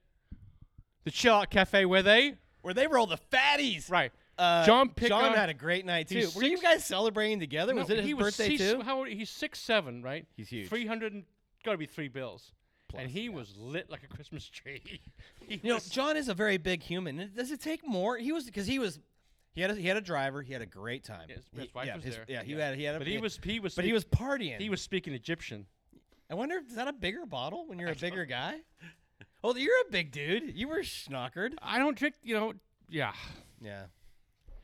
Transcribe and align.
The 1.06 1.11
Chill 1.11 1.33
Out 1.33 1.50
Cafe 1.50 1.86
where 1.86 2.04
they 2.04 2.36
Where 2.61 2.73
they 2.73 2.88
roll 2.88 3.08
the 3.08 3.17
fatties. 3.31 3.89
right. 3.89 4.11
Uh, 4.40 4.66
John 4.66 4.92
John 5.00 5.34
had 5.34 5.50
a 5.50 5.54
great 5.54 5.86
night 5.86 6.08
too. 6.08 6.16
he's 6.20 6.36
Were 6.36 6.44
you 6.44 6.59
guys 6.62 6.86
celebrating 6.86 7.40
together? 7.40 7.76
was 7.76 7.90
No, 7.90 7.95
it 7.95 7.98
his 8.00 8.08
he 8.08 8.14
was, 8.14 8.26
birthday 8.28 8.50
he's, 8.50 8.59
too? 8.59 8.82
How 8.82 9.00
old, 9.00 9.08
he's 9.09 9.30
six 9.30 9.59
seven, 9.59 10.02
right? 10.02 10.26
He's 10.38 10.48
huge. 10.50 10.70
Three 10.70 10.86
hundred, 10.88 11.23
got 11.66 11.73
to 11.73 11.78
be 11.78 11.86
three 11.86 12.08
bills. 12.08 12.54
And 12.95 13.08
he 13.12 13.30
was 13.30 13.56
lit 13.56 13.90
like 13.92 14.04
a 14.04 14.08
Christmas 14.08 14.48
tree. 14.50 14.82
he 15.48 15.56
You 15.62 15.70
know, 15.70 15.76
was- 15.76 15.90
John 15.90 16.17
is 16.17 16.28
a 16.30 16.34
very 16.34 16.58
big 16.58 16.82
human. 16.82 17.32
Does 17.36 17.52
it 17.52 17.62
take 17.62 17.86
more? 17.88 18.17
He 18.17 18.32
was 18.32 18.45
because 18.45 18.66
he 18.66 18.80
was. 18.80 19.00
He 19.54 19.62
had 19.62 19.72
a, 19.72 19.76
he 19.76 19.88
had 19.88 19.98
a 19.98 20.02
driver. 20.02 20.42
He 20.42 20.54
had 20.54 20.62
a 20.62 20.66
great 20.66 21.04
time. 21.04 21.28
He- 21.28 21.34
his 21.62 21.73
wife 21.76 21.86
yeah, 21.86 21.95
was 21.95 22.04
his- 22.06 22.16
there. 22.16 22.26
Yeah, 22.28 22.44
he 22.44 22.54
had 22.54 22.76
he 22.76 22.84
had. 22.84 22.95
A, 22.95 22.98
but 23.00 23.08
he 23.08 23.17
was 23.20 23.40
he 23.44 23.60
was 23.60 23.76
But 23.76 23.84
he 23.86 23.90
speak- 23.90 23.94
was 23.94 24.06
partying. 24.06 24.58
he 24.60 24.70
was 24.70 24.82
speaking 24.82 25.14
Egyptian. 25.14 25.66
I 26.32 26.36
wonder, 26.36 26.62
is 26.67 26.76
that 26.76 26.88
a 26.88 26.94
bigger 26.94 27.26
bottle 27.26 27.67
when 27.67 27.78
you're 27.80 27.90
a 27.92 27.95
bigger 27.95 28.26
guy? 28.26 28.56
Well, 29.44 29.58
you're 29.58 29.82
a 29.88 29.92
big 29.92 30.12
dude. 30.12 30.56
You 30.56 30.67
were 30.67 30.80
schnockered. 30.80 31.54
I 31.62 31.78
don't 31.80 31.98
drink, 31.98 32.16
you 32.23 32.36
know. 32.36 32.54
Yeah. 32.90 33.14
Yeah. 33.62 33.84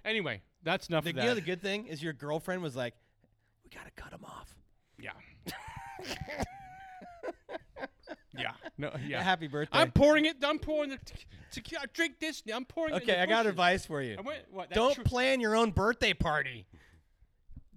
Anyway, 0.05 0.41
that's 0.63 0.87
enough 0.87 1.03
The, 1.03 1.09
of 1.09 1.15
you 1.17 1.23
know, 1.23 1.35
the 1.35 1.41
good 1.41 1.61
thing 1.61 1.87
is 1.87 2.01
your 2.01 2.13
girlfriend 2.13 2.61
was 2.61 2.75
like, 2.75 2.93
"We 3.63 3.69
gotta 3.75 3.91
cut 3.95 4.13
him 4.13 4.23
off." 4.23 4.55
yeah. 4.99 5.11
yeah. 8.37 8.51
No. 8.77 8.91
Yeah. 9.07 9.21
Happy 9.21 9.47
birthday. 9.47 9.77
I'm 9.79 9.91
pouring 9.91 10.25
it. 10.25 10.37
I'm 10.43 10.59
pouring 10.59 10.89
the. 10.91 10.99
Te- 11.51 11.75
drink 11.93 12.19
this. 12.19 12.43
I'm 12.53 12.65
pouring. 12.65 12.93
it 12.93 12.97
in 12.97 13.03
okay, 13.03 13.13
the 13.13 13.21
I 13.21 13.25
got 13.25 13.43
bushes. 13.43 13.49
advice 13.51 13.85
for 13.85 14.01
you. 14.01 14.15
I 14.17 14.21
went, 14.21 14.39
what, 14.51 14.69
that 14.69 14.75
Don't 14.75 14.93
tru- 14.95 15.03
plan 15.05 15.39
your 15.39 15.55
own 15.55 15.71
birthday 15.71 16.13
party. 16.13 16.65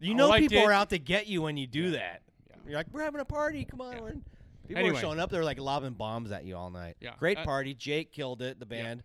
You 0.00 0.12
All 0.12 0.16
know 0.18 0.30
I 0.32 0.40
people 0.40 0.58
did- 0.58 0.66
are 0.68 0.72
out 0.72 0.90
to 0.90 0.98
get 0.98 1.26
you 1.26 1.42
when 1.42 1.56
you 1.56 1.66
do 1.66 1.92
that. 1.92 2.22
Yeah. 2.50 2.56
You're 2.66 2.76
like, 2.76 2.86
we're 2.92 3.02
having 3.02 3.20
a 3.20 3.24
party. 3.24 3.64
Come 3.64 3.80
on. 3.80 3.92
Yeah. 3.94 4.00
we're 4.00 4.08
in-" 4.10 4.24
People 4.66 4.80
Anyway. 4.80 4.94
were 4.96 5.00
showing 5.00 5.20
up. 5.20 5.30
They're 5.30 5.44
like 5.44 5.58
lobbing 5.58 5.92
bombs 5.94 6.30
at 6.32 6.44
you 6.44 6.56
all 6.56 6.70
night. 6.70 6.96
Yeah. 7.00 7.14
Great 7.18 7.38
Uh, 7.38 7.44
party. 7.44 7.72
Jake 7.72 8.12
killed 8.12 8.42
it. 8.42 8.58
The 8.60 8.66
band. 8.66 9.02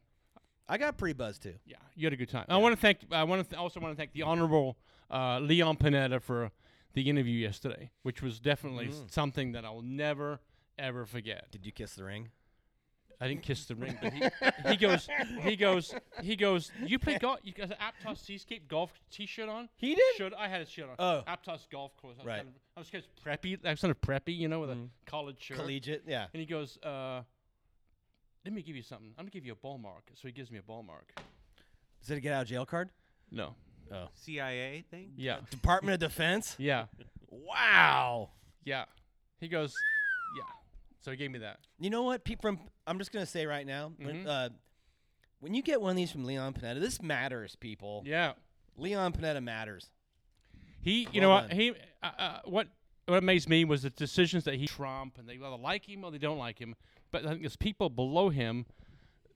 I 0.68 0.78
got 0.78 0.98
pretty 0.98 1.14
buzzed 1.14 1.44
too. 1.44 1.56
Yeah, 1.66 1.78
you 1.96 2.06
had 2.06 2.14
a 2.14 2.18
good 2.18 2.30
time. 2.30 2.46
I 2.50 2.58
want 2.58 2.74
to 2.76 2.80
thank. 2.82 3.00
I 3.12 3.24
want 3.24 3.44
to 3.44 3.50
th- 3.50 3.60
also 3.60 3.80
want 3.80 3.94
to 3.94 3.98
thank 3.98 4.14
the 4.14 4.24
honorable 4.24 4.78
uh, 5.12 5.40
Leon 5.40 5.78
Panetta 5.78 6.22
for 6.22 6.52
the 6.94 7.10
interview 7.10 7.38
yesterday, 7.38 7.92
which 8.04 8.22
was 8.22 8.40
definitely 8.40 8.88
Mm. 8.88 9.12
something 9.12 9.52
that 9.54 9.66
I'll 9.66 9.82
never 9.82 10.40
ever 10.80 11.06
forget. 11.06 11.52
Did 11.52 11.66
you 11.66 11.72
kiss 11.72 11.96
the 11.96 12.04
ring? 12.04 12.30
I 13.22 13.28
didn't 13.28 13.44
kiss 13.44 13.66
the 13.66 13.76
ring, 13.76 13.98
but 14.02 14.12
he, 14.12 14.24
he 14.70 14.76
goes, 14.76 15.08
he 15.44 15.56
goes, 15.56 15.94
he 16.22 16.36
goes. 16.36 16.72
You 16.84 17.00
play 17.00 17.18
golf? 17.20 17.40
You 17.44 17.54
got 17.54 17.70
an 17.70 17.76
Aptos 17.80 18.18
Seascape 18.18 18.68
golf 18.68 18.92
T-shirt 19.12 19.48
on? 19.48 19.70
He 19.78 19.96
did. 19.96 20.16
Shirt? 20.18 20.34
I 20.38 20.48
had 20.50 20.62
a 20.62 20.66
shirt 20.66 20.90
on. 20.90 20.96
Oh. 21.00 21.24
Aptos 21.28 21.70
golf 21.72 21.96
course. 21.98 22.16
I 22.20 22.24
was 22.24 22.28
Right. 22.28 22.36
Kind 22.38 22.48
of, 22.50 22.54
I 22.76 22.80
was 22.80 22.90
kind 22.90 23.04
of 23.04 23.24
preppy. 23.24 23.66
I 23.66 23.70
was 23.70 23.80
kind 23.82 23.92
of 23.92 24.02
preppy, 24.02 24.36
you 24.38 24.48
know, 24.50 24.60
with 24.62 24.72
Mhm. 24.72 24.88
a 24.88 25.10
college 25.10 25.40
shirt. 25.42 25.58
Collegiate. 25.58 26.04
Yeah. 26.08 26.26
And 26.34 26.40
he 26.42 26.46
goes, 26.46 26.78
uh, 26.84 27.22
"Let 28.46 28.54
me 28.54 28.62
give 28.62 28.76
you 28.76 28.84
something. 28.84 29.10
I'm 29.18 29.24
gonna 29.26 29.32
give 29.32 29.46
you 29.46 29.54
a 29.54 29.56
ball 29.56 29.78
mark." 29.78 30.10
So 30.16 30.28
he 30.28 30.32
gives 30.34 30.52
me 30.52 30.58
a 30.60 30.64
ball 30.64 30.84
mark. 30.84 31.14
Is 32.02 32.10
it 32.12 32.18
a 32.18 32.20
get 32.20 32.34
out 32.34 32.44
of 32.44 32.48
jail 32.50 32.66
card? 32.66 32.90
No. 33.32 33.56
Oh. 33.92 34.08
CIA 34.16 34.84
thing. 34.90 35.14
Yeah. 35.18 35.40
Department 35.50 35.94
of 35.96 36.00
Defense. 36.10 36.56
Yeah. 36.60 36.86
Wow. 37.30 38.30
Yeah. 38.64 38.86
He 39.40 39.48
goes, 39.48 39.74
yeah. 40.38 40.44
So 41.02 41.12
he 41.12 41.18
gave 41.18 41.32
me 41.32 41.40
that. 41.40 41.60
You 41.80 41.90
know 41.90 42.04
what? 42.04 42.24
Pe- 42.24 42.36
from 42.42 42.60
I'm 42.88 42.98
just 42.98 43.12
gonna 43.12 43.26
say 43.26 43.46
right 43.46 43.66
now, 43.66 43.92
when, 43.98 44.24
Mhm. 44.24 44.28
uh, 44.28 44.50
when 45.40 45.54
you 45.54 45.62
get 45.62 45.82
one 45.82 45.92
of 45.92 45.98
these 45.98 46.12
from 46.12 46.26
Leon 46.26 46.54
Panetta, 46.54 46.80
this 46.80 47.02
matters, 47.02 47.56
people. 47.56 48.04
Yeah. 48.06 48.34
Leon 48.78 49.14
Panetta 49.14 49.44
matters. 49.44 49.90
He, 50.82 51.02
you 51.02 51.08
Well 51.14 51.22
know 51.22 51.30
what? 51.30 51.50
done. 51.50 51.58
He, 51.60 51.70
uh, 52.02 52.12
uh, 52.18 52.40
what, 52.46 52.68
what 53.06 53.18
amazed 53.18 53.48
me 53.50 53.64
was 53.66 53.84
the 53.84 53.90
decisions 53.90 54.44
that 54.46 54.56
he 54.56 54.66
Trump, 54.68 55.18
and 55.18 55.28
they 55.28 55.34
either 55.36 55.50
like 55.58 55.88
him 55.88 56.04
or 56.04 56.12
they 56.12 56.18
don't 56.18 56.38
like 56.38 56.60
him. 56.60 56.76
But 57.14 57.26
I 57.26 57.30
think 57.30 57.42
there's 57.42 57.56
people 57.56 57.90
below 57.90 58.30
him 58.30 58.66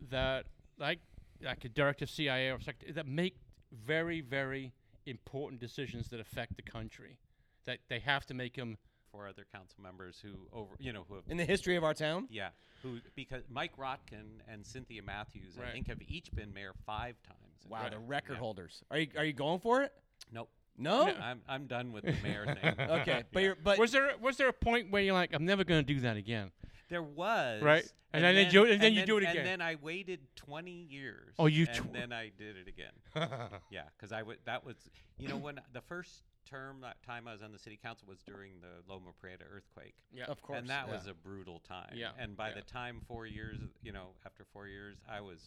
that 0.10 0.46
like 0.80 1.00
like 1.42 1.64
a 1.64 1.70
director 1.70 2.04
of 2.06 2.10
CIA 2.10 2.50
or 2.52 2.60
secretary 2.60 2.92
that 2.94 3.06
make 3.08 3.38
very 3.72 4.20
very 4.20 4.74
important 5.06 5.62
decisions 5.62 6.10
that 6.10 6.20
affect 6.20 6.56
the 6.58 6.64
country. 6.64 7.20
That 7.66 7.80
they 7.88 8.00
have 8.00 8.26
to 8.26 8.34
make 8.34 8.56
them. 8.56 8.78
Four 9.12 9.26
other 9.28 9.46
council 9.52 9.82
members 9.82 10.20
who 10.22 10.32
over, 10.52 10.72
you 10.80 10.92
know, 10.92 11.06
who 11.08 11.16
have, 11.16 11.24
In 11.30 11.38
the 11.38 11.46
history 11.46 11.78
of 11.78 11.84
our 11.84 11.94
town, 11.94 12.28
yeah, 12.30 12.50
who 12.84 12.98
because 13.16 13.44
Mike 13.50 13.78
Rotkin 13.78 14.42
and 14.52 14.66
Cynthia 14.66 15.02
Matthews, 15.02 15.56
Right. 15.58 15.70
I 15.70 15.72
think, 15.72 15.88
have 15.88 16.02
each 16.08 16.30
been 16.34 16.54
mayor 16.54 16.74
five 16.86 17.16
times. 17.24 17.66
wow, 17.70 17.84
Right. 17.84 17.92
the 17.92 18.00
record 18.00 18.34
Yeah. 18.34 18.40
holders. 18.40 18.84
Are 18.92 19.00
you 19.00 19.08
are 19.16 19.24
you 19.24 19.32
going 19.34 19.60
for 19.62 19.82
it? 19.84 19.94
Nope. 20.32 20.50
No. 20.78 21.08
I'm 21.08 21.42
I'm 21.48 21.66
done 21.68 21.92
with 21.92 22.06
the 22.06 22.16
mayor 22.24 22.46
thing. 22.46 22.76
Okay, 23.02 23.24
but 23.32 23.40
Yeah. 23.42 23.46
you're 23.48 23.56
but 23.56 23.78
was 23.80 23.92
there 23.92 24.12
was 24.22 24.38
there 24.38 24.50
a 24.50 24.54
point 24.54 24.92
where 24.92 25.02
you're 25.02 25.14
like, 25.14 25.32
I'm 25.34 25.46
never 25.46 25.64
going 25.64 25.84
to 25.86 25.94
do 25.94 26.00
that 26.02 26.18
again? 26.18 26.52
There 26.90 27.04
was 27.04 27.62
Right. 27.62 27.86
And 28.14 28.24
then 28.24 28.36
they 28.36 28.46
do 28.46 28.64
it- 28.64 28.72
and 28.72 28.82
then 28.82 28.94
you 28.94 29.06
do 29.06 29.18
it 29.18 29.24
again. 29.24 29.38
And 29.38 29.46
then 29.46 29.62
I 29.62 29.76
waited 29.76 30.20
20 30.38 30.72
years. 30.72 31.34
Oh, 31.38 31.46
you 31.48 31.66
And 31.68 31.76
tw- 31.90 31.94
then 31.94 32.14
I 32.14 32.32
did 32.38 32.56
it 32.56 32.68
again. 32.68 32.94
Yeah, 33.70 33.84
because 33.98 34.12
I 34.12 34.22
would. 34.24 34.38
That 34.46 34.64
was, 34.66 34.76
you 35.18 35.28
know, 35.28 35.36
when 35.38 35.60
the 35.74 35.82
first 35.82 36.24
term 36.50 36.80
that 36.82 37.02
time 37.04 37.28
I 37.28 37.34
was 37.34 37.42
on 37.42 37.52
the 37.52 37.60
city 37.60 37.78
council 37.82 38.08
was 38.08 38.20
during 38.26 38.54
the 38.62 38.82
Loma 38.92 39.10
Prieta 39.22 39.44
earthquake, 39.54 39.96
yeah. 40.14 40.24
of 40.26 40.42
course, 40.42 40.60
and 40.60 40.70
that 40.70 40.86
yeah. 40.88 40.94
was 40.94 41.06
a 41.08 41.14
brutal 41.14 41.60
time. 41.68 41.92
Yeah, 41.94 42.12
And 42.18 42.38
by 42.38 42.50
yeah. 42.50 42.56
the 42.56 42.62
time 42.62 43.02
four 43.06 43.26
years, 43.26 43.58
you 43.84 43.92
know, 43.92 44.12
after 44.26 44.46
four 44.54 44.68
years, 44.68 44.96
I 45.10 45.20
was 45.20 45.40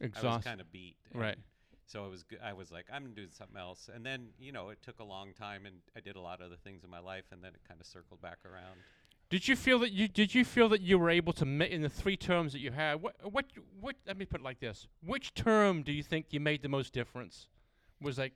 I 0.00 0.06
was 0.06 0.08
Exhausted. 0.16 0.48
kind 0.48 0.60
of 0.60 0.72
beat. 0.72 0.96
Right. 1.14 1.38
So 1.92 2.06
I 2.06 2.08
was 2.08 2.24
I 2.42 2.52
was 2.54 2.72
like 2.72 2.86
I'm 2.90 3.12
gonna 3.14 3.28
something 3.30 3.58
else, 3.58 3.90
and 3.94 4.04
then 4.04 4.28
you 4.38 4.50
know 4.50 4.70
it 4.70 4.78
took 4.80 4.98
a 4.98 5.04
long 5.04 5.34
time, 5.34 5.66
and 5.66 5.76
I 5.94 6.00
did 6.00 6.16
a 6.16 6.20
lot 6.20 6.40
of 6.40 6.46
other 6.46 6.56
things 6.56 6.84
in 6.84 6.88
my 6.90 7.00
life, 7.00 7.24
and 7.30 7.44
then 7.44 7.52
it 7.52 7.60
kind 7.68 7.78
of 7.78 7.86
circled 7.86 8.22
back 8.22 8.38
around. 8.46 8.78
Did 9.28 9.46
you 9.46 9.56
feel 9.56 9.78
that 9.80 9.92
you 9.92 10.08
did 10.08 10.34
you 10.34 10.42
feel 10.42 10.70
that 10.70 10.80
you 10.80 10.98
were 10.98 11.10
able 11.10 11.34
to 11.34 11.44
in 11.44 11.82
the 11.82 11.90
three 11.90 12.16
terms 12.16 12.54
that 12.54 12.60
you 12.60 12.70
had? 12.70 13.02
What 13.02 13.16
what 13.30 13.44
what? 13.78 13.96
Let 14.06 14.16
me 14.16 14.24
put 14.24 14.40
it 14.40 14.44
like 14.44 14.58
this: 14.58 14.86
Which 15.04 15.34
term 15.34 15.82
do 15.82 15.92
you 15.92 16.02
think 16.02 16.26
you 16.30 16.40
made 16.40 16.62
the 16.62 16.70
most 16.70 16.94
difference? 16.94 17.48
Was 18.00 18.16
like 18.16 18.32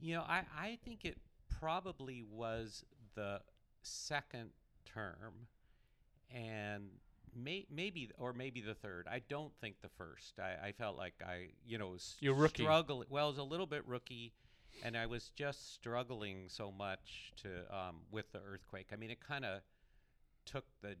You 0.00 0.16
know, 0.16 0.22
I, 0.22 0.42
I 0.58 0.78
think 0.84 1.04
it 1.04 1.18
probably 1.60 2.24
was 2.28 2.84
the 3.14 3.42
second 3.82 4.50
term 4.84 5.46
and 6.34 6.88
may, 7.34 7.66
maybe 7.70 8.10
or 8.18 8.32
maybe 8.32 8.60
the 8.60 8.74
third. 8.74 9.06
I 9.10 9.20
don't 9.28 9.52
think 9.60 9.76
the 9.82 9.88
first. 9.88 10.38
I, 10.38 10.68
I 10.68 10.72
felt 10.72 10.96
like 10.96 11.14
I, 11.26 11.48
you 11.66 11.78
know, 11.78 11.88
was 11.88 12.16
You're 12.20 12.34
rookie. 12.34 12.62
struggling. 12.64 13.06
Well, 13.10 13.26
I 13.26 13.28
was 13.28 13.38
a 13.38 13.42
little 13.42 13.66
bit 13.66 13.86
rookie 13.86 14.32
and 14.84 14.96
I 14.96 15.06
was 15.06 15.30
just 15.34 15.74
struggling 15.74 16.44
so 16.48 16.70
much 16.72 17.32
to 17.42 17.48
um, 17.76 17.96
with 18.10 18.30
the 18.32 18.40
earthquake. 18.40 18.88
I 18.92 18.96
mean, 18.96 19.10
it 19.10 19.20
kind 19.20 19.44
of 19.44 19.60
took 20.46 20.64
the 20.82 20.96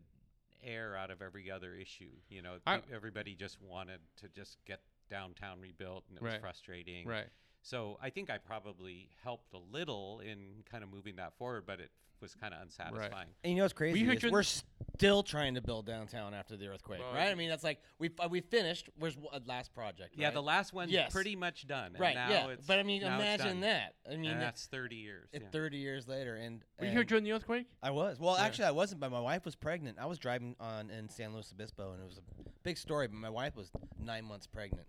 air 0.62 0.96
out 0.96 1.10
of 1.10 1.22
every 1.22 1.50
other 1.50 1.74
issue. 1.74 2.10
You 2.28 2.42
know, 2.42 2.56
I- 2.66 2.82
everybody 2.92 3.34
just 3.34 3.60
wanted 3.62 4.00
to 4.18 4.28
just 4.28 4.58
get 4.66 4.80
downtown 5.08 5.60
rebuilt 5.60 6.04
and 6.08 6.16
it 6.18 6.22
was 6.22 6.34
frustrating. 6.40 7.06
right. 7.06 7.26
So 7.62 7.98
I 8.02 8.10
think 8.10 8.30
I 8.30 8.38
probably 8.38 9.08
helped 9.22 9.52
a 9.54 9.58
little 9.58 10.20
in 10.20 10.62
kind 10.70 10.82
of 10.82 10.90
moving 10.92 11.16
that 11.16 11.36
forward, 11.38 11.64
but 11.66 11.80
it 11.80 11.90
was 12.20 12.34
kind 12.34 12.52
of 12.52 12.60
unsatisfying. 12.62 13.28
And 13.44 13.52
you 13.52 13.56
know 13.58 13.64
what's 13.64 13.72
crazy? 13.72 13.98
you 14.00 14.10
is 14.12 14.22
we're 14.30 14.42
still 14.42 15.22
trying 15.22 15.54
to 15.54 15.62
build 15.62 15.86
downtown 15.86 16.34
after 16.34 16.56
the 16.56 16.68
earthquake, 16.68 17.00
Well, 17.00 17.14
right? 17.14 17.30
I 17.30 17.34
mean, 17.34 17.48
that's 17.48 17.64
like 17.64 17.80
we 17.98 18.10
uh, 18.18 18.28
we 18.28 18.40
finished. 18.40 18.88
Where's 18.98 19.16
uh, 19.32 19.40
last 19.46 19.74
project? 19.74 20.14
Yeah, 20.16 20.26
right? 20.26 20.34
the 20.34 20.42
last 20.42 20.72
one's 20.72 20.90
Yes. 20.90 21.12
pretty 21.12 21.36
much 21.36 21.66
done. 21.66 21.92
and 21.92 22.00
right. 22.00 22.14
now 22.14 22.28
yeah, 22.28 22.44
it's- 22.50 22.66
but 22.66 22.78
I 22.78 22.82
mean, 22.82 23.02
now 23.02 23.14
it's 23.18 23.22
imagine 23.22 23.46
done. 23.46 23.60
that. 23.60 23.94
I 24.10 24.16
mean, 24.16 24.30
And 24.32 24.40
that's 24.42 24.66
30 24.66 24.96
years. 24.96 25.28
it- 25.32 25.42
yeah. 25.42 25.48
30 25.50 25.78
years 25.78 26.06
later, 26.08 26.36
and, 26.36 26.62
Were 26.78 26.86
you 26.86 26.90
here 26.92 27.00
and 27.00 27.08
during 27.08 27.24
the 27.24 27.32
earthquake? 27.32 27.66
I 27.82 27.90
was. 27.90 28.18
Well, 28.20 28.36
Yeah. 28.36 28.44
actually, 28.44 28.66
I 28.66 28.72
wasn't, 28.72 29.00
but 29.00 29.10
my 29.10 29.20
wife 29.20 29.44
was 29.44 29.56
pregnant. 29.56 29.98
I 29.98 30.06
was 30.06 30.18
driving 30.18 30.56
on 30.60 30.90
in 30.90 31.08
San 31.08 31.32
Luis 31.32 31.50
Obispo, 31.52 31.92
and 31.92 32.02
it 32.02 32.06
was 32.06 32.18
a 32.18 32.22
big 32.62 32.76
story. 32.76 33.06
But 33.08 33.16
my 33.16 33.30
wife 33.30 33.56
was 33.56 33.70
nine 33.98 34.24
months 34.26 34.46
pregnant 34.46 34.86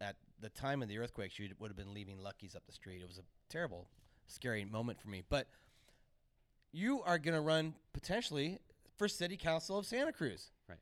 at 0.00 0.16
the 0.40 0.48
time 0.50 0.82
of 0.82 0.88
the 0.88 0.98
earthquake. 0.98 1.30
She 1.32 1.50
would 1.58 1.68
have 1.70 1.76
been 1.76 1.94
leaving 1.94 2.20
Lucky's 2.22 2.54
up 2.54 2.64
the 2.66 2.72
street. 2.72 3.00
It 3.02 3.08
was 3.08 3.18
a 3.18 3.22
terrible, 3.48 3.88
scary 4.26 4.64
moment 4.64 5.00
for 5.00 5.08
me. 5.08 5.22
But 5.28 5.48
you 6.72 7.02
are 7.04 7.18
going 7.18 7.34
to 7.34 7.40
run 7.40 7.74
potentially 7.92 8.58
for 8.96 9.08
City 9.08 9.36
Council 9.36 9.78
of 9.78 9.86
Santa 9.86 10.12
Cruz, 10.12 10.50
Right. 10.68 10.78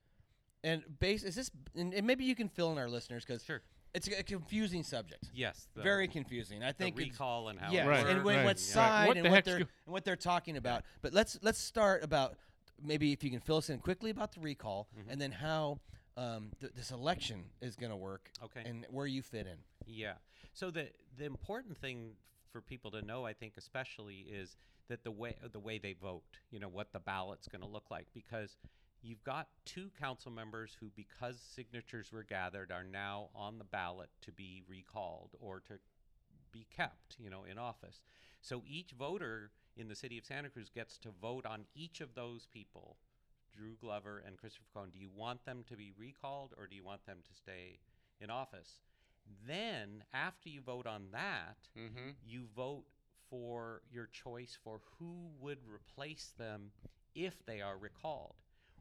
And 0.62 0.82
base 0.98 1.22
is 1.24 1.34
this, 1.34 1.50
and, 1.76 1.92
and 1.92 2.06
maybe 2.06 2.24
you 2.24 2.34
can 2.34 2.48
fill 2.48 2.72
in 2.72 2.78
our 2.78 2.88
listeners 2.88 3.24
because 3.24 3.44
Sure. 3.44 3.60
it's 3.92 4.08
a, 4.08 4.20
a 4.20 4.22
confusing 4.22 4.82
subject. 4.82 5.28
Yes. 5.34 5.68
The, 5.74 5.82
Very 5.82 6.08
confusing. 6.08 6.62
I 6.62 6.72
think 6.72 6.96
it's- 6.98 7.12
recall 7.12 7.48
and 7.48 7.58
how 7.58 7.70
yeah, 7.70 7.84
it 7.84 7.88
Right, 7.88 8.06
and 8.06 8.24
when, 8.24 8.36
right, 8.38 8.44
what 8.44 8.56
yeah. 8.56 8.62
side 8.74 9.08
What 9.08 9.16
and 9.18 9.26
the 9.26 9.30
what 9.30 9.44
they're 9.44 9.58
go- 9.60 9.66
and 9.86 9.92
what 9.92 10.04
they're 10.04 10.16
talking 10.16 10.56
about. 10.56 10.84
But 11.02 11.12
let's 11.12 11.38
let's 11.42 11.58
start 11.58 12.02
about 12.02 12.36
maybe 12.82 13.12
if 13.12 13.22
you 13.22 13.30
can 13.30 13.40
fill 13.40 13.58
us 13.58 13.68
in 13.70 13.78
quickly 13.78 14.10
about 14.10 14.32
the 14.32 14.40
recall 14.40 14.88
Mm-hmm. 14.98 15.10
and 15.10 15.20
then 15.20 15.32
how 15.32 15.80
um, 16.16 16.50
th- 16.60 16.72
this 16.74 16.90
election 16.90 17.44
is 17.60 17.76
going 17.76 17.90
to 17.90 17.96
work 17.96 18.30
Okay. 18.44 18.62
and 18.64 18.86
where 18.90 19.06
you 19.06 19.22
fit 19.22 19.46
in. 19.46 19.58
Yeah. 19.86 20.14
So 20.52 20.70
the 20.70 20.88
the 21.16 21.24
important 21.24 21.76
thing 21.78 22.12
for 22.52 22.60
people 22.60 22.90
to 22.92 23.02
know, 23.02 23.24
I 23.26 23.32
think, 23.32 23.54
especially, 23.56 24.26
is 24.30 24.56
that 24.88 25.02
the 25.02 25.10
way 25.10 25.36
the 25.52 25.58
way 25.58 25.78
they 25.78 25.92
vote. 25.94 26.38
You 26.50 26.60
know 26.60 26.68
what 26.68 26.92
the 26.92 27.00
ballot's 27.00 27.48
going 27.48 27.62
to 27.62 27.68
look 27.68 27.90
like 27.90 28.06
because 28.14 28.56
you've 29.02 29.24
got 29.24 29.48
two 29.64 29.90
council 30.00 30.30
members 30.30 30.76
who, 30.80 30.90
because 30.96 31.38
signatures 31.54 32.12
were 32.12 32.22
gathered, 32.22 32.70
are 32.72 32.84
now 32.84 33.28
on 33.34 33.58
the 33.58 33.64
ballot 33.64 34.08
to 34.22 34.32
be 34.32 34.62
recalled 34.68 35.30
or 35.40 35.60
to 35.68 35.74
be 36.52 36.66
kept. 36.74 37.16
You 37.18 37.30
know, 37.30 37.44
in 37.50 37.58
office. 37.58 38.00
So 38.40 38.62
each 38.66 38.92
voter 38.92 39.50
in 39.76 39.88
the 39.88 39.96
city 39.96 40.18
of 40.18 40.24
Santa 40.24 40.48
Cruz 40.50 40.70
gets 40.72 40.98
to 40.98 41.08
vote 41.20 41.44
on 41.46 41.64
each 41.74 42.00
of 42.00 42.14
those 42.14 42.46
people. 42.52 42.96
Drew 43.56 43.76
Glover 43.80 44.22
and 44.26 44.36
Christopher 44.36 44.64
Krohn. 44.74 44.92
Do 44.92 44.98
you 44.98 45.10
want 45.14 45.44
them 45.44 45.64
to 45.68 45.76
be 45.76 45.92
recalled 45.96 46.54
or 46.58 46.66
do 46.66 46.74
you 46.76 46.84
want 46.84 47.04
them 47.06 47.18
to 47.26 47.34
stay 47.34 47.78
in 48.20 48.30
office? 48.30 48.80
Then, 49.46 50.04
after 50.12 50.48
you 50.48 50.60
vote 50.60 50.86
on 50.86 51.04
that, 51.12 51.56
Mm-hmm. 51.78 52.10
you 52.26 52.44
vote 52.54 52.84
for 53.30 53.82
your 53.90 54.06
choice 54.06 54.56
for 54.62 54.80
who 54.98 55.30
would 55.40 55.58
replace 55.66 56.32
them 56.38 56.70
if 57.14 57.44
they 57.46 57.60
are 57.60 57.78
recalled. 57.78 58.34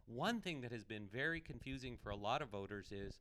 One 0.06 0.42
thing 0.42 0.62
that 0.62 0.72
has 0.72 0.84
been 0.84 1.08
very 1.08 1.40
confusing 1.40 1.98
for 2.02 2.10
a 2.10 2.16
lot 2.16 2.42
of 2.42 2.50
voters 2.50 2.92
is 2.92 3.20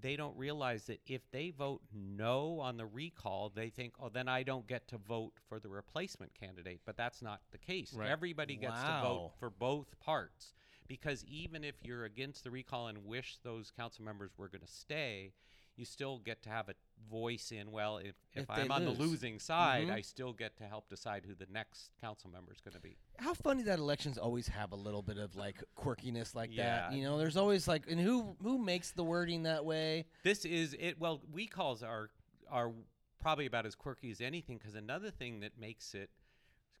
they 0.00 0.16
don't 0.16 0.36
realize 0.38 0.84
that 0.84 1.00
if 1.06 1.20
they 1.30 1.50
vote 1.50 1.82
no 1.92 2.58
on 2.60 2.78
the 2.78 2.86
recall, 2.86 3.52
they 3.54 3.68
think, 3.68 3.92
oh, 4.00 4.08
then 4.08 4.26
I 4.28 4.42
don't 4.42 4.66
get 4.66 4.88
to 4.88 4.96
vote 4.98 5.34
for 5.48 5.60
the 5.60 5.68
replacement 5.68 6.32
candidate. 6.32 6.80
But 6.86 6.96
that's 6.96 7.20
not 7.20 7.40
the 7.52 7.58
case. 7.58 7.92
Right. 7.92 8.08
Everybody 8.08 8.56
gets 8.56 8.80
to 8.80 9.00
vote 9.02 9.32
for 9.38 9.50
both 9.50 10.00
parts. 10.00 10.54
Because 10.88 11.24
even 11.26 11.64
if 11.64 11.76
you're 11.82 12.04
against 12.04 12.44
the 12.44 12.50
recall 12.50 12.88
and 12.88 13.04
wish 13.06 13.38
those 13.42 13.70
council 13.70 14.04
members 14.04 14.30
were 14.36 14.48
going 14.48 14.60
to 14.62 14.66
stay, 14.72 15.32
you 15.76 15.84
still 15.86 16.18
get 16.18 16.42
to 16.42 16.50
have 16.50 16.68
a 16.68 16.74
voice 17.10 17.50
in, 17.50 17.72
well, 17.72 17.96
if, 17.96 18.14
if, 18.34 18.42
If 18.44 18.50
I'm 18.50 18.70
on 18.70 18.84
lose. 18.84 18.98
the 18.98 19.02
losing 19.04 19.38
side, 19.38 19.86
Mhm. 19.88 19.92
I 19.92 20.00
still 20.02 20.32
get 20.34 20.56
to 20.58 20.64
help 20.68 20.88
decide 20.90 21.24
who 21.24 21.34
the 21.34 21.46
next 21.50 21.92
council 22.00 22.28
member 22.30 22.52
is 22.52 22.60
going 22.60 22.74
to 22.74 22.80
be. 22.80 22.98
How 23.18 23.32
funny 23.32 23.62
that 23.62 23.78
elections 23.78 24.18
always 24.18 24.48
have 24.48 24.72
a 24.72 24.76
little 24.76 25.00
bit 25.02 25.16
of 25.16 25.34
like 25.34 25.64
quirkiness 25.76 26.34
like 26.34 26.50
that. 26.50 26.56
Yeah. 26.56 26.92
You 26.92 27.02
know, 27.04 27.16
there's 27.16 27.38
always 27.38 27.66
like, 27.66 27.84
and 27.90 27.98
who 27.98 28.36
who 28.42 28.58
makes 28.58 28.90
the 28.90 29.02
wording 29.04 29.44
that 29.44 29.64
way? 29.64 30.04
This 30.24 30.44
is 30.44 30.74
it. 30.78 31.00
Well, 31.00 31.22
we 31.32 31.46
calls 31.46 31.82
are 31.82 32.10
are 32.50 32.72
probably 33.18 33.46
about 33.46 33.64
as 33.64 33.74
quirky 33.74 34.10
as 34.10 34.20
anything. 34.20 34.58
Because 34.58 34.74
another 34.74 35.10
thing 35.10 35.40
that 35.40 35.58
makes 35.58 35.94
it 35.94 36.10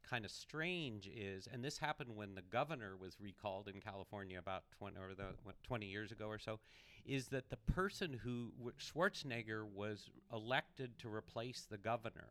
kind 0.08 0.24
of 0.24 0.30
strange 0.30 1.06
is, 1.08 1.46
and 1.52 1.64
this 1.64 1.78
happened 1.78 2.14
when 2.16 2.34
the 2.34 2.42
governor 2.42 2.96
was 2.96 3.20
recalled 3.20 3.68
in 3.68 3.80
California 3.80 4.38
about 4.38 4.64
twenty 4.78 4.98
or 4.98 5.14
the 5.14 5.34
what, 5.44 5.54
twenty 5.62 5.86
years 5.86 6.12
ago 6.12 6.26
or 6.26 6.38
so, 6.38 6.58
is 7.06 7.28
that 7.28 7.50
the 7.50 7.56
person 7.56 8.20
who 8.22 8.52
Schwarzenegger 8.78 9.64
was 9.64 10.10
elected 10.32 10.98
to 11.00 11.12
replace 11.12 11.66
the 11.70 11.78
governor, 11.78 12.30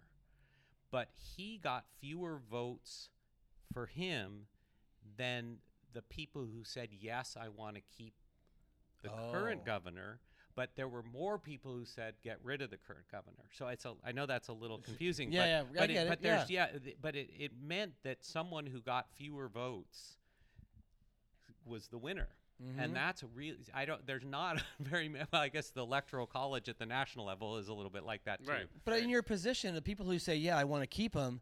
but 0.92 1.10
he 1.16 1.58
got 1.58 1.86
fewer 2.00 2.40
votes 2.50 3.10
for 3.74 3.86
him 3.88 4.48
than 5.18 5.58
the 5.94 6.02
people 6.02 6.44
who 6.46 6.64
said 6.64 6.90
yes, 6.92 7.36
I 7.40 7.50
want 7.50 7.76
to 7.76 7.82
keep 7.82 8.14
the 9.02 9.10
current 9.32 9.62
Oh. 9.64 9.66
governor, 9.66 10.20
but 10.56 10.70
there 10.76 10.88
were 10.88 11.04
more 11.04 11.38
people 11.38 11.74
who 11.74 11.86
said 11.86 12.16
get 12.24 12.38
rid 12.44 12.62
of 12.62 12.70
the 12.70 12.78
current 12.78 13.06
governor. 13.12 13.46
So 13.58 13.68
it's 13.68 13.86
a, 13.86 13.94
I 14.06 14.12
know 14.12 14.26
that's 14.26 14.48
a 14.50 14.54
little 14.54 14.78
confusing. 14.80 15.32
Yeah, 15.32 15.40
but, 15.42 15.48
yeah, 15.50 15.60
I 15.60 15.88
but 15.88 15.94
get 15.94 16.06
it, 16.06 16.10
But 16.10 16.22
there's 16.22 16.50
yeah, 16.50 16.68
th- 16.68 16.98
but 17.02 17.16
it, 17.16 17.30
it 17.38 17.52
meant 17.62 17.94
that 18.04 18.24
someone 18.24 18.66
who 18.66 18.82
got 18.82 19.08
fewer 19.18 19.48
votes 19.48 20.18
was 21.66 21.88
the 21.88 21.98
winner. 21.98 22.28
Mhm. 22.62 22.84
And 22.84 22.96
that's 22.96 23.24
a 23.24 23.28
really 23.28 23.58
I 23.74 23.86
don't 23.86 24.06
there's 24.06 24.26
not 24.26 24.62
very 24.80 25.10
well 25.10 25.26
I 25.34 25.50
guess 25.50 25.70
the 25.70 25.82
electoral 25.82 26.28
college 26.28 26.70
at 26.70 26.78
the 26.78 26.86
national 26.86 27.26
level 27.26 27.58
is 27.58 27.70
a 27.70 27.74
little 27.74 27.90
bit 27.90 28.04
like 28.04 28.24
that 28.26 28.44
too. 28.44 28.52
Right. 28.52 28.68
But 28.86 29.00
in 29.00 29.10
your 29.10 29.24
position, 29.24 29.74
the 29.74 29.82
people 29.82 30.06
who 30.06 30.20
say, 30.20 30.36
"Yeah, 30.36 30.58
I 30.58 30.64
want 30.66 30.84
to 30.84 30.88
keep 30.88 31.14
them," 31.14 31.42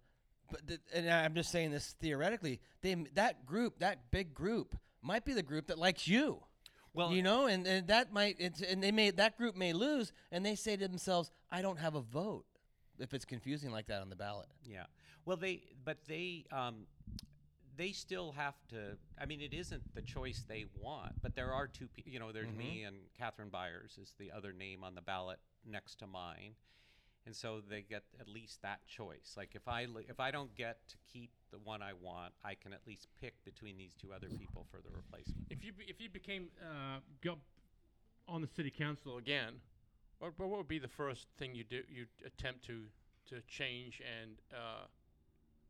but 0.49 0.65
th- 0.67 0.79
and 0.93 1.09
I'm 1.09 1.35
just 1.35 1.51
saying 1.51 1.71
this 1.71 1.93
theoretically, 1.99 2.61
they 2.81 2.95
that 3.15 3.45
group, 3.45 3.79
that 3.79 4.11
big 4.11 4.33
group, 4.33 4.77
might 5.01 5.25
be 5.25 5.33
the 5.33 5.43
group 5.43 5.67
that 5.67 5.77
likes 5.77 6.07
you. 6.07 6.41
Well, 6.93 7.11
you 7.11 7.21
know, 7.21 7.45
and, 7.47 7.65
and 7.67 7.87
that 7.87 8.11
might, 8.11 8.37
it's, 8.39 8.61
and 8.61 8.81
they 8.81 8.91
may 8.91 9.11
that 9.11 9.37
group 9.37 9.55
may 9.55 9.73
lose, 9.73 10.11
and 10.31 10.45
they 10.45 10.55
say 10.55 10.75
to 10.75 10.87
themselves, 10.87 11.31
"I 11.51 11.61
don't 11.61 11.77
have 11.77 11.95
a 11.95 12.01
vote." 12.01 12.45
If 12.99 13.13
it's 13.13 13.25
confusing 13.25 13.71
like 13.71 13.87
that 13.87 14.01
on 14.01 14.09
the 14.09 14.15
ballot, 14.15 14.47
Yeah. 14.65 14.85
Well, 15.25 15.37
they, 15.37 15.61
but 15.85 15.97
they, 16.07 16.45
um, 16.51 16.87
they 17.77 17.91
still 17.91 18.31
have 18.33 18.55
to. 18.69 18.97
I 19.21 19.25
mean, 19.25 19.39
it 19.41 19.53
isn't 19.53 19.95
the 19.95 20.01
choice 20.01 20.43
they 20.47 20.65
want, 20.81 21.13
but 21.21 21.35
there 21.35 21.53
are 21.53 21.67
two. 21.67 21.87
You 22.03 22.19
know, 22.19 22.31
there's 22.31 22.51
me 22.51 22.83
and 22.83 22.97
Katherine 23.17 23.49
Beiers 23.49 23.97
is 24.01 24.13
the 24.19 24.31
other 24.31 24.51
name 24.51 24.83
on 24.83 24.95
the 24.95 25.01
ballot 25.01 25.39
next 25.65 25.99
to 25.99 26.07
mine, 26.07 26.55
and 27.25 27.35
so 27.35 27.61
they 27.67 27.81
get 27.81 28.03
at 28.19 28.27
least 28.27 28.61
that 28.61 28.79
choice. 28.87 29.35
Like 29.37 29.51
if 29.53 29.67
I 29.67 29.87
if 30.07 30.19
I 30.19 30.31
don't 30.31 30.53
get 30.55 30.77
to 30.89 30.95
keep 31.11 31.31
the 31.51 31.59
one 31.59 31.81
I 31.81 31.93
want, 31.93 32.33
I 32.43 32.55
can 32.55 32.73
at 32.73 32.81
least 32.87 33.07
pick 33.19 33.33
between 33.43 33.77
these 33.77 33.93
two 33.93 34.13
other 34.13 34.27
people 34.27 34.65
for 34.71 34.77
the 34.77 34.89
replacement. 34.95 35.45
If 35.49 35.63
you 35.63 35.73
if 35.79 35.99
you 36.01 36.09
became 36.09 36.47
uh, 36.61 36.99
go 37.21 37.37
on 38.27 38.41
the 38.41 38.47
city 38.47 38.71
council 38.71 39.17
again, 39.17 39.55
what 40.19 40.33
what 40.37 40.49
would 40.49 40.67
be 40.67 40.79
the 40.79 40.87
first 40.87 41.27
thing 41.37 41.55
you 41.55 41.63
do 41.63 41.81
you 41.89 42.05
attempt 42.25 42.65
to 42.65 42.83
to 43.29 43.41
change 43.47 44.01
and 44.21 44.31
uh, 44.53 44.85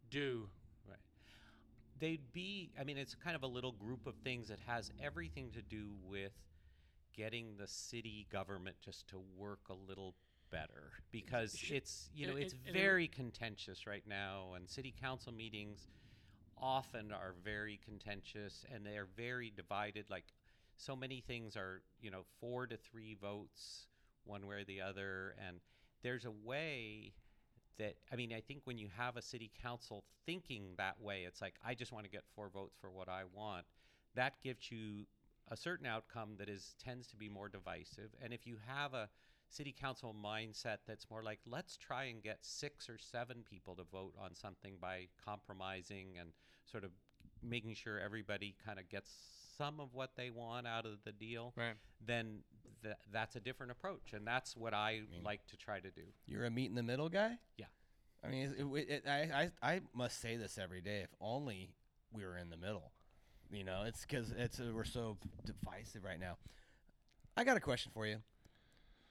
do? 0.09 0.47
Right. 0.87 0.97
They'd 1.99 2.31
be, 2.31 2.71
I 2.79 2.83
mean, 2.83 2.97
it's 2.97 3.15
kind 3.15 3.35
of 3.35 3.43
a 3.43 3.47
little 3.47 3.73
group 3.73 4.07
of 4.07 4.15
things 4.23 4.47
that 4.47 4.59
has 4.65 4.91
everything 5.01 5.51
to 5.51 5.61
do 5.61 5.89
with 6.07 6.31
getting 7.13 7.57
the 7.57 7.67
city 7.67 8.27
government 8.31 8.77
just 8.83 9.07
to 9.09 9.21
work 9.37 9.59
a 9.69 9.73
little 9.73 10.15
better 10.49 10.91
because 11.11 11.55
it's, 11.69 12.09
you 12.13 12.27
know, 12.27 12.33
and- 12.35 12.43
it's 12.43 12.53
and- 12.53 12.67
and 12.67 12.73
very 12.73 13.07
contentious 13.07 13.85
right 13.87 14.05
now, 14.07 14.53
and 14.53 14.69
city 14.69 14.91
council 14.91 15.31
meetings 15.31 15.87
often 16.57 17.11
are 17.11 17.33
very 17.33 17.77
contentious 17.77 18.65
and 18.69 18.85
they 18.85 18.97
are 18.97 19.05
very 19.05 19.49
divided. 19.49 20.09
Like, 20.09 20.33
so 20.75 20.95
many 20.95 21.21
things 21.21 21.55
are, 21.55 21.81
you 22.01 22.11
know, 22.11 22.23
four 22.39 22.67
to 22.67 22.77
three 22.77 23.13
votes 23.15 23.87
one 24.23 24.45
way 24.45 24.57
or 24.57 24.63
the 24.63 24.81
other, 24.81 25.35
and 25.37 25.61
there's 26.01 26.25
a 26.25 26.31
way 26.31 27.13
that 27.77 27.97
I 28.11 28.15
mean, 28.17 28.33
I 28.33 28.41
think 28.41 28.61
when 28.65 28.77
you 28.77 28.89
have 28.89 29.15
a 29.15 29.21
city 29.21 29.49
council 29.61 30.03
thinking 30.25 30.75
that 30.75 30.99
way, 30.99 31.23
it's 31.23 31.41
like 31.41 31.55
I 31.63 31.73
just 31.75 31.91
want 31.91 32.05
to 32.05 32.09
get 32.11 32.25
four 32.35 32.49
votes 32.49 32.75
for 32.75 32.91
what 32.91 33.07
I 33.07 33.23
want. 33.23 33.65
That 34.15 34.41
gives 34.41 34.69
you 34.71 35.07
a 35.47 35.55
certain 35.55 35.85
outcome 35.85 36.35
that 36.37 36.49
is 36.49 36.75
tends 36.77 37.07
to 37.07 37.15
be 37.15 37.29
more 37.29 37.47
divisive. 37.49 38.13
And 38.21 38.33
if 38.33 38.45
you 38.45 38.57
have 38.67 38.93
a 38.93 39.09
city 39.49 39.73
council 39.77 40.15
mindset 40.23 40.77
that's 40.87 41.09
more 41.09 41.23
like 41.23 41.39
let's 41.47 41.75
try 41.77 42.05
and 42.05 42.21
get 42.21 42.37
six 42.41 42.87
or 42.89 42.97
seven 42.97 43.37
people 43.49 43.75
to 43.75 43.83
vote 43.91 44.13
on 44.19 44.35
something 44.35 44.75
by 44.79 45.07
compromising 45.25 46.17
and 46.19 46.29
sort 46.71 46.83
of 46.83 46.91
making 47.41 47.73
sure 47.73 47.99
everybody 47.99 48.55
kind 48.65 48.79
of 48.79 48.87
gets 48.89 49.11
some 49.57 49.79
of 49.79 49.93
what 49.93 50.11
they 50.15 50.29
want 50.29 50.65
out 50.67 50.85
of 50.85 51.03
the 51.03 51.11
deal, 51.11 51.53
Right. 51.57 51.73
then 52.05 52.39
th- 52.83 52.95
that's 53.11 53.35
a 53.35 53.39
different 53.41 53.71
approach, 53.71 54.13
and 54.13 54.25
that's 54.25 54.55
what 54.55 54.73
I 54.73 55.01
like 55.23 55.45
to 55.47 55.57
try 55.57 55.79
to 55.79 55.89
do. 55.89 56.03
you're 56.27 56.45
a 56.45 56.49
meet 56.49 56.69
in 56.69 56.75
the 56.75 56.83
middle 56.83 57.09
guy. 57.09 57.39
Yeah. 57.57 57.65
I 58.23 58.27
mean, 58.27 58.53
it, 58.57 58.65
it, 58.65 58.89
it, 58.89 59.03
I, 59.07 59.49
I 59.63 59.73
I 59.75 59.81
must 59.93 60.19
say 60.21 60.35
this 60.35 60.57
every 60.57 60.81
day. 60.81 61.01
If 61.01 61.09
only 61.21 61.71
we 62.13 62.25
were 62.25 62.37
in 62.37 62.49
the 62.49 62.57
middle, 62.57 62.91
you 63.51 63.63
know. 63.63 63.83
It's 63.85 64.01
because 64.01 64.31
it's 64.31 64.59
uh, 64.59 64.71
we're 64.73 64.83
so 64.83 65.17
divisive 65.45 66.03
right 66.03 66.19
now. 66.19 66.37
I 67.37 67.45
got 67.45 67.55
a 67.55 67.61
question 67.61 67.91
for 67.93 68.05
you. 68.05 68.17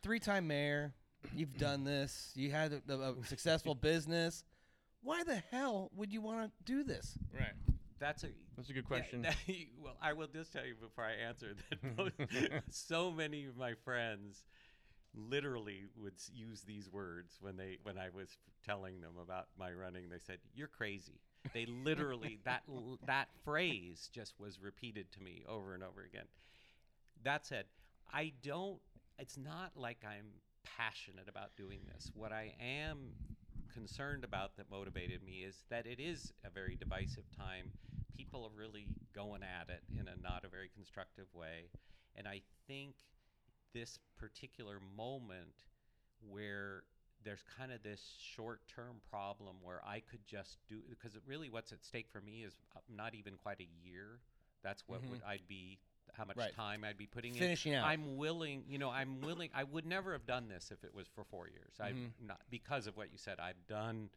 Three-time 0.09 0.47
mayor, 0.47 0.95
You've 1.35 1.55
done 1.59 1.85
this. 1.85 2.33
You 2.35 2.51
had 2.51 2.73
a, 2.89 2.95
a 2.95 3.13
a 3.13 3.25
successful 3.27 3.75
business. 3.93 4.43
Why 5.03 5.23
the 5.23 5.43
hell 5.51 5.91
would 5.97 6.15
you 6.15 6.23
want 6.23 6.47
to 6.47 6.51
do 6.65 6.83
this? 6.83 7.19
Right. 7.35 7.53
That's 7.99 8.25
a 8.25 8.29
That's 8.57 8.71
a 8.71 8.73
good 8.73 8.85
Yeah, 8.91 8.97
question. 8.97 9.21
that- 9.21 9.37
well, 9.79 9.99
I 10.01 10.15
will 10.15 10.27
just 10.27 10.51
tell 10.51 10.65
you 10.65 10.77
before 10.81 11.05
I 11.05 11.13
answer 11.13 11.55
that 11.77 12.63
so 12.71 13.11
many 13.11 13.45
of 13.45 13.59
my 13.59 13.75
friends 13.85 14.45
literally 15.15 15.85
would 15.95 16.15
use 16.33 16.63
these 16.63 16.91
words 16.91 17.37
when 17.43 17.59
they 17.59 17.77
when 17.83 17.99
I 17.99 18.09
was 18.09 18.31
telling 18.65 19.03
them 19.03 19.13
about 19.23 19.49
my 19.59 19.73
running. 19.73 20.09
They 20.09 20.21
said, 20.27 20.39
"You're 20.55 20.69
crazy." 20.69 21.21
They 21.53 21.67
literally 21.67 22.39
that 22.45 22.63
that 23.07 23.29
phrase 23.45 24.09
just 24.11 24.41
was 24.41 24.59
repeated 24.59 25.13
to 25.13 25.23
me 25.23 25.45
over 25.47 25.75
and 25.75 25.83
over 25.83 26.01
again. 26.03 26.29
That 27.25 27.45
said, 27.45 27.67
I 28.11 28.33
don't. 28.43 28.79
It's 29.19 29.37
not 29.37 29.73
like 29.77 29.99
I'm 30.05 30.27
passionate 30.65 31.29
about 31.29 31.57
doing 31.57 31.81
this. 31.93 32.11
What 32.15 32.33
I 32.33 32.55
am 32.61 33.11
concerned 33.73 34.25
about 34.25 34.57
that 34.57 34.71
motivated 34.71 35.23
me 35.25 35.45
is 35.47 35.65
that 35.71 35.87
it 35.87 36.01
is 36.01 36.33
a 36.45 36.51
very 36.51 36.77
divisive 36.77 37.25
time. 37.37 37.73
People 38.17 38.45
are 38.45 38.59
really 38.59 38.87
going 39.15 39.43
at 39.43 39.69
it 39.69 39.83
in 39.99 40.09
a 40.09 40.17
not 40.23 40.45
a 40.45 40.49
very 40.49 40.71
constructive 40.75 41.27
way. 41.35 41.71
And 42.17 42.29
I 42.29 42.43
think 42.67 42.95
this 43.75 43.99
particular 44.19 44.81
moment 44.97 45.65
where 46.29 46.83
there's 47.25 47.43
kind 47.59 47.73
of 47.73 47.83
this 47.83 48.01
short 48.19 48.61
term 48.69 49.01
problem 49.11 49.57
where 49.63 49.81
I 49.85 50.01
could 50.01 50.25
just 50.27 50.59
do 50.69 50.77
because 50.89 51.19
really 51.27 51.51
what's 51.51 51.73
at 51.73 51.85
stake 51.85 52.07
for 52.11 52.21
me 52.21 52.45
is 52.45 52.55
uh, 52.77 52.81
not 52.89 53.15
even 53.15 53.35
quite 53.43 53.61
a 53.61 53.69
year. 53.85 54.21
That's 54.63 54.85
what 54.87 55.01
would 55.11 55.21
I'd 55.27 55.47
be 55.49 55.79
how 56.17 56.25
much 56.25 56.37
Right. 56.37 56.53
time 56.55 56.85
I'd 56.85 56.97
be 56.97 57.07
putting 57.07 57.35
in. 57.35 57.41
Finishing 57.41 57.75
out. 57.75 57.87
I'm 57.87 58.17
willing, 58.17 58.65
you 58.69 58.79
know, 58.79 58.91
I'm 58.91 59.21
willing. 59.21 59.51
I 59.55 59.65
would 59.65 59.87
never 59.87 60.13
have 60.13 60.27
done 60.27 60.49
this 60.49 60.71
if 60.71 60.85
it 60.85 60.95
was 60.95 61.07
for 61.09 61.25
four 61.25 61.49
years. 61.49 61.75
I'm 61.81 61.97
mm-hmm. 61.97 62.27
not 62.27 62.41
because 62.51 62.87
of 62.87 62.97
what 62.97 63.13
you 63.13 63.19
said. 63.19 63.39
I've 63.41 63.67
done 63.67 64.11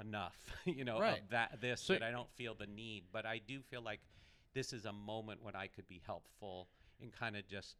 enough, 0.00 0.36
you 0.64 0.84
know, 0.84 1.00
Right. 1.00 1.22
of 1.22 1.28
that 1.30 1.60
this 1.60 1.80
So- 1.80 1.94
that 1.94 2.02
I 2.02 2.10
don't 2.10 2.30
feel 2.32 2.54
the 2.54 2.66
need. 2.66 3.04
But 3.12 3.26
I 3.26 3.38
do 3.38 3.62
feel 3.62 3.82
like 3.82 4.00
this 4.54 4.72
is 4.72 4.84
a 4.84 4.92
moment 4.92 5.42
when 5.42 5.56
I 5.56 5.66
could 5.66 5.86
be 5.88 6.02
helpful 6.04 6.68
in 7.00 7.10
kind 7.10 7.36
of 7.36 7.46
just 7.46 7.76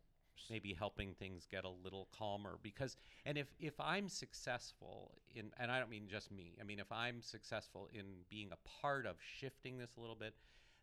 maybe 0.50 0.72
helping 0.72 1.14
things 1.14 1.46
get 1.50 1.64
a 1.64 1.68
little 1.68 2.08
calmer 2.16 2.58
because 2.62 2.96
and 3.24 3.38
if 3.38 3.48
if 3.60 3.78
I'm 3.78 4.08
successful 4.08 5.12
in 5.34 5.52
and 5.58 5.70
I 5.70 5.78
don't 5.78 5.90
mean 5.90 6.08
just 6.08 6.32
me 6.32 6.56
I 6.60 6.64
mean 6.64 6.80
if 6.80 6.90
I'm 6.90 7.22
successful 7.22 7.88
in 7.92 8.04
being 8.28 8.50
a 8.50 8.80
part 8.80 9.06
of 9.06 9.16
shifting 9.20 9.78
this 9.78 9.90
a 9.96 10.00
little 10.00 10.16
bit 10.16 10.34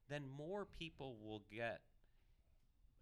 then 0.07 0.23
more 0.37 0.65
people 0.65 1.17
will 1.23 1.43
get 1.51 1.81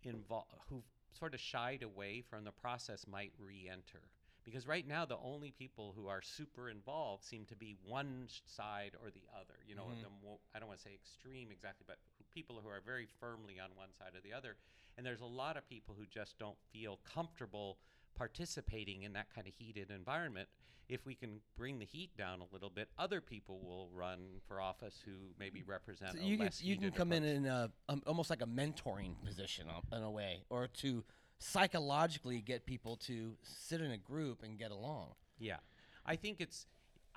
involved 0.08 0.64
who've 0.70 0.84
sort 1.14 1.34
of 1.34 1.40
shied 1.40 1.84
away 1.84 2.22
from 2.22 2.44
the 2.44 2.52
process 2.52 3.06
might 3.08 3.32
re-enter. 3.40 4.02
Because 4.44 4.66
right 4.68 4.88
now 4.88 5.06
the 5.06 5.18
only 5.18 5.52
people 5.52 5.94
who 5.96 6.08
are 6.08 6.22
super 6.22 6.70
involved 6.70 7.24
seem 7.26 7.46
to 7.46 7.56
be 7.56 7.76
one 7.86 8.28
side 8.46 8.92
or 9.04 9.10
the 9.12 9.24
other 9.38 9.56
you 9.68 9.76
know 9.76 9.86
Mhm. 9.92 10.02
the 10.04 10.10
mo- 10.10 10.40
i 10.56 10.60
don't 10.60 10.70
want 10.70 10.80
to 10.80 10.84
say 10.84 10.94
extreme 10.94 11.52
exactly 11.52 11.84
but 11.88 11.98
people 12.32 12.62
who 12.62 12.70
are 12.70 12.80
very 12.80 13.06
firmly 13.20 13.60
on 13.60 13.76
one 13.76 13.92
side 13.94 14.16
or 14.16 14.22
the 14.22 14.32
other. 14.34 14.56
And 14.96 15.06
there's 15.06 15.22
a 15.22 15.26
lot 15.26 15.58
of 15.58 15.68
people 15.68 15.94
who 15.96 16.06
just 16.08 16.38
don't 16.40 16.58
feel 16.72 16.98
comfortable 17.04 17.78
participating 18.16 19.04
in 19.04 19.14
that 19.14 19.30
kind 19.34 19.48
of 19.48 19.54
heated 19.54 19.92
environment 19.92 20.50
if 20.90 21.06
we 21.06 21.16
can 21.16 21.42
bring 21.58 21.80
the 21.80 21.86
heat 21.86 22.16
down 22.18 22.40
a 22.40 22.46
little 22.54 22.70
bit 22.70 22.88
other 22.98 23.20
people 23.22 23.60
will 23.60 23.90
run 23.94 24.20
for 24.48 24.62
office 24.62 25.02
who 25.06 25.12
maybe 25.40 25.64
represent 25.68 26.14
So 26.14 26.20
a 26.20 26.24
you 26.24 26.38
can 26.38 26.50
you 26.62 26.78
can 26.78 26.92
come 26.92 27.12
in 27.12 27.24
approach. 27.24 27.38
in 27.38 27.46
a, 27.46 27.72
um, 27.90 28.02
almost 28.08 28.30
like 28.30 28.42
a 28.42 28.46
mentoring 28.48 29.14
position 29.26 29.68
um, 29.70 29.84
in 29.98 30.04
a 30.04 30.12
way, 30.12 30.44
or 30.50 30.68
to 30.68 31.04
psychologically 31.40 32.42
get 32.42 32.66
people 32.66 32.96
to 32.98 33.36
sit 33.44 33.82
in 33.82 33.92
a 33.92 33.98
group 33.98 34.44
and 34.44 34.58
get 34.58 34.72
along. 34.72 35.10
Yeah, 35.40 35.58
I 36.06 36.16
think 36.16 36.42
it's. 36.42 36.66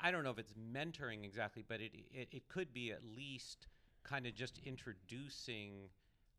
I 0.02 0.10
don't 0.10 0.24
know 0.24 0.30
if 0.30 0.38
it's 0.38 0.54
mentoring 0.54 1.24
exactly, 1.24 1.64
but 1.66 1.80
it 1.80 1.92
it, 2.12 2.28
it 2.32 2.48
could 2.48 2.72
be 2.72 2.90
at 2.90 3.00
least 3.04 3.66
kind 4.02 4.26
of 4.26 4.34
just 4.34 4.58
introducing 4.64 5.88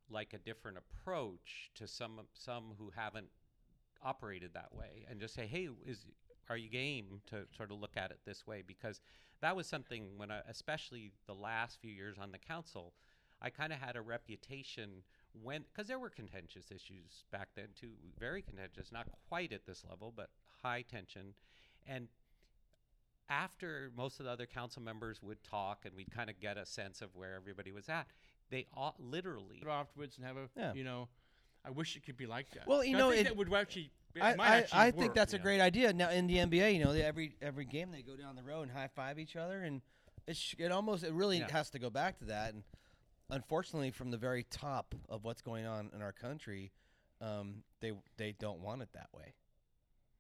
like 0.10 0.34
a 0.34 0.38
different 0.40 0.78
approach 0.78 1.72
to 1.76 1.88
some 1.88 2.20
some 2.34 2.74
who 2.78 2.92
haven't 2.96 3.28
operated 4.04 4.52
that 4.54 4.74
way, 4.74 5.06
and 5.10 5.20
just 5.20 5.34
say, 5.36 5.46
hey, 5.46 5.70
is 5.86 6.06
are 6.52 6.58
you 6.58 6.70
game 6.70 7.22
to 7.28 7.46
sort 7.56 7.72
of 7.72 7.80
look 7.80 7.96
at 7.96 8.12
it 8.12 8.20
this 8.26 8.46
way? 8.46 8.62
Because 8.66 9.00
that 9.42 9.56
was 9.56 9.68
something 9.68 10.18
when 10.18 10.30
I, 10.32 10.42
especially 10.50 11.14
the 11.26 11.34
last 11.34 11.80
few 11.80 11.92
years 11.92 12.18
on 12.22 12.32
the 12.34 12.38
council, 12.38 12.94
I 13.42 13.50
kind 13.50 13.72
of 13.72 13.80
had 13.80 13.96
a 13.96 14.02
reputation 14.02 15.04
when 15.42 15.64
because 15.64 15.88
there 15.88 15.98
were 15.98 16.10
contentious 16.10 16.66
issues 16.70 17.24
back 17.32 17.48
then 17.56 17.70
too, 17.80 17.92
very 18.20 18.42
contentious, 18.42 18.92
not 18.92 19.08
quite 19.30 19.54
at 19.54 19.66
this 19.66 19.84
level, 19.90 20.12
but 20.16 20.30
high 20.62 20.82
tension, 20.84 21.34
and 21.88 22.10
after 23.30 23.92
most 23.96 24.20
of 24.20 24.26
the 24.26 24.32
other 24.32 24.46
council 24.46 24.82
members 24.82 25.22
would 25.24 25.42
talk 25.44 25.86
and 25.86 25.96
we'd 25.96 26.12
kind 26.12 26.30
of 26.30 26.40
get 26.42 26.58
a 26.58 26.66
sense 26.66 27.02
of 27.02 27.16
where 27.16 27.34
everybody 27.36 27.72
was 27.72 27.88
at, 27.88 28.08
they 28.50 28.68
all 28.76 28.96
literally 29.00 29.64
afterwards 29.70 30.18
and 30.18 30.26
have 30.26 30.36
a 30.38 30.50
Yeah. 30.56 30.74
you 30.74 30.84
know. 30.84 31.08
I 31.64 31.70
wish 31.70 31.96
it 31.96 32.04
could 32.04 32.18
be 32.18 32.26
like 32.26 32.50
that. 32.56 32.66
Well, 32.68 32.84
you 32.84 32.96
I 32.96 33.00
know, 33.00 33.10
think 33.12 33.22
it- 33.22 33.24
that 33.30 33.38
would 33.38 33.54
actually. 33.54 33.92
I, 34.20 34.36
I, 34.40 34.66
I 34.74 34.92
think 34.92 35.08
work, 35.08 35.16
that's 35.16 35.34
a 35.34 35.40
great 35.40 35.62
idea. 35.62 35.94
Now 35.94 36.10
in 36.10 36.28
the 36.28 36.38
NBA, 36.38 36.74
you 36.76 36.84
know, 36.84 36.94
they, 36.94 37.04
every 37.04 37.36
every 37.42 37.66
game 37.66 37.92
they 37.92 38.02
go 38.02 38.16
down 38.16 38.36
the 38.36 38.44
road 38.44 38.64
and 38.64 38.72
high 38.72 38.90
five 38.96 39.20
each 39.20 39.36
other, 39.36 39.62
and 39.62 39.82
it 40.28 40.36
sh- 40.36 40.56
it 40.58 40.72
almost 40.72 41.04
it 41.04 41.14
really 41.14 41.40
Yeah. 41.40 41.52
has 41.52 41.70
to 41.72 41.80
go 41.80 41.90
back 41.90 42.18
to 42.20 42.26
that. 42.26 42.54
And 42.54 42.64
unfortunately, 43.30 43.92
from 43.92 44.12
the 44.12 44.18
very 44.18 44.44
top 44.44 44.96
of 45.10 45.24
what's 45.24 45.42
going 45.42 45.66
on 45.66 45.92
in 45.96 46.02
our 46.02 46.12
country, 46.14 46.72
um, 47.22 47.64
they 47.80 47.94
they 48.18 48.34
don't 48.34 48.60
want 48.62 48.82
it 48.82 48.90
that 48.94 49.10
way. 49.14 49.34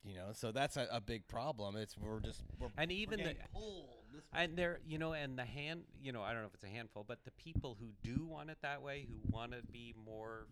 You 0.03 0.15
know, 0.15 0.29
so 0.33 0.51
that's 0.51 0.77
a, 0.77 0.87
a 0.91 0.99
big 0.99 1.27
problem. 1.27 1.75
It's 1.75 1.95
we're 1.97 2.19
just 2.21 2.41
we're, 2.59 2.69
and 2.77 2.91
even 2.91 3.17
the 3.19 3.25
getting 3.25 3.41
pulled 3.53 3.89
this 4.13 4.23
and 4.33 4.57
there 4.57 4.79
you 4.85 4.97
know 4.97 5.13
and 5.13 5.37
the 5.37 5.45
hand 5.45 5.83
you 6.01 6.11
know 6.11 6.21
i 6.21 6.33
don't 6.33 6.41
know 6.41 6.47
if 6.47 6.53
it's 6.53 6.63
a 6.63 6.67
handful 6.67 7.05
but 7.07 7.19
the 7.23 7.31
people 7.31 7.77
who 7.79 7.87
do 8.03 8.25
want 8.25 8.49
it 8.49 8.57
that 8.61 8.81
way 8.81 9.05
who 9.07 9.15
want 9.31 9.51
to 9.53 9.59
be 9.71 9.93
more 10.05 10.47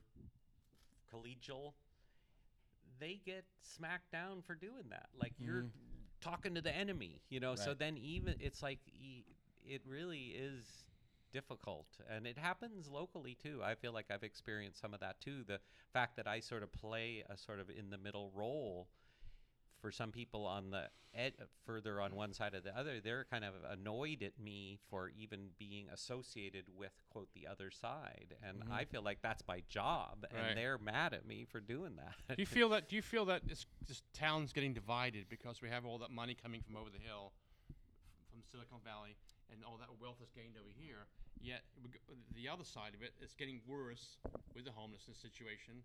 collegial 1.14 1.74
they 3.00 3.22
get 3.26 3.46
smacked 3.62 4.12
down 4.12 4.42
for 4.42 4.56
doing 4.56 4.90
that. 4.90 5.10
Like 5.18 5.34
you're 5.40 5.64
Mhm. 5.64 5.70
talking 6.22 6.56
to 6.56 6.62
the 6.62 6.76
enemy 6.76 7.22
you 7.30 7.40
know? 7.40 7.56
So 7.56 7.74
then 7.74 7.98
even 7.98 8.36
it's 8.40 8.62
like 8.62 8.80
it 9.66 9.82
really 9.86 10.28
is 10.36 10.86
difficult. 11.32 11.88
And 12.10 12.26
it 12.26 12.38
happens 12.38 12.88
locally 12.90 13.36
too. 13.36 13.62
I 13.64 13.76
feel 13.76 13.94
like 13.94 14.06
i've 14.12 14.24
experienced 14.24 14.80
some 14.82 14.94
of 14.94 15.00
that 15.02 15.20
too. 15.22 15.44
The 15.46 15.60
fact 15.94 16.16
that 16.18 16.28
i 16.28 16.40
sort 16.40 16.64
of 16.64 16.72
play 16.72 17.24
a 17.30 17.38
sort 17.38 17.60
of 17.60 17.70
in 17.70 17.90
the 17.90 17.98
middle 17.98 18.32
role 18.36 18.90
for 19.82 19.92
some 19.92 20.12
people 20.12 20.46
on 20.46 20.72
the 20.72 20.90
ed- 21.14 21.34
further 21.66 22.00
on 22.02 22.14
one 22.16 22.34
side 22.34 22.54
or 22.54 22.60
the 22.62 22.78
other, 22.78 23.00
they're 23.00 23.26
kind 23.26 23.44
of 23.46 23.54
annoyed 23.70 24.22
at 24.22 24.38
me 24.40 24.78
for 24.90 25.10
even 25.10 25.50
being 25.58 25.88
associated 25.92 26.66
with 26.78 26.92
quote 27.10 27.30
the 27.34 27.48
other 27.48 27.72
side, 27.72 28.36
and 28.44 28.64
Mhm. 28.64 28.72
I 28.72 28.86
feel 28.86 29.02
like 29.02 29.22
that's 29.22 29.44
my 29.48 29.62
job, 29.70 30.26
Right. 30.32 30.42
and 30.50 30.58
they're 30.58 30.78
mad 30.78 31.14
at 31.14 31.26
me 31.26 31.46
for 31.46 31.60
doing 31.60 31.96
that. 31.96 32.16
Do 32.36 32.42
you 32.42 32.46
feel 32.46 32.70
that? 32.70 32.88
Do 32.90 32.96
you 32.96 33.02
feel 33.02 33.26
that 33.26 33.48
this, 33.48 33.66
this 33.88 34.04
town's 34.14 34.54
getting 34.54 34.74
divided 34.74 35.30
because 35.30 35.62
we 35.62 35.70
have 35.70 35.86
all 35.86 35.98
that 36.00 36.12
money 36.12 36.36
coming 36.36 36.62
from 36.62 36.76
over 36.76 36.90
the 36.90 37.00
hill, 37.00 37.34
from 38.30 38.44
Silicon 38.44 38.80
Valley, 38.84 39.16
and 39.52 39.64
all 39.64 39.78
that 39.78 39.90
wealth 40.00 40.22
is 40.22 40.30
gained 40.32 40.58
over 40.58 40.70
here? 40.78 41.08
Yet 41.42 41.64
the 42.36 42.50
other 42.50 42.66
side 42.66 42.94
of 42.94 43.02
it 43.02 43.14
is 43.22 43.34
getting 43.34 43.62
worse 43.66 44.18
with 44.54 44.66
the 44.66 44.72
homelessness 44.74 45.18
situation, 45.18 45.84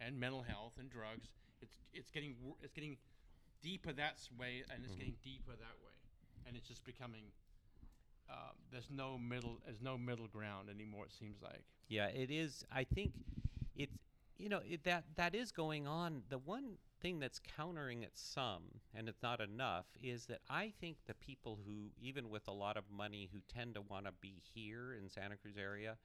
and 0.00 0.18
mental 0.18 0.42
health 0.42 0.78
and 0.78 0.90
drugs. 0.90 1.28
It's 1.60 1.76
it's 1.92 2.10
getting 2.10 2.36
it's 2.62 2.72
getting 2.72 2.98
deeper 3.64 3.92
that 3.92 4.18
way, 4.38 4.62
and 4.70 4.84
it's 4.84 4.94
getting 4.94 5.16
deeper 5.24 5.52
that 5.52 5.76
way, 5.82 5.96
and 6.46 6.56
it's 6.56 6.68
just 6.68 6.84
becoming. 6.84 7.24
Uh, 8.30 8.52
there's 8.70 8.90
no 8.90 9.18
middle. 9.18 9.58
There's 9.64 9.82
no 9.82 9.98
middle 9.98 10.28
ground 10.28 10.68
anymore. 10.70 11.06
It 11.06 11.12
seems 11.12 11.42
like. 11.42 11.64
Yeah, 11.88 12.08
it 12.08 12.30
is. 12.30 12.64
I 12.70 12.84
think 12.84 13.12
it's 13.76 13.96
you 14.38 14.48
know 14.48 14.60
it, 14.68 14.84
that 14.84 15.04
that 15.16 15.34
is 15.34 15.50
going 15.50 15.86
on. 15.86 16.22
The 16.28 16.38
one 16.38 16.76
thing 17.00 17.18
that's 17.18 17.40
countering 17.56 18.02
it 18.02 18.12
some, 18.14 18.62
and 18.94 19.08
it's 19.08 19.22
not 19.22 19.40
enough, 19.40 19.86
is 20.02 20.26
that 20.26 20.40
I 20.48 20.72
think 20.80 20.96
the 21.06 21.14
people 21.14 21.58
who, 21.66 21.90
even 22.00 22.30
with 22.30 22.48
a 22.48 22.52
lot 22.52 22.76
of 22.76 22.84
money, 22.90 23.28
who 23.32 23.40
tend 23.52 23.74
to 23.74 23.82
want 23.82 24.06
to 24.06 24.12
be 24.20 24.40
here 24.54 24.94
in 24.94 25.10
Santa 25.10 25.36
Cruz 25.36 25.56
area, 25.60 25.96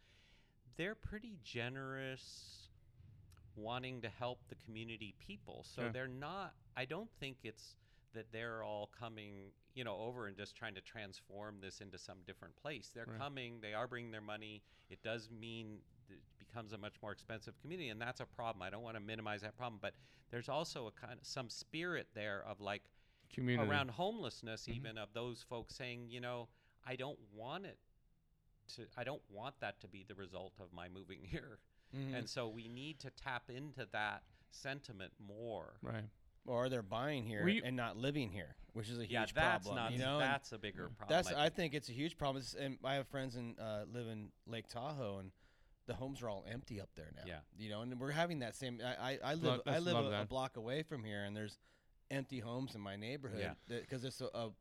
they're 0.77 0.95
pretty 0.95 1.37
generous, 1.43 2.68
wanting 3.61 4.01
to 4.01 4.09
help 4.09 4.39
the 4.47 4.55
community 4.55 5.13
people. 5.19 5.63
So 5.63 5.83
Yeah. 5.83 5.89
they're 5.89 6.07
not. 6.07 6.55
I 6.75 6.85
don't 6.85 7.11
think 7.19 7.37
it's 7.43 7.75
that 8.13 8.31
they're 8.31 8.63
all 8.63 8.87
coming, 8.87 9.51
you 9.75 9.83
know, 9.83 9.95
over 9.97 10.27
and 10.27 10.35
just 10.35 10.55
trying 10.55 10.73
to 10.75 10.81
transform 10.81 11.61
this 11.61 11.79
into 11.81 11.97
some 11.97 12.23
different 12.23 12.55
place. 12.55 12.89
They're 12.89 13.05
Right. 13.05 13.17
coming, 13.19 13.61
they 13.61 13.73
are 13.73 13.87
bringing 13.87 14.11
their 14.11 14.21
money. 14.21 14.63
It 14.89 15.01
does 15.03 15.29
mean 15.29 15.83
it 16.09 16.19
becomes 16.39 16.73
a 16.73 16.77
much 16.77 16.99
more 17.03 17.11
expensive 17.11 17.55
community, 17.59 17.89
and 17.89 18.01
that's 18.01 18.19
a 18.19 18.25
problem. 18.25 18.63
I 18.63 18.71
don't 18.71 18.81
want 18.81 18.95
to 18.95 18.99
minimize 18.99 19.41
that 19.41 19.55
problem, 19.55 19.79
but 19.79 19.93
there's 20.31 20.49
also 20.49 20.87
a 20.87 20.91
kind 20.91 21.19
of 21.19 21.25
some 21.27 21.49
spirit 21.49 22.07
there 22.15 22.43
of 22.45 22.59
like 22.61 22.83
Community 23.29 23.69
around 23.69 23.91
homelessness, 23.91 24.65
Mhm. 24.65 24.73
even 24.75 24.97
of 24.97 25.13
those 25.13 25.43
folks 25.43 25.75
saying, 25.75 26.09
you 26.09 26.19
know, 26.19 26.49
I 26.83 26.95
don't 26.95 27.19
want 27.31 27.67
it 27.67 27.77
to, 28.69 28.87
I 28.97 29.03
don't 29.03 29.21
want 29.29 29.59
that 29.59 29.79
to 29.81 29.87
be 29.87 30.01
the 30.03 30.15
result 30.15 30.59
of 30.59 30.73
my 30.73 30.89
moving 30.89 31.23
here. 31.25 31.59
Mhm. 31.95 32.13
And 32.15 32.29
so 32.29 32.47
we 32.47 32.67
need 32.67 32.99
to 33.01 33.09
tap 33.09 33.49
into 33.49 33.85
that 33.91 34.23
sentiment 34.51 35.13
more. 35.19 35.75
Right. 35.81 36.09
or 36.45 36.67
they're 36.69 36.81
buying 36.81 37.25
here 37.25 37.43
We- 37.43 37.61
and 37.61 37.75
not 37.75 37.95
living 37.97 38.31
here, 38.31 38.55
which 38.73 38.89
is 38.89 38.97
a 38.97 39.01
huge 39.03 39.11
yeah, 39.11 39.25
that's 39.33 39.67
problem. 39.67 39.75
not 39.75 39.91
you 39.91 39.99
know, 39.99 40.13
and 40.13 40.21
that's 40.21 40.51
a 40.51 40.57
bigger 40.57 40.89
problem. 40.89 41.07
that's 41.09 41.27
I 41.31 41.41
I 41.41 41.43
think. 41.49 41.55
think 41.55 41.73
it's 41.75 41.89
a 41.89 41.93
huge 41.93 42.17
problem. 42.17 42.41
It's, 42.41 42.55
and 42.55 42.79
I 42.83 42.95
have 42.95 43.07
friends 43.07 43.35
in 43.35 43.59
uh, 43.59 43.85
live 43.91 44.07
in 44.07 44.31
Lake 44.47 44.67
Tahoe, 44.67 45.19
and 45.19 45.31
the 45.85 45.93
homes 45.93 46.23
are 46.23 46.29
all 46.29 46.45
empty 46.49 46.81
up 46.81 46.89
there 46.95 47.11
now. 47.15 47.21
Yeah. 47.27 47.41
you 47.57 47.69
know, 47.69 47.81
and 47.81 47.99
we're 47.99 48.11
having 48.11 48.39
that 48.39 48.55
same. 48.55 48.79
I 48.83 48.95
I, 49.13 49.19
I 49.23 49.33
Lo- 49.35 49.51
live 49.51 49.61
I 49.67 49.79
live 49.79 49.97
a, 49.97 50.21
a 50.21 50.25
block 50.25 50.57
away 50.57 50.81
from 50.81 51.03
here, 51.03 51.23
and 51.25 51.35
there's 51.37 51.59
empty 52.09 52.39
homes 52.39 52.73
in 52.73 52.81
my 52.81 52.95
neighborhood 52.95 53.41
Yeah. 53.41 53.53
because 53.81 54.03
it's 54.03 54.21
a, 54.21 54.29
a 54.33 54.51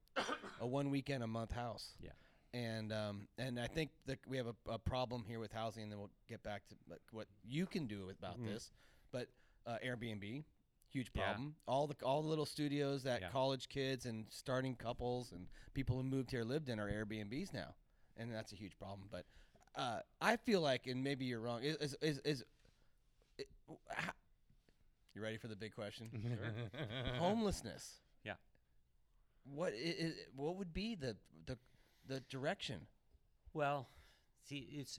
a 0.60 0.66
one 0.66 0.90
weekend 0.90 1.22
a 1.22 1.26
month 1.28 1.52
house. 1.52 1.94
Yeah. 2.00 2.10
And 2.54 2.92
um 2.92 3.28
and 3.38 3.58
I 3.60 3.66
think 3.66 3.90
that 4.06 4.18
we 4.26 4.36
have 4.38 4.46
a, 4.46 4.72
a 4.72 4.78
problem 4.78 5.24
here 5.26 5.38
with 5.38 5.52
housing, 5.52 5.82
and 5.82 5.92
then 5.92 5.98
we'll 5.98 6.10
get 6.28 6.42
back 6.42 6.66
to 6.68 6.74
like, 6.88 7.00
what 7.10 7.26
you 7.44 7.66
can 7.66 7.86
do 7.86 8.08
about 8.10 8.38
Mhm. 8.40 8.46
this. 8.46 8.72
But 9.12 9.28
uh, 9.66 9.76
Airbnb, 9.84 10.44
huge 10.88 11.10
Yeah. 11.14 11.22
problem. 11.24 11.54
All 11.66 11.86
the 11.86 11.94
all 12.04 12.22
the 12.22 12.28
little 12.28 12.46
studios 12.46 13.02
that 13.02 13.20
Yeah. 13.20 13.28
college 13.30 13.68
kids 13.68 14.06
and 14.06 14.26
starting 14.30 14.76
couples 14.76 15.32
and 15.32 15.46
people 15.74 15.96
who 15.96 16.02
moved 16.02 16.30
here 16.30 16.42
lived 16.44 16.68
in 16.70 16.78
are 16.80 16.88
Airbnbs 16.90 17.52
now, 17.52 17.74
and 18.16 18.32
that's 18.32 18.52
a 18.52 18.56
huge 18.56 18.78
problem. 18.78 19.08
But 19.10 19.26
uh, 19.74 20.00
I 20.20 20.36
feel 20.36 20.60
like, 20.62 20.86
and 20.86 21.04
maybe 21.04 21.26
you're 21.26 21.40
wrong. 21.40 21.62
Is 21.62 21.76
is 21.76 21.96
is, 22.00 22.18
is 22.24 22.44
ha- 23.90 24.14
you 25.14 25.20
ready 25.22 25.36
for 25.36 25.48
the 25.48 25.56
big 25.56 25.74
question? 25.74 26.10
Homelessness. 27.18 28.00
Yeah. 28.24 28.34
What 29.44 29.72
is, 29.74 30.14
what 30.34 30.56
would 30.56 30.72
be 30.72 30.94
the 30.94 31.16
the 31.46 31.58
the 32.08 32.20
direction? 32.28 32.80
Well, 33.52 33.86
see, 34.48 34.68
it's 34.72 34.98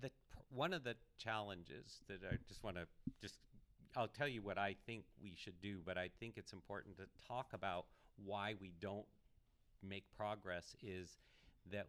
the 0.00 0.10
one 0.50 0.72
of 0.72 0.84
the 0.84 0.94
challenges 1.18 2.00
that 2.08 2.20
I 2.30 2.36
just 2.46 2.62
want 2.62 2.76
to 2.76 2.86
just. 3.20 3.38
I'll 3.94 4.08
tell 4.08 4.28
you 4.28 4.40
what 4.40 4.56
I 4.56 4.76
think 4.86 5.04
we 5.22 5.34
should 5.36 5.60
do, 5.60 5.80
but 5.84 5.98
I 5.98 6.08
think 6.18 6.34
it's 6.36 6.54
important 6.54 6.96
to 6.96 7.04
talk 7.26 7.48
about 7.52 7.84
why 8.24 8.54
we 8.60 8.72
don't 8.80 9.04
make 9.86 10.04
progress. 10.16 10.76
Is 10.82 11.18
that 11.70 11.86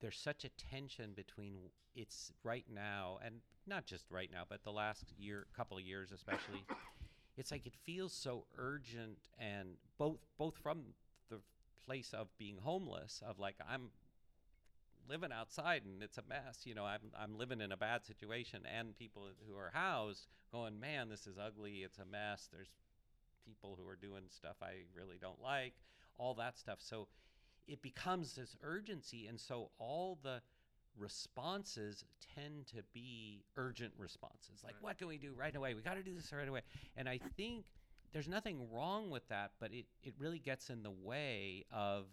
there's 0.00 0.18
such 0.18 0.44
a 0.44 0.50
tension 0.50 1.12
between 1.16 1.54
it's 1.94 2.32
right 2.44 2.64
now 2.72 3.18
and 3.24 3.36
not 3.66 3.86
just 3.86 4.10
right 4.10 4.30
now, 4.32 4.42
but 4.48 4.64
the 4.64 4.72
last 4.72 5.12
year, 5.18 5.46
couple 5.56 5.76
of 5.76 5.84
years 5.84 6.12
especially. 6.12 6.64
it's 7.36 7.50
like 7.50 7.66
it 7.66 7.74
feels 7.84 8.12
so 8.12 8.44
urgent, 8.58 9.18
and 9.38 9.76
both 9.98 10.18
both 10.38 10.56
from 10.62 10.82
place 11.86 12.12
of 12.12 12.28
being 12.38 12.58
homeless, 12.62 13.22
of 13.26 13.38
like 13.38 13.56
I'm 13.68 13.90
living 15.08 15.30
outside 15.32 15.82
and 15.84 16.02
it's 16.02 16.18
a 16.18 16.22
mess. 16.28 16.60
You 16.64 16.74
know, 16.74 16.84
I'm 16.84 17.10
I'm 17.18 17.36
living 17.36 17.60
in 17.60 17.72
a 17.72 17.76
bad 17.76 18.04
situation, 18.04 18.62
and 18.78 18.96
people 18.96 19.28
who 19.48 19.56
are 19.56 19.70
housed 19.72 20.26
going, 20.52 20.78
man, 20.78 21.08
this 21.08 21.26
is 21.26 21.38
ugly. 21.38 21.78
It's 21.78 21.98
a 21.98 22.04
mess. 22.04 22.48
There's 22.52 22.70
people 23.44 23.78
who 23.80 23.88
are 23.88 23.96
doing 23.96 24.24
stuff 24.28 24.56
I 24.62 24.84
really 24.94 25.18
don't 25.20 25.40
like. 25.42 25.74
All 26.18 26.34
that 26.34 26.58
stuff. 26.58 26.78
So 26.80 27.08
it 27.66 27.82
becomes 27.82 28.34
this 28.34 28.56
urgency, 28.62 29.26
and 29.26 29.40
so 29.40 29.70
all 29.78 30.18
the 30.22 30.42
responses 30.98 32.04
tend 32.34 32.66
to 32.68 32.82
be 32.92 33.44
urgent 33.56 33.92
responses. 33.96 34.62
Like, 34.64 34.74
what 34.80 34.98
can 34.98 35.08
we 35.08 35.18
do 35.18 35.32
right 35.36 35.54
away? 35.54 35.74
We 35.74 35.80
got 35.82 35.94
to 35.94 36.02
do 36.02 36.14
this 36.14 36.32
right 36.32 36.48
away. 36.48 36.60
And 36.96 37.08
I 37.08 37.18
think 37.36 37.64
there's 38.12 38.28
nothing 38.28 38.68
wrong 38.72 39.10
with 39.10 39.26
that, 39.28 39.52
but 39.58 39.72
it, 39.72 39.86
it 40.02 40.14
really 40.18 40.38
gets 40.38 40.70
in 40.70 40.82
the 40.82 40.90
way 40.90 41.64
of 41.72 42.04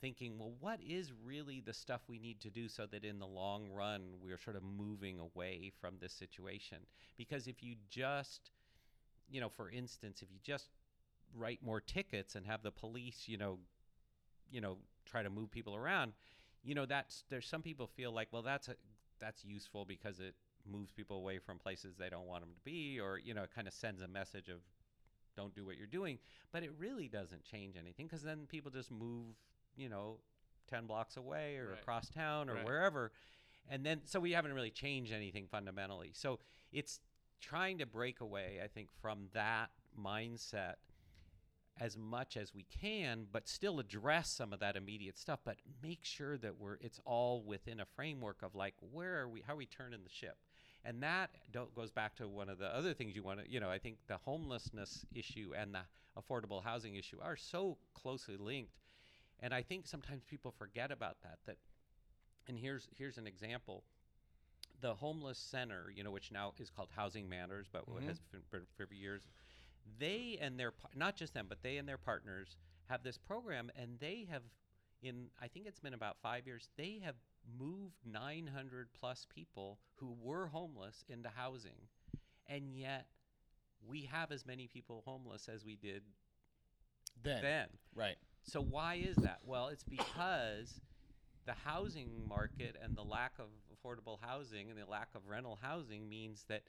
thinking, 0.00 0.38
well, 0.38 0.52
what 0.60 0.80
is 0.86 1.12
really 1.24 1.62
the 1.64 1.72
stuff 1.72 2.02
we 2.08 2.18
need 2.18 2.40
to 2.40 2.50
do 2.50 2.68
so 2.68 2.84
that 2.86 3.04
in 3.04 3.18
the 3.18 3.26
long 3.26 3.70
run 3.70 4.02
we're 4.22 4.38
sort 4.38 4.56
of 4.56 4.62
moving 4.62 5.18
away 5.20 5.72
from 5.80 5.94
this 6.00 6.12
situation? 6.12 6.78
Because 7.16 7.46
if 7.46 7.62
you 7.62 7.76
just, 7.88 8.50
you 9.30 9.40
know, 9.40 9.48
for 9.48 9.70
instance, 9.70 10.20
if 10.20 10.30
you 10.32 10.38
just 10.42 10.68
write 11.36 11.60
more 11.62 11.80
tickets 11.80 12.34
and 12.34 12.44
have 12.46 12.62
the 12.62 12.72
police, 12.72 13.24
you 13.26 13.38
know, 13.38 13.58
you 14.50 14.60
know, 14.60 14.78
try 15.06 15.22
to 15.22 15.30
move 15.30 15.50
people 15.50 15.76
around, 15.76 16.12
you 16.62 16.74
know, 16.74 16.86
that's 16.86 17.24
there's 17.30 17.46
some 17.46 17.62
people 17.62 17.86
feel 17.86 18.12
like, 18.12 18.28
well, 18.32 18.42
that's 18.42 18.68
a, 18.68 18.74
that's 19.20 19.44
useful 19.44 19.84
because 19.84 20.18
it 20.18 20.34
moves 20.70 20.92
people 20.92 21.16
away 21.16 21.38
from 21.38 21.58
places 21.58 21.94
they 21.96 22.08
don't 22.08 22.26
want 22.26 22.42
them 22.42 22.50
to 22.52 22.60
be, 22.64 22.98
or 23.00 23.18
you 23.18 23.32
know, 23.32 23.44
it 23.44 23.50
kind 23.54 23.68
of 23.68 23.74
sends 23.74 24.02
a 24.02 24.08
message 24.08 24.48
of 24.48 24.58
don't 25.36 25.54
do 25.54 25.64
what 25.64 25.76
you're 25.76 25.86
doing, 25.86 26.18
but 26.52 26.62
it 26.62 26.72
really 26.78 27.08
doesn't 27.08 27.44
change 27.44 27.76
anything 27.76 28.06
because 28.06 28.22
then 28.22 28.46
people 28.48 28.70
just 28.70 28.90
move, 28.90 29.34
you 29.76 29.88
know, 29.88 30.18
10 30.68 30.86
blocks 30.86 31.16
away 31.16 31.56
or 31.56 31.70
Right. 31.70 31.80
across 31.80 32.08
town 32.08 32.48
or 32.48 32.54
Right. 32.54 32.64
wherever. 32.64 33.12
And 33.68 33.84
then, 33.84 34.02
so 34.04 34.20
we 34.20 34.32
haven't 34.32 34.52
really 34.52 34.70
changed 34.70 35.12
anything 35.12 35.46
fundamentally. 35.46 36.12
So 36.12 36.38
it's 36.72 37.00
trying 37.40 37.78
to 37.78 37.86
break 37.86 38.20
away, 38.20 38.60
I 38.62 38.68
think, 38.68 38.90
from 39.00 39.28
that 39.32 39.70
mindset 39.98 40.74
as 41.80 41.96
much 41.96 42.36
as 42.36 42.54
we 42.54 42.64
can, 42.64 43.26
but 43.32 43.48
still 43.48 43.80
address 43.80 44.30
some 44.30 44.52
of 44.52 44.60
that 44.60 44.76
immediate 44.76 45.18
stuff, 45.18 45.40
but 45.44 45.56
make 45.82 46.04
sure 46.04 46.38
that 46.38 46.56
we're 46.56 46.76
it's 46.80 47.00
all 47.04 47.42
within 47.42 47.80
a 47.80 47.84
framework 47.84 48.42
of 48.42 48.54
like 48.54 48.74
where 48.92 49.20
are 49.20 49.28
we 49.28 49.40
how 49.40 49.54
are 49.54 49.56
we 49.56 49.66
turning 49.66 50.04
the 50.04 50.10
ship. 50.10 50.38
And 50.84 51.02
that 51.02 51.30
goes 51.74 51.90
back 51.90 52.14
to 52.16 52.28
one 52.28 52.48
of 52.48 52.58
the 52.58 52.66
other 52.66 52.92
things 52.94 53.16
you 53.16 53.22
want 53.22 53.40
to, 53.44 53.50
you 53.50 53.58
know, 53.60 53.70
I 53.70 53.78
think 53.78 53.96
the 54.06 54.18
homelessness 54.18 55.06
issue 55.14 55.52
and 55.56 55.74
the 55.74 55.80
affordable 56.20 56.62
housing 56.62 56.94
issue 56.96 57.18
are 57.22 57.36
so 57.36 57.78
closely 57.94 58.36
linked. 58.36 58.78
And 59.40 59.54
I 59.54 59.62
think 59.62 59.86
sometimes 59.86 60.22
people 60.24 60.52
forget 60.52 60.90
about 60.90 61.16
that. 61.22 61.38
That, 61.46 61.56
and 62.48 62.58
here's 62.58 62.88
here's 62.96 63.18
an 63.18 63.26
example. 63.26 63.84
The 64.80 64.94
homeless 64.94 65.38
center, 65.38 65.90
you 65.94 66.04
know, 66.04 66.10
which 66.10 66.30
now 66.30 66.52
is 66.58 66.70
called 66.70 66.90
Housing 66.94 67.28
Matters, 67.28 67.68
but 67.72 67.86
Mhm. 67.88 68.06
has 68.06 68.20
been 68.20 68.42
for, 68.50 68.66
for 68.76 68.92
years, 68.92 69.26
they 69.98 70.38
and 70.40 70.58
their 70.58 70.72
not 70.94 71.16
just 71.16 71.34
them, 71.34 71.46
but 71.48 71.62
they 71.62 71.78
and 71.78 71.88
their 71.88 71.98
partners 71.98 72.56
have 72.86 73.02
this 73.02 73.18
program, 73.18 73.70
and 73.76 73.98
they 74.00 74.26
have, 74.30 74.42
in 75.02 75.30
I 75.40 75.48
think 75.48 75.66
it's 75.66 75.80
been 75.80 75.94
about 75.94 76.18
five 76.22 76.46
years, 76.46 76.68
they 76.76 77.00
have 77.04 77.16
moved 77.58 77.96
900 78.04 78.88
plus 78.98 79.26
people 79.34 79.78
who 79.96 80.14
were 80.20 80.46
homeless 80.48 81.04
into 81.08 81.28
housing, 81.28 81.88
and 82.48 82.74
yet 82.74 83.06
we 83.86 84.02
have 84.10 84.32
as 84.32 84.46
many 84.46 84.66
people 84.66 85.02
homeless 85.06 85.48
as 85.48 85.64
we 85.64 85.76
did 85.76 86.02
Then, 87.22 87.42
then. 87.42 87.68
right? 87.94 88.16
So 88.42 88.60
why 88.60 88.94
is 88.96 89.16
that? 89.18 89.38
Well, 89.44 89.68
it's 89.68 89.84
because 89.84 90.80
the 91.46 91.52
housing 91.52 92.26
market 92.26 92.76
and 92.82 92.96
the 92.96 93.02
lack 93.04 93.32
of 93.38 93.46
affordable 93.72 94.18
housing 94.20 94.70
and 94.70 94.78
the 94.78 94.86
lack 94.86 95.08
of 95.14 95.26
rental 95.28 95.58
housing 95.60 96.08
means 96.08 96.44
that 96.48 96.62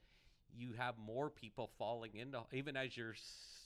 you 0.54 0.72
have 0.76 0.96
more 0.98 1.28
people 1.30 1.70
falling 1.78 2.14
into 2.14 2.40
even 2.52 2.76
as 2.76 2.96
you're 2.96 3.14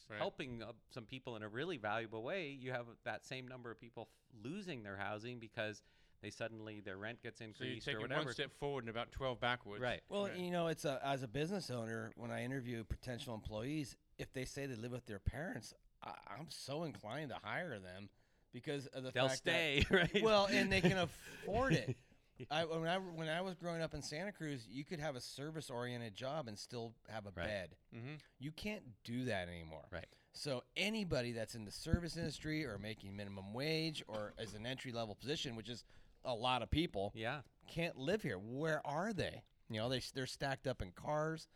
Right. 0.09 0.19
helping 0.19 0.61
some 0.91 1.05
people 1.05 1.37
in 1.37 1.45
a 1.45 1.49
really 1.49 1.77
valuable 1.77 2.25
way, 2.25 2.49
you 2.49 2.73
have 2.73 2.87
that 3.05 3.25
same 3.25 3.47
number 3.47 3.71
of 3.71 3.79
people 3.81 4.09
f- 4.11 4.43
losing 4.45 4.83
their 4.83 4.97
housing 4.97 5.39
because 5.39 5.83
they 6.23 6.31
suddenly 6.31 6.81
their 6.81 6.97
rent 6.97 7.23
gets 7.23 7.39
So 7.39 7.45
you're 7.45 7.51
increased 7.75 7.89
or 7.89 8.01
whatever. 8.01 8.25
one 8.25 8.33
step 8.33 8.51
forward 8.59 8.85
and 8.85 8.91
about 8.91 9.11
12 9.13 9.41
backwards. 9.41 9.83
Right. 9.83 10.01
Well, 10.09 10.27
Right. 10.27 10.37
you 10.37 10.51
know, 10.51 10.67
it's 10.69 10.85
a, 10.85 11.01
as 11.05 11.23
a 11.23 11.29
business 11.29 11.71
owner, 11.71 12.13
when 12.17 12.31
I 12.31 12.45
interview 12.45 12.85
potential 12.85 13.35
employees, 13.35 13.97
if 14.19 14.33
they 14.33 14.45
say 14.45 14.67
they 14.67 14.75
live 14.75 14.93
with 14.93 15.07
their 15.07 15.19
parents, 15.19 15.73
I, 16.03 16.13
I'm 16.39 16.47
so 16.51 16.85
inclined 16.85 17.31
to 17.31 17.37
hire 17.43 17.79
them 17.79 18.09
because 18.53 18.87
of 18.89 19.03
the 19.03 19.11
They'll 19.13 19.29
fact 19.29 19.39
stay, 19.39 19.85
right? 19.91 20.23
well, 20.23 20.47
and 20.51 20.71
they 20.71 20.81
can 20.81 20.99
afford 21.45 21.73
it. 21.73 21.97
I, 22.51 22.65
when 22.65 22.89
I 22.89 22.97
when 22.97 23.29
I 23.29 23.43
was 23.43 23.55
growing 23.55 23.83
up 23.83 23.93
in 23.93 24.01
Santa 24.01 24.33
Cruz, 24.33 24.67
you 24.67 24.83
could 24.83 24.99
have 24.99 25.15
a 25.15 25.21
service 25.21 25.69
oriented 25.69 26.15
job 26.15 26.49
and 26.49 26.59
still 26.59 26.95
have 27.11 27.27
a 27.27 27.33
Right. 27.37 27.47
bed. 27.47 27.77
Mm-hmm. 27.95 28.15
You 28.39 28.51
can't 28.51 28.83
do 29.05 29.25
that 29.27 29.49
anymore. 29.49 29.85
Right. 29.93 30.07
So 30.33 30.63
anybody 30.75 31.33
that's 31.33 31.55
in 31.55 31.67
the 31.67 31.71
service 31.71 32.17
industry 32.17 32.65
or 32.65 32.79
making 32.79 33.15
minimum 33.15 33.53
wage 33.53 34.03
or 34.09 34.33
as 34.39 34.55
an 34.55 34.65
entry 34.65 34.91
level 34.91 35.15
position, 35.15 35.55
which 35.55 35.69
is 35.69 35.85
a 36.25 36.35
lot 36.35 36.63
of 36.63 36.71
people, 36.71 37.13
yeah. 37.15 37.41
can't 37.69 37.97
live 37.97 38.23
here. 38.23 38.37
Where 38.39 38.81
are 38.87 39.13
they? 39.13 39.43
You 39.69 39.79
know, 39.81 39.89
they 39.89 40.01
they're 40.15 40.27
stacked 40.27 40.67
up 40.67 40.83
in 40.83 40.91
cars, 40.93 41.47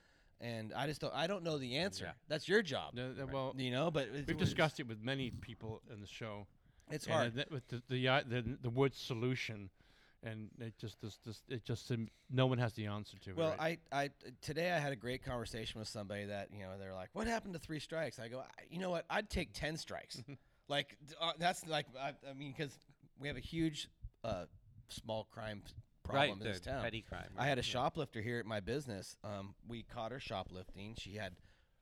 and 0.40 0.72
I 0.74 0.86
just 0.86 1.00
don't. 1.00 1.14
I 1.14 1.26
don't 1.26 1.42
know 1.42 1.58
the 1.58 1.76
answer. 1.76 2.04
Yeah. 2.06 2.12
That's 2.28 2.48
your 2.48 2.62
job. 2.62 2.94
well, 3.32 3.54
You 3.56 3.70
know, 3.72 3.90
but 3.90 4.08
it's, 4.14 4.28
we've 4.28 4.38
discussed 4.38 4.78
it 4.80 4.86
with 4.86 5.02
many 5.02 5.30
people 5.30 5.82
in 5.92 6.00
the 6.00 6.06
show. 6.06 6.46
It's 6.90 7.08
uh, 7.08 7.12
hard. 7.12 7.44
with 7.50 7.66
the 7.68 7.82
the, 7.88 8.08
uh, 8.08 8.22
the 8.28 8.44
the 8.62 8.70
word 8.70 8.94
solution, 8.94 9.70
and 10.22 10.50
it 10.60 10.74
just 10.78 11.00
this, 11.00 11.18
this 11.26 11.42
it 11.48 11.64
just 11.64 11.90
no 12.30 12.46
one 12.46 12.58
has 12.58 12.72
the 12.74 12.86
answer 12.86 13.16
to 13.24 13.32
Well, 13.34 13.52
it. 13.52 13.58
right? 13.58 13.80
I, 13.90 14.02
I 14.02 14.10
today 14.42 14.70
I 14.70 14.78
had 14.78 14.92
a 14.92 14.96
great 14.96 15.24
conversation 15.24 15.78
with 15.80 15.88
somebody 15.88 16.26
that 16.26 16.50
you 16.52 16.60
know 16.60 16.72
they're 16.78 16.94
like, 16.94 17.08
"What 17.14 17.26
happened 17.26 17.54
to 17.54 17.58
three 17.60 17.80
strikes?" 17.80 18.18
I 18.18 18.28
go, 18.28 18.40
I, 18.40 18.44
"You 18.70 18.78
know 18.80 18.90
what? 18.90 19.06
I'd 19.10 19.28
take 19.30 19.52
ten 19.54 19.76
strikes. 19.76 20.22
like 20.68 20.96
uh, 21.20 21.32
that's 21.38 21.66
like 21.66 21.86
I, 22.00 22.12
I 22.30 22.34
mean, 22.34 22.54
because 22.56 22.78
we 23.18 23.28
have 23.28 23.36
a 23.36 23.40
huge 23.40 23.88
uh, 24.24 24.44
small 24.88 25.24
crime 25.32 25.62
problem 26.02 26.38
right. 26.38 26.46
in 26.46 26.52
this 26.52 26.60
town. 26.60 26.82
petty 26.82 27.02
crime. 27.02 27.28
I 27.36 27.46
had 27.46 27.58
a 27.58 27.62
shoplifter 27.62 28.20
here 28.20 28.38
at 28.38 28.46
my 28.46 28.60
business. 28.60 29.16
Um, 29.24 29.54
we 29.68 29.82
caught 29.82 30.12
her 30.12 30.20
shoplifting. 30.20 30.94
She 30.98 31.14
had 31.16 31.34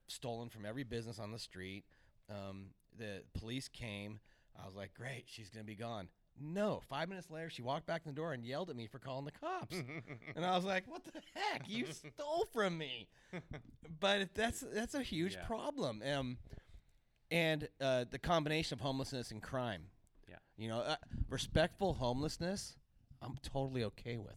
stolen 0.09 0.48
from 0.48 0.64
every 0.66 0.85
business 0.85 1.18
on 1.18 1.33
the 1.33 1.38
street. 1.38 1.85
Um, 2.31 2.66
the 2.98 3.22
police 3.38 3.68
came. 3.68 4.20
I 4.61 4.66
was 4.66 4.74
like, 4.76 4.94
great, 4.94 5.24
she's 5.26 5.48
going 5.50 5.64
to 5.64 5.66
be 5.66 5.74
gone. 5.76 6.09
No. 6.40 6.81
Five 6.88 7.09
minutes 7.09 7.31
later, 7.31 7.50
she 7.50 7.62
walked 7.62 7.87
back 7.87 8.02
in 8.05 8.12
the 8.12 8.16
door 8.16 8.33
and 8.33 8.44
yelled 8.44 8.70
at 8.70 8.76
me 8.76 8.87
for 8.87 8.98
calling 8.98 9.24
the 9.24 9.33
cops. 9.33 9.76
and 10.37 10.44
I 10.44 10.55
was 10.57 10.64
like, 10.64 10.85
what 10.90 11.05
the 11.05 11.20
heck? 11.35 11.68
You 11.68 11.87
stole 11.87 12.46
from 12.52 12.78
me. 12.78 13.09
but 14.00 14.35
that's 14.35 14.64
that's 14.72 14.94
a 14.94 15.02
huge 15.02 15.35
Yeah. 15.35 15.44
problem. 15.44 16.02
Um, 16.02 16.38
and 17.31 17.68
uh, 17.81 18.05
the 18.11 18.18
combination 18.18 18.74
of 18.74 18.81
homelessness 18.81 19.31
and 19.31 19.42
crime. 19.42 19.85
Yeah. 20.62 20.68
You 20.68 20.68
know, 20.68 20.81
uh, 20.81 20.96
respectful 21.29 21.94
homelessness, 21.94 22.77
I'm 23.20 23.37
totally 23.42 23.85
okay 23.85 24.16
with. 24.16 24.37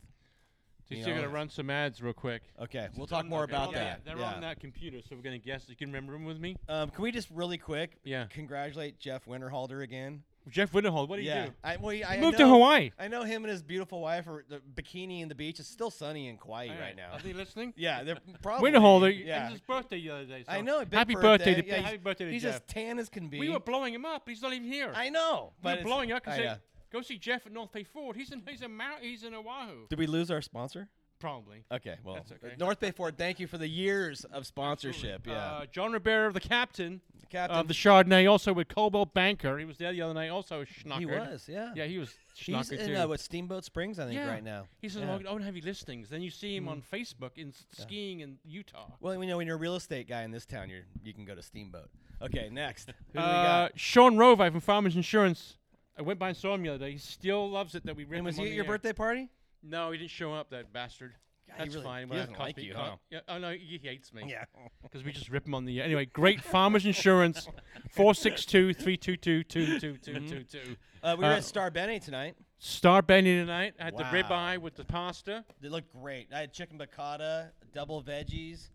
So 0.87 0.93
You 0.93 1.03
you're 1.03 1.15
gonna 1.15 1.29
run 1.29 1.49
some 1.49 1.71
ads 1.71 2.01
real 2.01 2.13
quick. 2.13 2.43
Okay, 2.61 2.87
we'll 2.95 3.07
talk 3.07 3.25
more 3.25 3.43
about 3.43 3.71
they're 3.71 3.83
that. 3.83 4.05
They're 4.05 4.19
yeah. 4.19 4.33
on 4.33 4.41
that 4.41 4.59
computer, 4.59 4.99
so 5.01 5.15
we're 5.15 5.23
gonna 5.23 5.39
guess. 5.39 5.67
You 5.67 5.75
can 5.75 5.87
remember 5.87 6.13
them 6.13 6.25
with 6.25 6.39
me? 6.39 6.57
Um, 6.69 6.91
can 6.91 7.01
we 7.01 7.11
just 7.11 7.29
really 7.31 7.57
quick 7.57 7.97
Yeah. 8.03 8.25
congratulate 8.29 8.99
Jeff 8.99 9.25
Winterhalter 9.25 9.81
again? 9.81 10.23
Jeff 10.49 10.71
Winterhold, 10.73 11.07
what 11.09 11.17
do 11.17 11.23
yeah, 11.23 11.45
you 11.45 11.49
do? 11.49 11.53
I, 11.63 11.77
well, 11.77 11.89
he- 11.89 12.03
I 12.03 12.15
He 12.15 12.21
moved 12.21 12.37
know, 12.39 12.45
to 12.45 12.51
Hawaii. 12.51 12.91
I 12.99 13.07
know 13.07 13.23
him 13.23 13.43
and 13.43 13.51
his 13.51 13.63
beautiful 13.63 13.99
wife 14.01 14.27
are 14.27 14.45
the 14.47 14.61
bikini 14.75 15.21
and 15.21 15.31
the 15.31 15.35
beach. 15.35 15.59
It's 15.59 15.67
still 15.69 15.89
sunny 15.89 16.27
in 16.27 16.37
Kauai 16.37 16.67
right, 16.79 16.95
now. 16.95 17.13
Are 17.13 17.19
they 17.19 17.33
listening? 17.33 17.73
Yeah, 17.77 18.03
they're 18.03 18.17
probably. 18.41 18.71
Winterholder, 18.71 19.25
Yeah, 19.25 19.41
it 19.41 19.43
was 19.45 19.51
his 19.53 19.61
birthday 19.61 20.01
the 20.01 20.09
other 20.11 20.25
day. 20.25 20.43
So 20.45 20.51
I 20.51 20.61
know. 20.61 20.83
Happy 20.91 21.15
birthday, 21.15 21.55
to 21.61 21.67
Yeah, 21.67 21.77
happy 21.77 21.97
birthday 21.97 22.25
to 22.25 22.31
he's 22.31 22.43
Jeff. 22.43 22.55
as 22.55 22.61
tan 22.67 22.99
as 22.99 23.09
can 23.09 23.27
be. 23.27 23.39
we 23.39 23.49
were 23.49 23.59
blowing 23.59 23.93
him 23.93 24.05
up. 24.05 24.23
But 24.25 24.33
he's 24.33 24.41
not 24.41 24.53
even 24.53 24.67
here. 24.67 24.91
I 24.95 25.09
know, 25.09 25.53
we 25.57 25.63
but 25.63 25.67
were 25.69 25.73
it's- 25.73 25.85
blowing 25.85 26.11
up 26.11 26.23
because 26.23 26.57
go 26.91 27.01
see 27.01 27.17
Jeff 27.17 27.45
at 27.45 27.51
North 27.51 27.71
Bay 27.71 27.83
Ford. 27.83 28.15
He's 28.15 28.31
in 28.31 28.41
he's 28.47 28.61
in 28.61 28.75
Mar- 28.75 28.99
he's 29.01 29.23
in 29.23 29.33
Oahu. 29.33 29.87
Did 29.89 29.99
we 29.99 30.07
lose 30.07 30.29
our 30.31 30.41
sponsor? 30.41 30.89
Probably. 31.19 31.63
Okay, 31.71 31.95
well, 32.03 32.15
That's 32.15 32.31
okay. 32.33 32.55
North 32.59 32.79
Bay 32.79 32.91
Ford. 32.91 33.17
Thank 33.17 33.39
you 33.39 33.47
for 33.47 33.57
the 33.57 33.67
years 33.67 34.25
of 34.25 34.45
sponsorship. 34.45 35.25
Yeah, 35.25 35.33
Uh, 35.33 35.65
John 35.65 35.91
Rivera, 35.93 36.31
the 36.31 36.39
captain 36.41 37.01
the 37.21 37.25
captain. 37.27 37.57
of 37.57 37.67
the 37.69 37.73
Chardonnay, 37.73 38.29
also 38.29 38.51
with 38.53 38.67
Coldwell 38.67 39.05
Banker. 39.05 39.57
He 39.57 39.65
was 39.65 39.77
there 39.77 39.91
the 39.93 40.01
other 40.01 40.13
night, 40.13 40.27
also 40.29 40.63
schnockered. 40.65 40.99
he 40.99 41.05
was, 41.05 41.47
yeah. 41.49 41.71
Yeah, 41.73 41.85
he 41.85 41.97
was 41.97 42.13
He's 42.35 42.53
schnockered 42.55 42.79
in 42.79 42.87
too. 42.87 42.95
uh, 42.97 43.07
what 43.07 43.19
Steamboat 43.21 43.63
Springs, 43.63 43.97
I 43.97 44.03
think, 44.05 44.15
Yeah. 44.17 44.27
right 44.29 44.43
now. 44.43 44.67
he 44.81 44.89
says, 44.89 45.01
yeah. 45.03 45.11
"Oh, 45.13 45.15
I 45.15 45.21
don't 45.23 45.41
have 45.41 45.53
any 45.55 45.61
listings." 45.61 46.09
Then 46.09 46.21
you 46.21 46.29
see 46.29 46.55
him 46.55 46.67
on 46.67 46.81
Facebook 46.81 47.37
in 47.37 47.49
s- 47.49 47.65
skiing 47.71 48.19
in 48.19 48.37
Utah. 48.43 48.91
Well, 48.99 49.17
we 49.17 49.25
know 49.25 49.37
when 49.37 49.47
you're 49.47 49.55
a 49.55 49.59
real 49.59 49.75
estate 49.75 50.07
guy 50.07 50.23
in 50.23 50.31
this 50.31 50.45
town, 50.45 50.69
you're 50.69 50.83
you 51.03 51.13
can 51.13 51.23
go 51.25 51.33
to 51.33 51.41
Steamboat. 51.41 51.89
Okay, 52.21 52.49
next. 52.51 52.87
Who 53.13 53.19
do 53.19 53.19
we 53.19 53.23
Uh, 53.23 53.43
got? 53.69 53.79
Sean 53.79 54.15
Rovai 54.17 54.51
from 54.51 54.59
Farmers 54.59 54.95
Insurance. 54.97 55.55
I 55.97 56.01
went 56.01 56.19
by 56.19 56.27
and 56.29 56.37
saw 56.37 56.53
him 56.53 56.61
the 56.63 56.69
other 56.69 56.85
day. 56.85 56.91
He 56.91 56.97
still 56.97 57.49
loves 57.49 57.73
it 57.73 57.85
that 57.85 57.95
we 57.95 58.03
rip 58.03 58.17
And 58.17 58.25
was 58.25 58.35
him 58.37 58.43
he 58.43 58.47
on 58.47 58.47
at 58.47 58.51
the 58.51 58.55
your 58.57 58.65
air. 58.65 58.71
birthday 58.71 58.91
party? 58.93 59.29
No, 59.67 59.91
he 59.91 59.97
didn't 59.97 60.11
show 60.11 60.33
up. 60.33 60.49
That 60.51 60.71
bastard. 60.73 61.13
Yeah, 61.47 61.53
he 61.55 61.59
That's 61.63 61.75
really- 61.75 61.85
fine. 61.85 62.07
he 62.09 62.15
doesn't 62.15 62.33
cost 62.33 62.39
like 62.57 62.57
you, 62.57 62.73
co- 62.73 62.79
huh? 62.79 62.95
Yeah. 63.11 63.19
Oh 63.27 63.37
no, 63.37 63.51
he 63.51 63.79
hates 63.83 64.13
me. 64.13 64.23
Yeah. 64.27 64.45
Because 64.83 65.03
we 65.03 65.11
just 65.11 65.29
rip 65.29 65.45
him 65.45 65.53
on 65.55 65.65
the 65.65 65.79
air. 65.79 65.85
Anyway, 65.85 66.05
great 66.05 66.41
Farmers 66.53 66.85
Insurance. 66.85 67.47
Four 67.91 68.13
six 68.15 68.45
two 68.45 68.73
three 68.73 68.95
two 68.97 69.17
two 69.17 69.43
two 69.43 69.79
two 69.79 69.97
two 69.97 70.19
two 70.27 70.43
two. 70.43 70.75
Uh, 71.03 71.15
we 71.17 71.25
were 71.25 71.31
Uh, 71.31 71.37
at 71.37 71.43
Star 71.43 71.69
Bene 71.69 71.99
tonight. 71.99 72.35
Star 72.59 73.01
Bene 73.01 73.23
tonight. 73.41 73.73
I 73.79 73.85
had 73.85 73.97
the 73.97 74.03
Wow. 74.03 74.11
ribeye 74.13 74.57
with 74.59 74.75
the 74.75 74.85
pasta. 74.85 75.43
They 75.61 75.69
looked 75.69 75.91
great. 75.91 76.29
I 76.33 76.39
had 76.41 76.53
chicken 76.53 76.77
piccata, 76.79 77.49
double 77.73 78.01
veggies. 78.01 78.69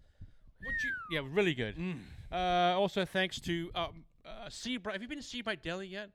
What 0.63 0.75
you? 0.85 0.93
Yeah, 1.13 1.21
really 1.31 1.55
good. 1.55 1.77
Mm. 1.77 2.01
Uh, 2.31 2.79
also, 2.79 3.05
thanks 3.07 3.41
to 3.41 3.71
um, 3.75 4.05
uh, 4.27 4.49
Seabright. 4.51 4.95
Have 4.95 5.03
you 5.03 5.09
been 5.09 5.19
to 5.19 5.25
Seabright 5.25 5.63
Deli 5.63 5.87
yet? 5.89 6.11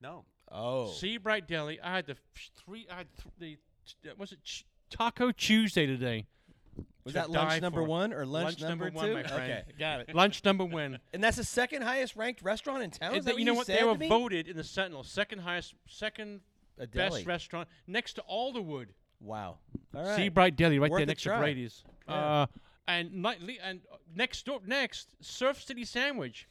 No. 0.00 0.24
Oh. 0.50 0.90
Seabright 0.92 1.46
Deli. 1.46 1.78
I 1.80 1.94
had 1.96 2.06
the 2.06 2.12
f- 2.12 2.50
three. 2.64 2.86
I 2.90 2.96
had 2.98 3.06
th- 3.16 3.34
the. 3.38 3.58
Uh, 4.06 4.10
Was 4.18 4.32
it 4.32 4.42
ch- 4.44 4.64
Taco 4.90 5.32
Tuesday 5.32 5.86
today? 5.86 6.26
was 7.04 7.14
that 7.14 7.30
lunch 7.30 7.60
number 7.60 7.80
for. 7.80 7.86
one 7.88 8.12
or 8.12 8.24
lunch, 8.24 8.60
Lunch 8.60 8.62
number 8.62 8.90
two? 8.90 8.96
one, 8.96 9.12
my. 9.12 9.20
Okay, 9.22 9.62
got 9.78 10.00
it. 10.00 10.14
Lunch 10.14 10.44
number 10.44 10.64
one. 10.64 10.98
And 11.12 11.22
that's 11.22 11.36
the 11.36 11.44
second 11.44 11.82
highest 11.82 12.14
ranked 12.16 12.42
restaurant 12.42 12.82
in 12.82 12.90
town. 12.90 13.14
Is 13.16 13.24
that 13.24 13.32
th- 13.32 13.40
you 13.40 13.44
know 13.44 13.54
what? 13.54 13.66
They 13.66 13.82
were 13.82 13.94
voted 13.94 14.46
in 14.48 14.56
the 14.56 14.64
Sentinel 14.64 15.02
second 15.02 15.40
highest, 15.40 15.74
second 15.88 16.40
best 16.94 17.26
restaurant 17.26 17.68
next 17.86 18.14
to 18.14 18.24
Alderwood. 18.30 18.86
Wow. 19.20 19.58
All 19.94 20.02
right. 20.04 20.16
Seabright 20.16 20.56
Deli, 20.56 20.78
right 20.78 20.90
Worth 20.90 21.00
there 21.00 21.06
next 21.06 21.22
to. 21.24 21.36
Brady's. 21.38 21.84
Yeah. 22.08 22.14
Uh, 22.14 22.46
and 22.88 23.12
nightly, 23.14 23.58
and 23.62 23.80
uh, 23.92 23.96
next 24.14 24.44
door, 24.46 24.60
next 24.66 25.08
Surf 25.20 25.62
City 25.62 25.84
Sandwich, 25.84 26.48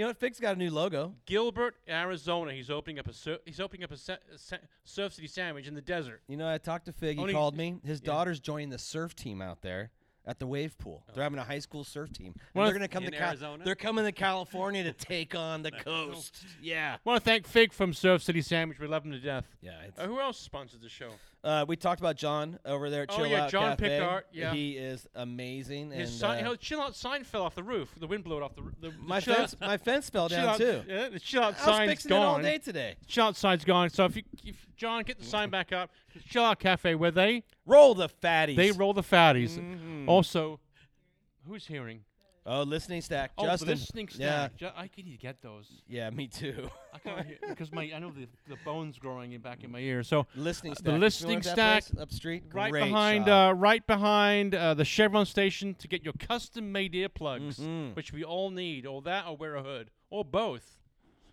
You 0.00 0.06
know 0.06 0.08
what? 0.12 0.16
Fig's 0.18 0.40
got 0.40 0.56
a 0.56 0.58
new 0.58 0.70
logo. 0.70 1.12
Gilbert, 1.26 1.74
Arizona. 1.86 2.54
He's 2.54 2.70
opening 2.70 2.98
up 2.98 3.06
a 3.06 3.12
sur- 3.12 3.36
he's 3.44 3.60
opening 3.60 3.84
up 3.84 3.90
a, 3.92 3.98
sa- 3.98 4.14
a 4.34 4.38
sa- 4.38 4.56
Surf 4.82 5.12
City 5.12 5.26
Sandwich 5.28 5.66
in 5.68 5.74
the 5.74 5.82
desert. 5.82 6.22
You 6.26 6.38
know, 6.38 6.48
I 6.50 6.56
talked 6.56 6.86
to 6.86 6.92
Fig. 6.94 7.16
He 7.16 7.20
Only- 7.20 7.34
called 7.34 7.54
me. 7.54 7.76
His 7.84 8.00
daughter's 8.00 8.40
joining 8.40 8.70
the 8.70 8.78
surf 8.78 9.14
team 9.14 9.42
out 9.42 9.60
there 9.60 9.90
at 10.30 10.38
the 10.38 10.46
wave 10.46 10.78
pool. 10.78 11.02
They're 11.12 11.24
having 11.24 11.38
a 11.40 11.44
high 11.44 11.58
school 11.58 11.82
surf 11.82 12.12
team. 12.12 12.26
And 12.28 12.36
Well, 12.54 12.64
they're 12.66 12.72
going 12.78 12.88
to 12.88 12.92
come 12.94 13.04
in 13.04 13.10
to 13.10 13.18
Cal- 13.18 13.28
Arizona? 13.30 13.64
They're 13.64 13.74
coming 13.74 14.04
to 14.04 14.12
California 14.12 14.84
to 14.84 14.92
take 14.92 15.34
on 15.34 15.62
the 15.62 15.70
coast. 15.84 16.44
Yeah. 16.62 16.96
I 17.04 17.08
want 17.08 17.22
to 17.22 17.28
thank 17.28 17.46
Fig 17.48 17.72
from 17.72 17.92
Surf 17.92 18.22
City 18.22 18.40
Sandwich. 18.40 18.78
We 18.78 18.86
love 18.86 19.04
him 19.04 19.10
to 19.12 19.18
death. 19.18 19.44
Yeah. 19.60 19.72
It's, 19.88 19.98
Uh, 19.98 20.06
who 20.06 20.20
else 20.20 20.38
sponsors 20.38 20.80
the 20.80 20.88
show? 20.88 21.10
uh, 21.42 21.64
we 21.66 21.74
talked 21.74 22.00
about 22.00 22.16
John 22.16 22.58
over 22.66 22.90
there 22.90 23.02
at 23.04 23.10
Oh, 23.12 23.16
Chill 23.16 23.26
yeah, 23.26 23.44
Out 23.44 23.50
John 23.50 23.76
Cafe. 23.76 23.88
Pickard, 23.98 24.24
yeah. 24.32 24.52
He 24.52 24.76
is 24.76 25.06
amazing. 25.14 25.90
His 25.90 26.10
and, 26.10 26.18
sign, 26.20 26.34
uh, 26.34 26.38
you 26.38 26.44
know, 26.44 26.54
chill 26.56 26.80
out 26.82 26.94
sign 26.94 27.24
fell 27.24 27.42
off 27.42 27.54
the 27.54 27.62
roof. 27.62 27.88
The 27.98 28.06
wind 28.06 28.24
blew 28.24 28.36
it 28.36 28.42
off 28.42 28.54
the 28.54 28.62
roof. 28.62 28.74
The, 28.80 28.90
the 28.90 28.94
my 28.98 29.20
chill 29.20 29.34
fence, 29.34 29.56
out, 29.60 29.68
my 29.68 29.76
fence 29.78 30.10
fell 30.10 30.28
chill 30.28 30.36
down 30.38 30.48
out, 30.50 30.58
too. 30.58 30.82
Yeah, 30.86 31.08
the 31.08 31.18
chill 31.18 31.42
out 31.42 31.54
I 31.54 31.66
was 31.66 31.76
sign's 31.76 31.90
fixing 31.90 32.12
it 32.12 32.14
all 32.14 32.34
gone. 32.34 32.42
day 32.42 32.58
today. 32.58 32.96
Chill 33.06 33.24
out 33.24 33.36
sign's 33.36 33.64
gone. 33.64 33.88
So 33.90 34.04
if 34.04 34.16
you, 34.16 34.22
if 34.44 34.66
John, 34.76 35.02
get 35.02 35.18
the 35.18 35.24
sign 35.24 35.50
back 35.50 35.72
up. 35.72 35.90
Chill 36.28 36.44
out 36.44 36.58
cafe 36.58 36.94
where 36.94 37.10
they 37.10 37.44
Roll 37.66 37.94
the 37.94 38.08
fatties. 38.08 38.56
they 38.56 38.72
roll 38.72 38.92
the 38.92 39.02
fatties. 39.02 39.56
Mhm. 40.10 40.14
Also, 40.14 40.60
who's 41.46 41.66
hearing? 41.66 42.04
Oh, 42.46 42.62
listening 42.62 43.02
stack. 43.02 43.32
Oh, 43.36 43.44
Justin. 43.44 43.68
the 43.68 43.74
listening 43.74 44.08
Yeah. 44.14 44.46
stack. 44.48 44.56
Ju- 44.56 44.70
I 44.74 44.88
can 44.88 45.04
need 45.04 45.12
to 45.12 45.18
get 45.18 45.42
those. 45.42 45.82
Yeah, 45.86 46.08
me 46.10 46.26
too. 46.26 46.70
I 46.92 46.98
can't 46.98 47.26
hear 47.26 47.38
because 47.46 47.70
my 47.70 47.82
I 47.94 47.98
know 47.98 48.10
the 48.10 48.26
the 48.48 48.56
bones 48.64 48.98
growing 48.98 49.32
in 49.32 49.40
back 49.42 49.62
in 49.62 49.70
my 49.70 49.78
ear. 49.78 50.02
So 50.02 50.26
listening 50.34 50.72
Uh, 50.72 50.74
the 50.74 50.78
stack. 50.78 50.86
You 50.86 50.92
know 50.92 50.98
listening 50.98 51.42
stack 51.42 51.84
up 51.98 52.10
street. 52.10 52.44
right 52.52 52.70
Great 52.72 52.84
behind 52.84 53.28
uh, 53.28 53.52
right 53.54 53.86
behind 53.86 54.54
uh, 54.54 54.72
the 54.74 54.86
Chevron 54.86 55.26
station 55.26 55.74
to 55.76 55.86
get 55.86 56.02
your 56.02 56.14
custom 56.14 56.72
made 56.72 56.94
earplugs, 56.94 57.60
Mhm. 57.60 57.94
which 57.94 58.10
we 58.12 58.24
all 58.24 58.50
need, 58.50 58.86
or 58.86 59.02
that, 59.02 59.26
or 59.26 59.36
wear 59.36 59.54
a 59.56 59.62
hood, 59.62 59.90
or 60.08 60.24
both, 60.24 60.78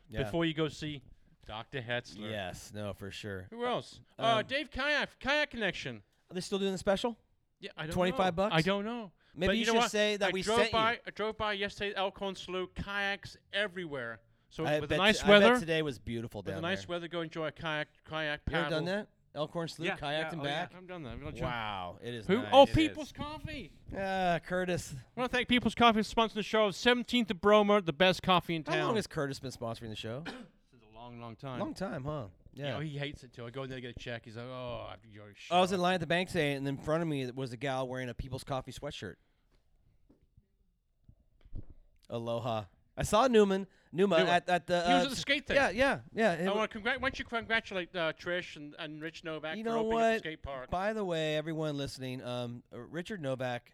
yeah. 0.09 0.23
before 0.23 0.43
you 0.45 0.53
go 0.53 0.67
see 0.67 1.01
Dr. 1.45 1.81
Hetzler. 1.81 2.29
Yes, 2.29 2.73
no, 2.75 2.93
for 2.93 3.09
sure. 3.11 3.47
Who 3.49 3.65
else? 3.65 4.01
uh, 4.19 4.39
Um, 4.41 4.45
Dave 4.45 4.69
Kayak, 4.69 5.17
Kayak 5.19 5.51
Connection. 5.51 6.03
Are 6.29 6.33
they 6.33 6.41
still 6.41 6.59
doing 6.59 6.73
the 6.73 6.77
special? 6.77 7.15
Yeah, 7.59 7.71
I 7.77 7.83
don't 7.87 7.93
25 7.93 8.19
know. 8.25 8.31
bucks? 8.31 8.55
I 8.55 8.61
don't 8.61 8.85
know. 8.85 9.11
Maybe 9.35 9.47
But 9.47 9.55
you, 9.55 9.59
you 9.61 9.65
know 9.67 9.73
should 9.73 9.79
what? 9.79 9.91
say 9.91 10.17
that 10.17 10.29
I 10.29 10.31
we 10.31 10.41
drove 10.41 10.59
sent 10.59 10.71
by. 10.71 10.91
you. 10.93 10.97
I 11.07 11.11
drove 11.11 11.37
by 11.37 11.53
yesterday 11.53 11.93
Elkhorn 11.95 12.35
Slough. 12.35 12.73
Kayaks 12.75 13.37
everywhere. 13.53 14.19
So 14.49 14.65
I 14.65 14.79
with 14.79 14.89
bet 14.89 14.89
the 14.89 14.97
nice 14.97 15.21
t- 15.21 15.29
weather, 15.29 15.59
today 15.59 15.81
was 15.81 15.99
beautiful 15.99 16.39
with 16.39 16.47
down 16.47 16.55
the 16.61 16.61
nice 16.67 16.85
there. 16.85 16.95
weather, 16.95 17.07
go 17.07 17.21
enjoy 17.21 17.47
a 17.47 17.51
kayak, 17.51 17.87
kayak 18.09 18.41
You 18.47 18.51
paddle. 18.51 18.65
ever 18.65 18.69
done 18.75 18.85
that? 18.85 19.07
Elkhorn 19.35 19.67
Slough, 19.67 19.85
Yeah, 19.85 19.97
kayaked 19.97 20.01
yeah, 20.01 20.29
and 20.31 20.41
oh, 20.41 20.43
yeah. 20.45 20.49
back. 20.65 20.73
I've 20.75 20.87
done 20.87 21.03
that. 21.03 21.19
Done- 21.23 21.33
Wow, 21.43 21.97
it 22.01 22.13
is. 22.13 22.25
Who? 22.25 22.37
nice. 22.37 22.47
Oh, 22.51 22.63
It 22.63 22.73
People's 22.73 23.07
is. 23.07 23.11
Coffee. 23.13 23.71
Ah, 23.95 24.39
Curtis. 24.47 24.95
I 25.15 25.19
want 25.19 25.31
to 25.31 25.35
thank 25.37 25.47
People's 25.47 25.75
Coffee 25.75 26.01
for 26.01 26.09
sponsoring 26.15 26.33
the 26.35 26.43
show. 26.43 26.69
17th 26.69 27.29
of 27.29 27.37
Brommer, 27.41 27.85
the 27.85 27.93
best 27.93 28.23
coffee 28.23 28.55
in 28.55 28.63
town. 28.63 28.77
How 28.77 28.85
long 28.87 28.95
has 28.95 29.05
Curtis 29.05 29.39
been 29.39 29.51
sponsoring 29.51 29.89
the 29.89 29.95
show? 29.95 30.23
Since 30.71 30.83
a 30.91 30.95
long, 30.97 31.19
long 31.21 31.35
time. 31.35 31.59
Long 31.59 31.73
time, 31.75 32.03
huh? 32.05 32.23
You 32.57 32.63
Yeah. 32.65 32.71
know, 32.73 32.79
he 32.79 32.97
hates 32.97 33.23
it 33.23 33.33
too. 33.33 33.45
I 33.45 33.49
go 33.51 33.63
in 33.63 33.69
there 33.69 33.77
to 33.77 33.81
get 33.81 33.95
a 33.95 33.99
check. 33.99 34.25
He's 34.25 34.35
like, 34.35 34.45
oh, 34.47 34.87
after 34.91 35.07
your 35.07 35.25
show. 35.35 35.55
I 35.55 35.59
was 35.59 35.71
in 35.71 35.79
line 35.79 35.93
at 35.95 35.99
the 35.99 36.07
bank 36.07 36.29
today, 36.29 36.53
and 36.53 36.67
in 36.67 36.77
front 36.77 37.01
of 37.03 37.07
me 37.07 37.29
was 37.31 37.53
a 37.53 37.57
gal 37.57 37.87
wearing 37.87 38.09
a 38.09 38.13
People's 38.13 38.43
Coffee 38.43 38.71
sweatshirt. 38.71 39.15
Aloha. 42.09 42.63
I 42.99 43.03
saw 43.03 43.27
Newman, 43.27 43.67
Numa, 43.91 44.17
Numa. 44.19 44.31
at, 44.31 44.49
at 44.49 44.65
the. 44.65 44.81
He 44.87 44.93
was 44.93 45.01
uh, 45.03 45.05
at 45.05 45.09
the 45.11 45.15
skate 45.17 45.45
thing. 45.45 45.55
Yeah, 45.55 45.69
yeah, 45.69 45.99
yeah. 46.15 46.33
It 46.33 46.47
I 46.47 46.51
want 46.53 46.71
to 46.71 46.79
congrat. 46.79 46.99
Why 46.99 47.09
don't 47.09 47.19
you 47.19 47.25
congratulate 47.25 47.95
uh, 47.95 48.13
Trish 48.13 48.55
and, 48.55 48.73
and 48.79 49.01
Rich 49.01 49.23
Novak 49.23 49.55
You 49.55 49.63
for 49.63 49.69
know 49.69 49.79
opening 49.79 49.93
up 49.93 49.99
the 49.99 50.13
what? 50.13 50.19
skate 50.19 50.41
park? 50.41 50.69
By 50.71 50.93
the 50.93 51.05
way, 51.05 51.35
everyone 51.35 51.77
listening, 51.77 52.23
um, 52.23 52.63
uh, 52.73 52.79
Richard 52.79 53.21
Novak, 53.21 53.73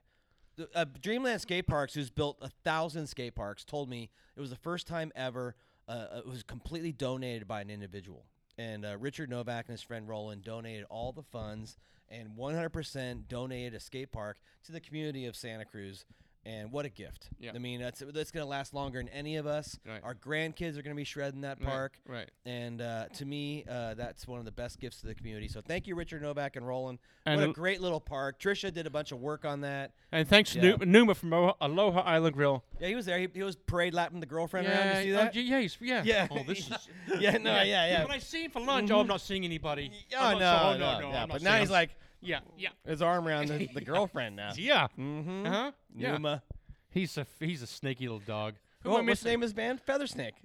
the, 0.57 0.67
uh, 0.75 0.85
Dreamland 1.01 1.39
Skate 1.39 1.67
Parks, 1.67 1.93
who's 1.93 2.09
built 2.09 2.37
a 2.41 2.49
thousand 2.65 3.07
skate 3.07 3.33
parks, 3.33 3.63
told 3.63 3.89
me 3.89 4.09
it 4.35 4.41
was 4.41 4.49
the 4.49 4.57
first 4.57 4.87
time 4.87 5.11
ever 5.15 5.55
uh, 5.87 6.07
it 6.17 6.27
was 6.27 6.43
completely 6.43 6.91
donated 6.91 7.47
by 7.47 7.61
an 7.61 7.69
individual. 7.69 8.25
And 8.57 8.85
uh, 8.85 8.97
Richard 8.99 9.29
Novak 9.29 9.65
and 9.67 9.73
his 9.73 9.81
friend 9.81 10.07
Roland 10.07 10.43
donated 10.43 10.85
all 10.89 11.11
the 11.11 11.23
funds 11.23 11.77
and 12.09 12.29
100% 12.37 13.27
donated 13.27 13.73
a 13.73 13.79
skate 13.79 14.11
park 14.11 14.37
to 14.65 14.71
the 14.71 14.79
community 14.79 15.25
of 15.25 15.35
Santa 15.35 15.65
Cruz. 15.65 16.05
And 16.45 16.73
what 16.73 16.85
a 16.85 16.89
gift! 16.89 17.29
Yeah. 17.39 17.51
I 17.55 17.57
mean, 17.57 17.79
that's 17.79 18.03
that's 18.13 18.31
going 18.31 18.43
to 18.43 18.49
last 18.49 18.73
longer 18.73 18.99
than 18.99 19.07
any 19.09 19.37
of 19.37 19.47
us. 19.47 19.79
Right. 19.87 20.01
Our 20.03 20.13
grandkids 20.13 20.71
are 20.77 20.81
going 20.81 20.93
to 20.93 20.95
be 20.95 21.05
shredding 21.05 21.41
that 21.41 21.61
park. 21.61 21.97
Right. 22.05 22.29
And 22.45 22.81
uh, 22.81 23.05
to 23.13 23.25
me, 23.25 23.63
uh, 23.69 23.93
that's 23.93 24.27
one 24.27 24.39
of 24.39 24.45
the 24.45 24.51
best 24.51 24.77
gifts 24.81 24.99
to 25.01 25.07
the 25.07 25.15
community. 25.15 25.47
So 25.47 25.61
thank 25.61 25.87
you, 25.87 25.95
Richard 25.95 26.21
Novak 26.21 26.57
and 26.57 26.67
Roland. 26.67 26.99
And 27.25 27.39
what 27.39 27.49
a 27.49 27.53
great 27.53 27.79
little 27.79 28.01
park. 28.01 28.41
Trisha 28.41 28.73
did 28.73 28.85
a 28.85 28.89
bunch 28.89 29.13
of 29.13 29.21
work 29.21 29.45
on 29.45 29.61
that. 29.61 29.91
And 30.11 30.27
thanks 30.27 30.53
Yeah. 30.53 30.75
to 30.75 30.85
Nu- 30.85 30.85
Numa 30.85 31.15
from 31.15 31.31
Aloha- 31.31 31.55
Aloha 31.61 32.01
Island 32.01 32.35
Grill. 32.35 32.61
Yeah, 32.77 32.89
he 32.89 32.95
was 32.95 33.05
there. 33.05 33.19
He, 33.19 33.29
he 33.33 33.43
was 33.43 33.55
parade 33.55 33.93
lapping 33.93 34.19
the 34.19 34.25
girlfriend 34.25 34.67
around. 34.67 34.97
You 34.97 35.03
see 35.03 35.13
oh, 35.13 35.17
that? 35.17 35.35
y- 35.35 35.41
yeah, 35.41 35.59
he's- 35.59 35.77
yeah. 35.79 36.03
Yeah. 36.03 36.27
Oh, 36.29 36.43
this 36.45 36.59
is. 36.59 36.89
yeah, 37.19 37.37
no, 37.37 37.61
yeah, 37.61 37.87
yeah. 37.87 38.01
When 38.03 38.11
I 38.11 38.19
see 38.19 38.43
him 38.43 38.51
for 38.51 38.59
lunch, 38.59 38.91
oh, 38.91 38.99
I'm 38.99 39.07
not 39.07 39.21
seeing 39.21 39.45
anybody. 39.45 39.91
Oh, 40.17 40.25
I'm 40.25 40.39
no, 40.39 40.39
so- 40.39 40.63
oh, 40.63 40.71
no, 40.73 40.77
no, 40.77 40.99
no, 40.99 41.09
yeah. 41.09 41.23
I'm 41.23 41.29
not 41.29 41.29
But 41.29 41.41
seeing 41.41 41.53
now 41.53 41.59
he's 41.59 41.69
like 41.69 41.95
yeah, 42.23 42.39
yeah, 42.57 42.69
his 42.87 43.01
arm 43.01 43.27
around 43.27 43.47
the, 43.49 43.67
the 43.73 43.81
girlfriend 43.81 44.35
now. 44.35 44.51
yeah. 44.57 44.87
Mm-hmm. 44.99 45.45
Uh 45.45 45.49
huh. 45.49 45.71
Yeah. 45.95 46.11
Numa. 46.13 46.43
He's 46.89 47.17
a 47.17 47.21
f- 47.21 47.27
he's 47.39 47.61
a 47.61 47.67
snaky 47.67 48.05
little 48.05 48.19
dog. 48.19 48.55
Who 48.83 48.89
Oh, 48.91 48.97
am 48.97 49.05
I 49.05 49.11
what's 49.11 49.21
the 49.21 49.29
name 49.29 49.39
of 49.39 49.43
his 49.43 49.53
band? 49.53 49.81
Feather 49.81 50.07
Snake. 50.07 50.35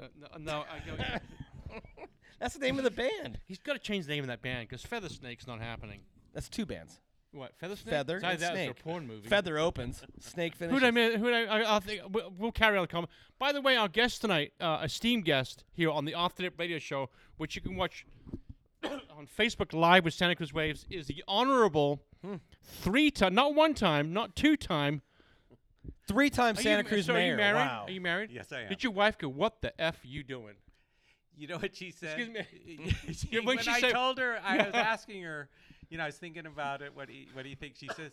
Uh, 0.00 0.06
no, 0.18 0.26
no, 0.38 0.64
I 0.70 0.78
go, 0.86 0.96
That's 2.40 2.54
the 2.54 2.60
name 2.60 2.78
of 2.78 2.84
the 2.84 2.90
band. 2.90 3.38
he's 3.46 3.58
got 3.58 3.74
to 3.74 3.78
change 3.78 4.06
the 4.06 4.12
name 4.12 4.24
of 4.24 4.28
that 4.28 4.42
band 4.42 4.68
because 4.68 4.82
Feather 4.82 5.08
Snake's 5.08 5.46
not 5.46 5.60
happening. 5.60 6.00
That's 6.32 6.48
two 6.48 6.66
bands. 6.66 7.00
what 7.32 7.54
feather 7.56 7.76
snake? 7.76 7.92
Feather 7.92 8.16
It's 8.16 8.24
either 8.24 8.32
and 8.32 8.40
that 8.42 8.52
or 8.52 8.56
snake. 8.56 8.70
a 8.70 8.82
porn 8.82 9.06
movie. 9.06 9.28
Feather 9.28 9.58
opens, 9.58 10.02
snake 10.20 10.56
finishes. 10.56 10.74
Who 10.74 10.80
did 10.80 10.86
I 10.86 10.90
mean? 10.90 11.18
Who 11.18 11.30
did 11.30 11.48
I? 11.48 11.60
I, 11.60 11.76
I 11.76 11.80
think 11.80 12.02
we'll, 12.10 12.32
we'll 12.36 12.52
carry 12.52 12.76
on 12.76 12.82
the 12.84 12.88
comment. 12.88 13.10
By 13.38 13.52
the 13.52 13.60
way, 13.60 13.76
our 13.76 13.88
guest 13.88 14.20
tonight, 14.20 14.52
uh, 14.60 14.80
esteemed 14.82 15.24
guest 15.24 15.64
here 15.72 15.90
on 15.90 16.04
the 16.04 16.14
Off 16.14 16.34
the 16.34 16.42
Lip 16.44 16.54
Radio 16.58 16.78
Show, 16.78 17.08
which 17.36 17.54
you 17.56 17.62
can 17.62 17.76
watch 17.76 18.04
on 19.16 19.26
Facebook 19.38 19.72
Live 19.72 20.04
with 20.04 20.14
Santa 20.14 20.34
Cruz 20.36 20.52
Waves, 20.52 20.86
is 20.90 21.06
the 21.06 21.22
honorable 21.28 22.02
Hmm. 22.24 22.36
three 22.62 23.10
time, 23.10 23.34
not 23.34 23.54
one 23.54 23.74
time, 23.74 24.12
not 24.12 24.34
two 24.36 24.56
time. 24.56 25.02
Three-time 26.06 26.56
Santa 26.56 26.82
you, 26.82 26.88
Cruz 26.88 27.06
so 27.06 27.14
mayor. 27.14 27.28
Are 27.28 27.30
you 27.30 27.36
married? 27.36 27.56
Wow. 27.56 27.84
Are 27.86 27.90
you 27.90 28.00
married? 28.00 28.30
Yes, 28.30 28.52
I 28.52 28.62
am. 28.62 28.68
Did 28.68 28.82
your 28.82 28.92
wife 28.92 29.16
go? 29.16 29.28
What 29.28 29.62
the 29.62 29.78
f 29.80 29.98
you 30.02 30.22
doing? 30.22 30.54
You 31.36 31.48
know 31.48 31.56
what 31.58 31.74
she 31.74 31.90
said? 31.90 32.18
Excuse 32.18 32.28
me. 32.30 32.94
She- 33.14 33.38
when 33.40 33.56
when 33.56 33.68
I 33.68 33.80
told 33.90 34.18
her, 34.18 34.38
I 34.44 34.58
was 34.58 34.66
asking 34.74 35.22
her, 35.22 35.48
you 35.88 35.96
know, 35.98 36.04
I 36.04 36.06
was 36.06 36.16
thinking 36.16 36.46
about 36.46 36.82
it. 36.82 36.94
What 36.94 37.08
do 37.08 37.14
you, 37.14 37.26
what 37.32 37.42
do 37.42 37.48
you 37.48 37.56
think? 37.56 37.76
She 37.76 37.88
says, 37.96 38.12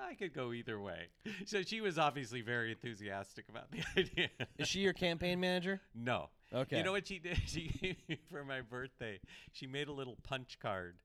I 0.00 0.14
could 0.14 0.32
go 0.34 0.52
either 0.52 0.80
way. 0.80 1.08
So 1.46 1.62
she 1.62 1.80
was 1.80 1.98
obviously 1.98 2.40
very 2.40 2.70
enthusiastic 2.72 3.46
about 3.48 3.70
the 3.70 3.78
idea. 4.00 4.28
Is 4.58 4.68
she 4.68 4.80
your 4.80 4.92
campaign 4.92 5.40
manager? 5.40 5.80
no. 5.94 6.30
Okay. 6.50 6.78
You 6.78 6.82
know 6.82 6.92
what 6.92 7.06
she 7.06 7.18
did? 7.18 7.36
She 7.46 7.68
gave 7.82 7.96
me 8.08 8.18
for 8.30 8.42
my 8.42 8.62
birthday. 8.62 9.20
She 9.52 9.66
made 9.66 9.88
a 9.88 9.92
little 9.92 10.16
punch 10.22 10.58
card 10.62 10.96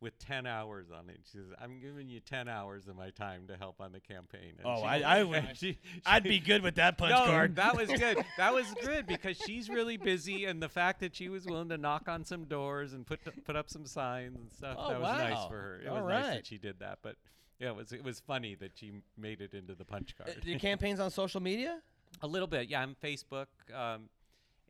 with 0.00 0.16
10 0.20 0.46
hours 0.46 0.86
on 0.96 1.08
it. 1.10 1.18
She 1.24 1.38
says, 1.38 1.46
"I'm 1.60 1.80
giving 1.80 2.08
you 2.08 2.20
10 2.20 2.48
hours 2.48 2.86
of 2.86 2.94
my 2.96 3.10
time 3.10 3.48
to 3.48 3.56
help 3.56 3.80
on 3.80 3.90
the 3.90 3.98
campaign." 3.98 4.54
And 4.58 4.66
Oh, 4.66 4.76
she- 4.80 4.84
I- 4.86 5.18
I 5.18 5.22
would- 5.24 5.36
and 5.44 5.56
she- 5.58 5.78
I'd 6.06 6.22
be 6.22 6.38
good 6.38 6.62
with 6.62 6.76
that 6.76 6.98
punch 6.98 7.10
no, 7.10 7.24
card. 7.24 7.56
that 7.56 7.76
was 7.76 7.88
good. 7.88 8.24
That 8.36 8.54
was 8.54 8.72
good 8.80 9.08
because 9.08 9.36
she's 9.38 9.68
really 9.68 9.96
busy, 9.96 10.44
and 10.44 10.62
the 10.62 10.68
fact 10.68 11.00
that 11.00 11.16
she 11.16 11.28
was 11.28 11.46
willing 11.46 11.70
to 11.70 11.78
knock 11.78 12.06
on 12.08 12.24
some 12.24 12.44
doors 12.44 12.92
and 12.92 13.04
put 13.04 13.18
put 13.44 13.56
up 13.56 13.70
some 13.70 13.86
signs 13.86 14.38
and 14.38 14.52
stuff 14.52 14.76
Oh, 14.78 14.88
that 14.90 15.00
was 15.00 15.18
nice 15.18 15.48
for 15.48 15.54
her. 15.60 15.80
It 15.84 15.88
All 15.88 16.04
was 16.04 16.12
nice 16.12 16.26
that 16.34 16.46
she 16.46 16.58
did 16.58 16.78
that, 16.78 16.98
but 17.02 17.16
yeah, 17.62 17.68
it 17.68 17.76
was 17.76 17.92
it 17.92 18.02
was 18.04 18.20
funny 18.20 18.54
that 18.56 18.72
she 18.76 18.92
made 19.16 19.40
it 19.40 19.54
into 19.54 19.74
the 19.74 19.84
punch 19.84 20.14
Uh, 20.20 20.24
card. 20.24 20.44
your 20.44 20.58
campaign's 20.58 21.00
on 21.00 21.10
social 21.10 21.40
media? 21.40 21.80
a 22.20 22.26
little 22.26 22.46
bit, 22.48 22.68
yeah. 22.68 22.82
I'm 22.82 22.94
Facebook 23.02 23.46
um, 23.74 24.10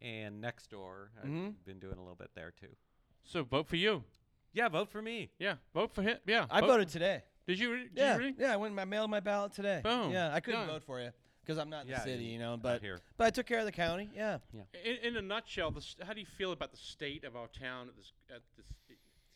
and 0.00 0.40
Nextdoor. 0.42 1.08
I've 1.20 1.28
Mhm. 1.28 1.54
been 1.64 1.80
doing 1.80 1.96
a 1.98 2.00
little 2.00 2.14
bit 2.14 2.30
there 2.34 2.52
too. 2.52 2.76
So 3.24 3.42
vote 3.42 3.66
for 3.66 3.74
you. 3.76 4.04
Yeah, 4.52 4.68
vote 4.68 4.88
for 4.90 5.02
me. 5.02 5.30
Yeah, 5.40 5.56
vote 5.74 5.92
for 5.92 6.02
him. 6.02 6.18
Yeah, 6.26 6.46
I 6.50 6.60
vote 6.60 6.68
voted 6.68 6.88
today. 6.88 7.24
Did 7.46 7.58
you? 7.58 7.72
re- 7.72 7.82
Did 7.88 7.96
Yeah, 7.96 8.12
you 8.14 8.18
really? 8.20 8.34
yeah. 8.38 8.52
I 8.52 8.56
went. 8.56 8.78
I 8.78 8.84
mailed 8.84 9.10
my 9.10 9.18
ballot 9.20 9.52
today. 9.52 9.80
Boom. 9.82 10.12
Yeah, 10.12 10.32
I 10.32 10.38
couldn't 10.40 10.60
Done. 10.60 10.68
vote 10.68 10.84
for 10.84 11.00
you 11.00 11.10
because 11.40 11.58
I'm 11.58 11.68
not 11.70 11.82
in 11.84 11.88
Yeah, 11.90 11.98
the 11.98 12.04
city, 12.04 12.24
you- 12.24 12.32
you 12.34 12.38
know. 12.38 12.56
But 12.56 12.80
here. 12.80 13.00
but 13.16 13.26
I 13.26 13.30
took 13.30 13.46
care 13.46 13.58
of 13.58 13.64
the 13.64 13.72
county. 13.72 14.08
Yeah. 14.14 14.38
In, 14.84 14.96
in 14.98 15.16
a 15.16 15.22
nutshell, 15.22 15.70
the 15.72 15.80
st- 15.82 16.06
how 16.06 16.12
do 16.12 16.20
you 16.20 16.26
feel 16.26 16.52
about 16.52 16.70
the 16.70 16.76
state 16.76 17.24
of 17.24 17.34
our 17.34 17.48
town 17.48 17.88
at 17.88 17.96
this? 17.96 18.12
At 18.30 18.42
this 18.56 18.66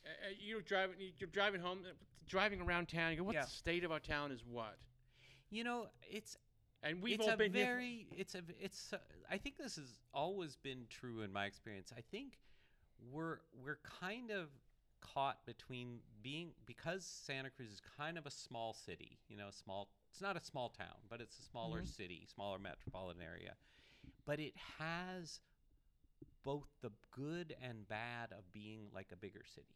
uh, 0.05 0.09
uh, 0.09 0.29
you're 0.39 0.61
driving. 0.61 0.97
You're 1.19 1.31
driving 1.31 1.61
home, 1.61 1.81
uh, 1.85 1.93
driving 2.27 2.61
around 2.61 2.89
town. 2.89 3.11
You 3.13 3.19
go, 3.19 3.25
what 3.25 3.35
Yeah. 3.35 3.45
the 3.45 3.51
state 3.51 3.85
of 3.85 3.93
our 3.93 4.01
town 4.01 4.33
is 4.33 4.45
what? 4.45 4.77
You 5.51 5.65
know, 5.65 5.89
it's 6.11 6.37
And 6.83 7.01
we've 7.03 7.15
it's 7.21 7.27
all 7.29 7.35
a 7.35 7.37
been 7.37 7.53
here. 7.53 7.65
for- 7.67 7.73
very 7.73 8.07
it's 8.17 8.35
a 8.35 8.43
it's 8.61 8.93
uh, 8.93 8.99
I 9.31 9.39
think 9.39 9.57
this 9.57 9.77
has 9.77 9.99
always 10.13 10.57
been 10.57 10.87
true 10.89 11.23
in 11.23 11.33
my 11.33 11.47
experience. 11.47 11.93
I 11.97 12.01
think 12.01 12.39
we're 13.13 13.39
we're 13.65 13.79
kind 14.01 14.31
of 14.31 14.49
caught 15.01 15.45
between 15.47 16.01
being 16.23 16.53
because 16.65 17.05
Santa 17.05 17.51
Cruz 17.51 17.71
is 17.71 17.81
kind 17.97 18.19
of 18.19 18.27
a 18.27 18.31
small 18.31 18.73
city, 18.75 19.19
you 19.29 19.37
know, 19.37 19.49
small 19.51 19.89
it's 20.11 20.21
not 20.21 20.37
a 20.37 20.41
small 20.45 20.69
town, 20.69 20.97
but 21.09 21.21
it's 21.21 21.39
a 21.39 21.43
smaller 21.43 21.79
Mm-hmm. 21.81 21.87
city, 21.89 22.27
smaller 22.33 22.59
metropolitan 22.59 23.23
area. 23.23 23.55
But 24.25 24.41
it 24.41 24.55
has 24.79 25.41
both 26.43 26.67
the 26.81 26.91
good 27.11 27.55
and 27.61 27.87
bad 27.89 28.33
of 28.33 28.53
being 28.53 28.89
like 28.95 29.09
a 29.13 29.17
bigger 29.17 29.43
city. 29.45 29.75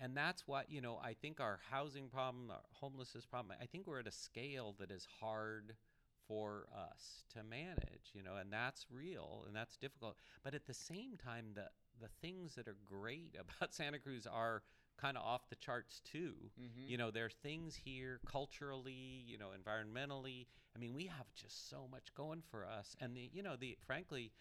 And 0.00 0.16
that's 0.16 0.46
what, 0.46 0.70
you 0.70 0.80
know, 0.80 1.00
I 1.02 1.14
think 1.14 1.40
our 1.40 1.60
housing 1.70 2.08
problem, 2.08 2.50
our 2.50 2.60
homelessness 2.72 3.26
problem, 3.26 3.56
I 3.60 3.66
think 3.66 3.86
we're 3.86 4.00
at 4.00 4.06
a 4.06 4.12
scale 4.12 4.74
that 4.78 4.90
is 4.90 5.06
hard 5.20 5.76
for 6.26 6.66
us 6.74 7.24
to 7.34 7.42
manage, 7.42 8.10
you 8.12 8.22
know, 8.22 8.36
and 8.36 8.52
that's 8.52 8.86
real 8.90 9.44
and 9.46 9.54
that's 9.54 9.76
difficult. 9.76 10.16
But 10.42 10.54
at 10.54 10.66
the 10.66 10.74
same 10.74 11.16
time, 11.16 11.52
the 11.54 11.68
the 11.98 12.08
things 12.20 12.54
that 12.56 12.68
are 12.68 12.76
great 12.84 13.34
about 13.58 13.72
Santa 13.72 13.98
Cruz 13.98 14.26
are 14.26 14.62
kind 14.98 15.16
of 15.16 15.22
off 15.24 15.48
the 15.48 15.56
charts 15.56 16.00
too. 16.04 16.34
Mhm. 16.60 16.88
You 16.88 16.96
know, 16.98 17.10
there 17.10 17.24
are 17.26 17.30
things 17.30 17.74
here 17.76 18.20
culturally, 18.26 19.24
you 19.26 19.38
know, 19.38 19.50
environmentally. 19.56 20.46
I 20.74 20.78
mean, 20.78 20.94
we 20.94 21.06
have 21.06 21.32
just 21.34 21.70
so 21.70 21.86
much 21.90 22.12
going 22.14 22.42
for 22.50 22.66
us, 22.66 22.96
and 23.00 23.16
the 23.16 23.30
you 23.32 23.42
know 23.42 23.56
the 23.56 23.76
frankly. 23.86 24.32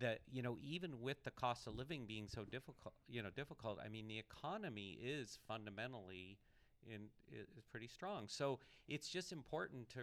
That 0.00 0.20
you 0.32 0.42
know, 0.42 0.56
even 0.62 1.00
with 1.02 1.22
the 1.24 1.30
cost 1.30 1.66
of 1.66 1.76
living 1.76 2.06
being 2.06 2.26
so 2.26 2.44
difficult, 2.44 2.94
you 3.08 3.22
know, 3.22 3.28
difficult. 3.30 3.78
I 3.84 3.88
mean, 3.88 4.08
the 4.08 4.18
economy 4.18 4.98
is 5.02 5.38
fundamentally 5.46 6.38
in 6.86 7.08
is 7.30 7.64
pretty 7.70 7.86
strong. 7.88 8.24
So 8.26 8.60
it's 8.88 9.08
just 9.08 9.30
important 9.32 9.90
to 9.90 10.00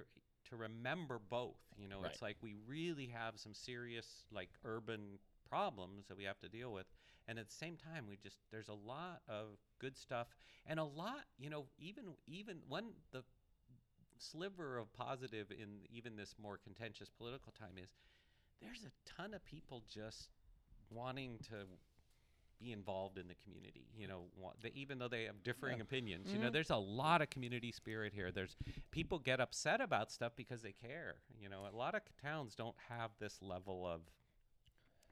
to 0.49 0.55
remember 0.55 1.19
both. 1.29 1.57
You 1.77 1.87
know, 1.87 2.03
it's 2.05 2.21
like 2.21 2.37
we 2.41 2.55
really 2.67 3.07
have 3.07 3.39
some 3.39 3.53
serious 3.55 4.23
like 4.31 4.49
urban 4.63 5.19
problems 5.49 6.07
that 6.09 6.17
we 6.17 6.25
have 6.25 6.39
to 6.41 6.49
deal 6.49 6.71
with, 6.71 6.85
and 7.27 7.39
at 7.39 7.47
the 7.49 7.55
same 7.55 7.75
time, 7.75 8.05
we 8.07 8.17
just 8.17 8.37
there's 8.51 8.69
a 8.69 8.73
lot 8.73 9.21
of 9.27 9.57
good 9.79 9.97
stuff 9.97 10.27
and 10.67 10.79
a 10.79 10.83
lot. 10.83 11.25
You 11.39 11.49
know, 11.49 11.65
even 11.79 12.05
even 12.27 12.57
one 12.67 12.91
the 13.11 13.23
sliver 14.19 14.77
of 14.77 14.91
positive 14.93 15.51
in 15.51 15.85
even 15.89 16.15
this 16.15 16.35
more 16.41 16.57
contentious 16.57 17.09
political 17.09 17.53
time 17.57 17.77
is 17.81 17.89
there's 18.61 18.83
a 18.83 18.91
ton 19.17 19.33
of 19.33 19.43
people 19.45 19.83
just 19.93 20.29
wanting 20.89 21.37
to 21.49 21.65
be 22.59 22.71
involved 22.71 23.17
in 23.19 23.27
the 23.27 23.35
community. 23.43 23.85
You 23.95 24.07
know, 24.07 24.21
wa- 24.35 24.53
they, 24.61 24.71
even 24.73 24.97
though 24.97 25.07
they 25.07 25.25
have 25.25 25.43
differing 25.43 25.79
opinions, 25.79 26.31
you 26.33 26.39
know, 26.39 26.49
Mhm. 26.49 26.53
there's 26.53 26.71
a 26.71 26.75
lot 26.77 27.21
of 27.21 27.29
community 27.29 27.71
spirit 27.71 28.13
here. 28.13 28.31
There's 28.31 28.55
people 28.89 29.19
get 29.19 29.39
upset 29.39 29.79
about 29.79 30.11
stuff 30.11 30.33
because 30.35 30.63
they 30.63 30.71
care. 30.73 31.17
You 31.39 31.49
know, 31.49 31.67
a 31.71 31.75
lot 31.75 31.93
of 31.93 32.01
towns 32.19 32.55
don't 32.55 32.75
have 32.89 33.11
this 33.19 33.41
level 33.43 33.85
of 33.85 34.01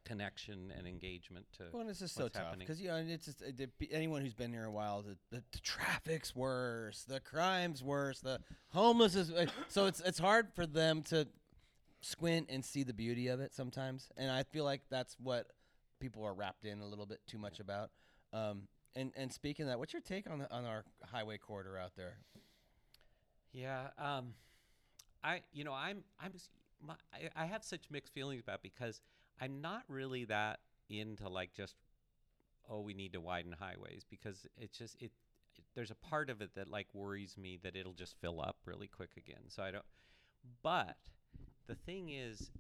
connection 0.06 0.72
and 0.78 0.88
engagement 0.88 1.46
to. 1.54 1.64
Well, 1.72 1.82
and 1.82 1.90
it's 1.90 2.00
just 2.00 2.16
so 2.16 2.28
tough 2.28 2.58
because 2.60 2.80
you 2.80 2.88
know 2.90 2.98
it's 2.98 3.26
just 3.26 3.42
uh, 3.42 3.66
anyone 3.92 4.22
who's 4.22 4.36
been 4.36 4.52
here 4.54 4.66
a 4.66 4.72
while, 4.72 5.02
the, 5.02 5.18
the, 5.32 5.44
the 5.52 5.60
traffic's 5.60 6.36
worse, 6.36 7.04
the 7.04 7.20
crime's 7.20 7.84
worse, 7.84 8.20
the 8.22 8.40
homeless 8.70 9.16
is. 9.16 9.32
Uh, 9.32 9.48
so 9.68 9.86
it's 9.88 10.00
it's 10.02 10.20
hard 10.20 10.54
for 10.54 10.68
them 10.68 11.02
to 11.04 11.28
squint 12.06 12.48
and 12.50 12.64
see 12.64 12.84
the 12.84 12.94
beauty 12.94 13.28
of 13.28 13.40
it 13.40 13.54
sometimes, 13.54 14.10
and 14.16 14.30
I 14.32 14.44
feel 14.44 14.64
like 14.64 14.82
that's 14.90 15.16
what 15.20 15.48
people 16.00 16.24
are 16.24 16.34
wrapped 16.34 16.66
in 16.66 16.82
a 16.82 16.86
little 16.86 17.06
bit 17.06 17.20
too 17.28 17.38
much 17.38 17.60
about. 17.60 17.90
Um, 18.32 18.64
and 18.96 19.12
and 19.16 19.32
speaking 19.34 19.64
of 19.64 19.70
that, 19.70 19.80
what's 19.80 19.94
your 19.94 20.02
take 20.02 20.30
on 20.30 20.40
the, 20.40 20.52
on 20.54 20.66
our 20.66 20.86
highway 21.04 21.38
corridor 21.38 21.78
out 21.78 21.94
there? 21.98 22.18
Yeah, 23.52 23.88
um, 23.98 24.34
I 25.24 25.42
you 25.52 25.64
know 25.64 25.74
I'm 25.74 26.04
I'm 26.20 26.34
my, 26.86 26.96
I, 27.36 27.46
have 27.46 27.64
such 27.64 27.86
mixed 27.90 28.14
feelings 28.14 28.42
about 28.42 28.62
because 28.62 29.02
I'm 29.42 29.62
not 29.62 29.84
really 29.88 30.26
that 30.26 30.60
into 30.90 31.28
like 31.30 31.54
just 31.54 31.76
oh 32.70 32.82
we 32.82 32.94
need 32.94 33.14
to 33.14 33.22
widen 33.22 33.56
highways 33.58 34.06
because 34.08 34.46
it's 34.58 34.78
just 34.78 34.96
it, 35.02 35.12
it 35.56 35.64
there's 35.74 35.92
a 35.92 35.96
part 35.96 36.30
of 36.30 36.42
it 36.42 36.54
that 36.56 36.70
like 36.70 36.88
worries 36.94 37.38
me 37.38 37.58
that 37.64 37.76
it'll 37.76 37.94
just 37.94 38.16
fill 38.22 38.40
up 38.40 38.58
really 38.66 38.88
quick 38.88 39.12
again. 39.18 39.44
So 39.48 39.64
I 39.64 39.72
don't. 39.72 39.86
But 40.62 40.98
the 41.68 41.76
thing 41.76 42.10
is, 42.10 42.52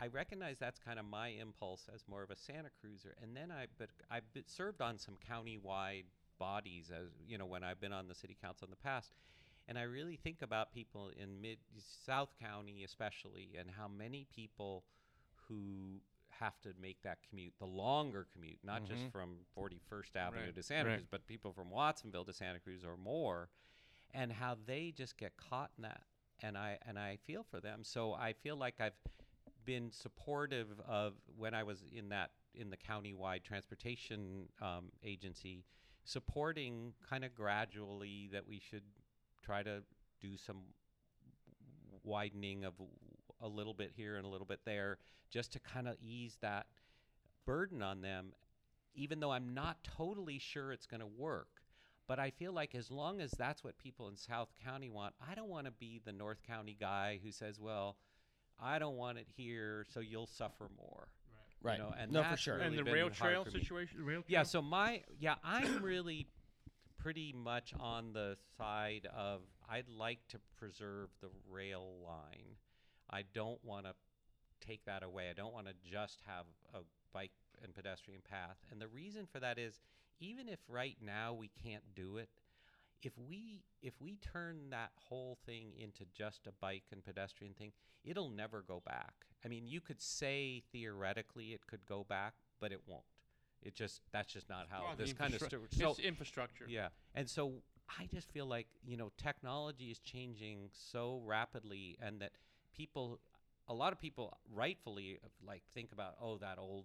I 0.00 0.06
recognize 0.08 0.58
that's 0.58 0.78
kind 0.78 0.98
of 0.98 1.04
my 1.04 1.28
impulse 1.28 1.88
as 1.92 2.04
more 2.08 2.22
of 2.22 2.30
a 2.30 2.36
Santa 2.36 2.70
Cruiser, 2.80 3.14
and 3.22 3.36
then 3.36 3.50
I 3.50 3.66
but 3.78 3.90
I've 4.10 4.24
served 4.46 4.80
on 4.80 4.98
some 4.98 5.16
county-wide 5.26 6.04
bodies 6.38 6.90
as 6.90 7.08
you 7.26 7.36
know 7.38 7.46
when 7.46 7.64
I've 7.64 7.80
been 7.80 7.92
on 7.92 8.08
the 8.08 8.14
city 8.14 8.36
council 8.40 8.66
in 8.66 8.70
the 8.70 8.76
past, 8.76 9.12
and 9.66 9.78
I 9.78 9.82
really 9.82 10.16
think 10.16 10.42
about 10.42 10.72
people 10.72 11.10
in 11.20 11.40
mid 11.40 11.58
South 12.06 12.30
County 12.40 12.84
especially, 12.84 13.56
and 13.58 13.70
how 13.70 13.88
many 13.88 14.26
people 14.34 14.84
who 15.48 16.00
have 16.30 16.60
to 16.60 16.68
make 16.80 17.02
that 17.02 17.18
commute, 17.28 17.54
the 17.58 17.66
longer 17.66 18.26
commute, 18.32 18.58
not 18.62 18.84
just 18.84 19.02
Mhm. 19.02 19.10
from 19.10 19.44
41st 19.56 20.14
Avenue 20.16 20.44
Right, 20.46 20.54
to 20.54 20.62
Santa 20.62 20.90
right. 20.90 20.96
Cruz, 20.98 21.08
but 21.10 21.26
people 21.26 21.52
from 21.52 21.70
Watsonville 21.70 22.24
to 22.26 22.32
Santa 22.32 22.60
Cruz 22.60 22.84
or 22.84 22.96
more, 22.96 23.50
and 24.12 24.32
how 24.32 24.54
they 24.54 24.92
just 24.92 25.16
get 25.16 25.36
caught 25.36 25.72
in 25.76 25.82
that. 25.82 26.04
And 26.42 26.56
I 26.56 26.78
and 26.86 26.98
I 26.98 27.18
feel 27.26 27.44
for 27.50 27.60
them. 27.60 27.80
So 27.82 28.14
I 28.14 28.32
feel 28.32 28.56
like 28.56 28.74
I've 28.80 28.92
been 29.64 29.90
supportive 29.90 30.68
of 30.86 31.14
when 31.36 31.52
I 31.52 31.62
was 31.62 31.84
in 31.92 32.08
that 32.08 32.30
in 32.54 32.70
the 32.70 32.76
countywide 32.76 33.42
transportation 33.44 34.48
um, 34.62 34.90
agency, 35.04 35.64
supporting 36.04 36.92
kind 37.08 37.24
of 37.24 37.34
gradually 37.34 38.28
that 38.32 38.46
we 38.48 38.60
should 38.60 38.82
try 39.44 39.62
to 39.62 39.82
do 40.20 40.36
some 40.36 40.58
widening 42.02 42.64
of 42.64 42.74
a 43.42 43.48
little 43.48 43.74
bit 43.74 43.92
here 43.94 44.16
and 44.16 44.24
a 44.24 44.28
little 44.28 44.46
bit 44.46 44.60
there, 44.64 44.98
just 45.30 45.52
to 45.52 45.60
kind 45.60 45.86
of 45.86 45.96
ease 46.00 46.38
that 46.40 46.66
burden 47.46 47.82
on 47.82 48.00
them. 48.00 48.32
Even 48.94 49.20
though 49.20 49.30
I'm 49.30 49.54
not 49.54 49.76
totally 49.84 50.38
sure 50.38 50.72
it's 50.72 50.86
going 50.86 51.00
to 51.00 51.06
work, 51.06 51.57
but 52.08 52.18
I 52.18 52.30
feel 52.30 52.52
like 52.52 52.74
as 52.74 52.90
long 52.90 53.20
as 53.20 53.30
that's 53.32 53.62
what 53.62 53.78
people 53.78 54.08
in 54.08 54.16
South 54.16 54.48
County 54.64 54.88
want, 54.88 55.14
I 55.30 55.34
don't 55.34 55.48
want 55.48 55.66
to 55.66 55.70
be 55.70 56.00
the 56.04 56.12
North 56.12 56.42
County 56.42 56.76
guy 56.78 57.20
who 57.22 57.30
says, 57.30 57.60
"Well, 57.60 57.96
I 58.58 58.78
don't 58.78 58.96
want 58.96 59.18
it 59.18 59.28
here, 59.36 59.86
so 59.92 60.00
you'll 60.00 60.26
suffer 60.26 60.68
more." 60.76 61.08
Right. 61.60 61.78
know, 61.78 61.92
and 61.98 62.12
no, 62.12 62.22
for 62.22 62.36
sure. 62.36 62.56
really 62.56 62.78
and 62.78 62.78
the 62.78 62.90
rail 62.90 63.10
trail 63.10 63.44
situation. 63.44 63.98
The 63.98 64.04
rail 64.04 64.24
Yeah, 64.26 64.44
so 64.44 64.62
my 64.62 65.02
yeah, 65.20 65.34
I'm 65.44 65.82
really 65.82 66.28
pretty 66.98 67.32
much 67.32 67.74
on 67.78 68.12
the 68.12 68.36
side 68.56 69.06
of 69.14 69.42
I'd 69.68 69.88
like 69.88 70.20
to 70.28 70.40
preserve 70.56 71.10
the 71.20 71.28
rail 71.50 71.98
line. 72.04 72.56
I 73.10 73.24
don't 73.34 73.62
want 73.64 73.86
to 73.86 73.94
take 74.66 74.84
that 74.86 75.02
away. 75.02 75.28
I 75.30 75.34
don't 75.34 75.52
want 75.52 75.66
to 75.66 75.74
just 75.84 76.20
have 76.26 76.46
a 76.74 76.78
bike 77.12 77.32
and 77.62 77.74
pedestrian 77.74 78.22
path. 78.28 78.56
And 78.70 78.80
the 78.80 78.88
reason 78.88 79.26
for 79.26 79.40
that 79.40 79.58
is 79.58 79.80
even 80.20 80.48
if 80.48 80.58
right 80.68 80.96
now 81.00 81.32
we 81.34 81.50
can't 81.62 81.94
do 81.94 82.16
it, 82.16 82.28
if 83.02 83.12
we 83.16 83.62
if 83.82 83.94
we 84.00 84.16
turn 84.16 84.70
that 84.70 84.90
whole 84.96 85.38
thing 85.46 85.72
into 85.78 86.04
just 86.12 86.46
a 86.46 86.52
bike 86.52 86.84
and 86.92 87.04
pedestrian 87.04 87.54
thing, 87.54 87.72
it'll 88.04 88.30
never 88.30 88.62
go 88.62 88.82
back. 88.84 89.26
I 89.44 89.48
mean, 89.48 89.66
you 89.68 89.80
could 89.80 90.00
say 90.00 90.62
theoretically 90.72 91.52
it 91.52 91.66
could 91.66 91.86
go 91.86 92.04
back, 92.08 92.34
but 92.60 92.72
it 92.72 92.80
won't. 92.86 93.04
It 93.62 93.74
just 93.74 94.02
that's 94.12 94.32
just 94.32 94.48
not 94.48 94.66
how 94.70 94.84
Well, 94.86 94.96
this 94.96 95.12
kind 95.12 95.34
of 95.34 95.40
stu- 95.40 95.66
so 95.70 95.90
it's 95.90 95.98
infrastructure. 96.00 96.66
yeah, 96.68 96.88
and 97.14 97.28
so 97.28 97.62
I 97.98 98.06
just 98.12 98.30
feel 98.32 98.46
like 98.46 98.66
you 98.84 98.96
know 98.96 99.10
technology 99.16 99.90
is 99.90 99.98
changing 100.00 100.70
so 100.72 101.22
rapidly, 101.24 101.96
and 102.00 102.20
that 102.20 102.32
people, 102.74 103.20
a 103.68 103.74
lot 103.74 103.92
of 103.92 104.00
people, 104.00 104.36
rightfully 104.52 105.18
like 105.46 105.62
think 105.74 105.92
about 105.92 106.14
oh 106.20 106.38
that 106.38 106.58
old 106.58 106.84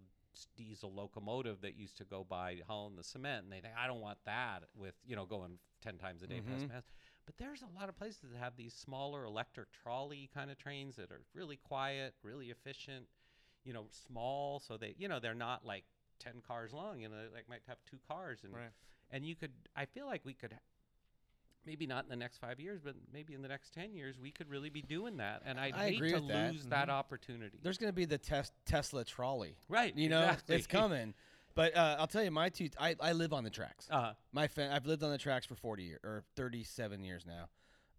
diesel 0.55 0.93
locomotive 0.93 1.61
that 1.61 1.75
used 1.75 1.97
to 1.97 2.05
go 2.05 2.23
by 2.23 2.57
hauling 2.67 2.95
the 2.95 3.03
cement, 3.03 3.43
and 3.43 3.51
they 3.51 3.61
think 3.61 3.73
I 3.77 3.87
don't 3.87 4.01
want 4.01 4.17
that 4.25 4.63
with 4.75 4.95
you 5.05 5.15
know 5.15 5.25
going 5.25 5.59
ten 5.81 5.97
times 5.97 6.21
a 6.23 6.27
day 6.27 6.41
past 6.41 6.65
Mhm. 6.65 6.69
Mass. 6.69 6.83
But 7.25 7.37
there's 7.37 7.61
a 7.61 7.67
lot 7.79 7.89
of 7.89 7.95
places 7.97 8.31
that 8.31 8.37
have 8.37 8.55
these 8.57 8.73
smaller 8.73 9.23
electric 9.25 9.71
trolley 9.71 10.29
kind 10.33 10.51
of 10.51 10.57
trains 10.57 10.95
that 10.97 11.11
are 11.11 11.21
really 11.33 11.57
quiet, 11.57 12.15
really 12.23 12.49
efficient, 12.51 13.07
you 13.63 13.73
know, 13.73 13.87
small, 13.89 14.59
so 14.59 14.77
they 14.77 14.95
you 14.97 15.07
know 15.07 15.19
they're 15.19 15.33
not 15.33 15.65
like 15.65 15.85
ten 16.19 16.41
cars 16.45 16.73
long. 16.73 16.99
You 16.99 17.09
know, 17.09 17.15
they 17.29 17.33
like 17.35 17.49
might 17.49 17.63
have 17.67 17.77
two 17.89 17.99
cars 18.07 18.43
and 18.43 18.53
Right. 18.53 18.71
and 19.11 19.25
you 19.25 19.35
could 19.35 19.51
i 19.75 19.85
feel 19.85 20.05
like 20.05 20.25
we 20.25 20.33
could 20.33 20.55
maybe 21.65 21.85
not 21.87 22.03
in 22.03 22.09
the 22.09 22.15
next 22.15 22.37
five 22.39 22.59
years 22.59 22.79
but 22.83 22.95
maybe 23.13 23.33
in 23.33 23.41
the 23.41 23.47
next 23.47 23.73
10 23.73 23.93
years 23.93 24.19
we 24.19 24.31
could 24.31 24.49
really 24.49 24.69
be 24.69 24.81
doing 24.81 25.17
that 25.17 25.41
and 25.45 25.59
i'd 25.59 25.73
I 25.73 25.89
hate 25.89 25.95
agree 25.95 26.11
to 26.13 26.19
that. 26.21 26.51
lose 26.53 26.65
that 26.67 26.87
Mhm. 26.87 26.91
opportunity 26.91 27.57
There's 27.61 27.77
going 27.77 27.89
to 27.89 27.95
be 27.95 28.05
the 28.05 28.17
tes- 28.17 28.51
Tesla 28.65 29.03
trolley. 29.05 29.55
right 29.69 29.95
You 29.95 30.09
know, 30.09 30.21
exactly. 30.23 30.55
it's 30.55 30.67
coming. 30.67 31.13
But 31.55 31.77
uh, 31.77 31.97
I'll 31.99 32.07
tell 32.07 32.23
you, 32.23 32.31
my 32.31 32.49
two. 32.49 32.69
I, 32.79 32.95
I 32.99 33.11
live 33.11 33.31
on 33.31 33.43
the 33.43 33.51
tracks. 33.51 33.87
Uh-huh. 33.91 34.13
My 34.31 34.47
fa- 34.47 34.71
I've 34.73 34.87
lived 34.87 35.03
on 35.03 35.11
the 35.11 35.19
tracks 35.19 35.45
for 35.45 35.53
40 35.53 35.83
years 35.83 35.99
or 36.03 36.23
37 36.35 37.03
years 37.03 37.25
now. 37.27 37.47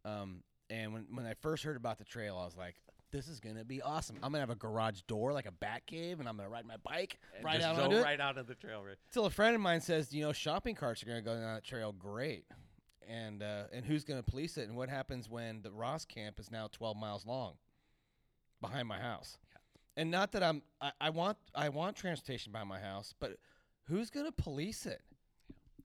Um, 0.05 0.42
and 0.70 0.92
when 0.92 1.07
when 1.14 1.24
I 1.24 1.35
first 1.35 1.62
heard 1.62 1.77
about 1.77 1.98
the 1.98 2.05
trail, 2.05 2.37
I 2.37 2.44
was 2.46 2.57
like, 2.57 2.74
"This 3.12 3.29
is 3.29 3.38
gonna 3.38 3.64
be 3.64 3.81
awesome. 3.81 4.16
I'm 4.16 4.33
gonna 4.33 4.40
have 4.40 4.50
a 4.50 4.57
garage 4.57 5.03
door 5.03 5.33
like 5.33 5.46
a 5.46 5.53
bat 5.53 5.87
cave, 5.87 6.18
and 6.18 6.29
I'm 6.29 6.37
gonna 6.37 6.48
ride 6.48 6.66
my 6.66 6.79
bike 6.79 7.20
and 7.37 7.44
right 7.44 7.61
out 7.62 7.77
go 7.77 7.85
onto 7.85 7.96
it." 7.98 8.03
right 8.03 8.18
out 8.20 8.38
of 8.38 8.48
the 8.48 8.57
trail 8.57 8.83
right 8.83 8.96
Till 9.12 9.24
a 9.27 9.31
friend 9.31 9.55
of 9.55 9.61
mine 9.61 9.81
says, 9.81 10.12
"You 10.12 10.24
know, 10.24 10.33
shopping 10.33 10.74
carts 10.74 11.03
are 11.05 11.07
gonna 11.07 11.22
go 11.22 11.35
down 11.35 11.55
that 11.55 11.62
trail. 11.62 11.92
Great." 11.92 12.46
And 13.11 13.43
uh, 13.43 13.64
and 13.73 13.85
who's 13.85 14.05
gonna 14.05 14.23
police 14.23 14.57
it? 14.57 14.69
And 14.69 14.77
what 14.77 14.88
happens 14.88 15.29
when 15.29 15.62
the 15.62 15.71
Ross 15.71 16.05
camp 16.05 16.38
is 16.40 16.51
now 16.51 16.69
12 16.73 16.97
miles 16.97 17.27
long 17.27 17.55
behind 18.61 18.88
my 18.88 18.99
house? 18.99 19.38
Yeah. 19.51 20.03
And 20.03 20.11
not 20.11 20.33
that 20.33 20.43
I'm 20.43 20.62
I, 20.81 20.93
I 21.01 21.11
want 21.11 21.38
I 21.55 21.69
want 21.69 21.97
transportation 21.97 22.53
by 22.53 22.64
my 22.64 22.81
house, 22.81 23.14
but 23.21 23.37
who's 23.85 24.11
gonna 24.11 24.33
police 24.33 24.87
it? 24.87 25.03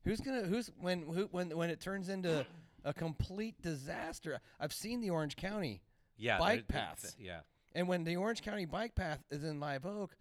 Who's 0.04 0.20
gonna 0.22 0.44
who's 0.44 0.72
when 0.80 1.04
who 1.04 1.28
when 1.32 1.56
when 1.56 1.70
it 1.70 1.80
turns 1.82 2.10
into 2.10 2.46
a 2.86 2.94
complete 2.94 3.62
disaster? 3.62 4.40
I've 4.60 4.74
seen 4.74 5.02
the 5.02 5.10
Orange 5.10 5.36
County, 5.36 5.82
yeah 6.18 6.38
Bike 6.40 6.68
paths. 6.68 7.14
th- 7.14 7.28
yeah 7.28 7.42
and 7.76 7.88
when 7.88 8.04
the 8.04 8.16
Orange 8.16 8.42
County 8.42 8.66
bike 8.66 8.96
path 8.96 9.20
is 9.30 9.44
in 9.44 9.60
Live 9.60 9.86
Oak, 9.86 10.16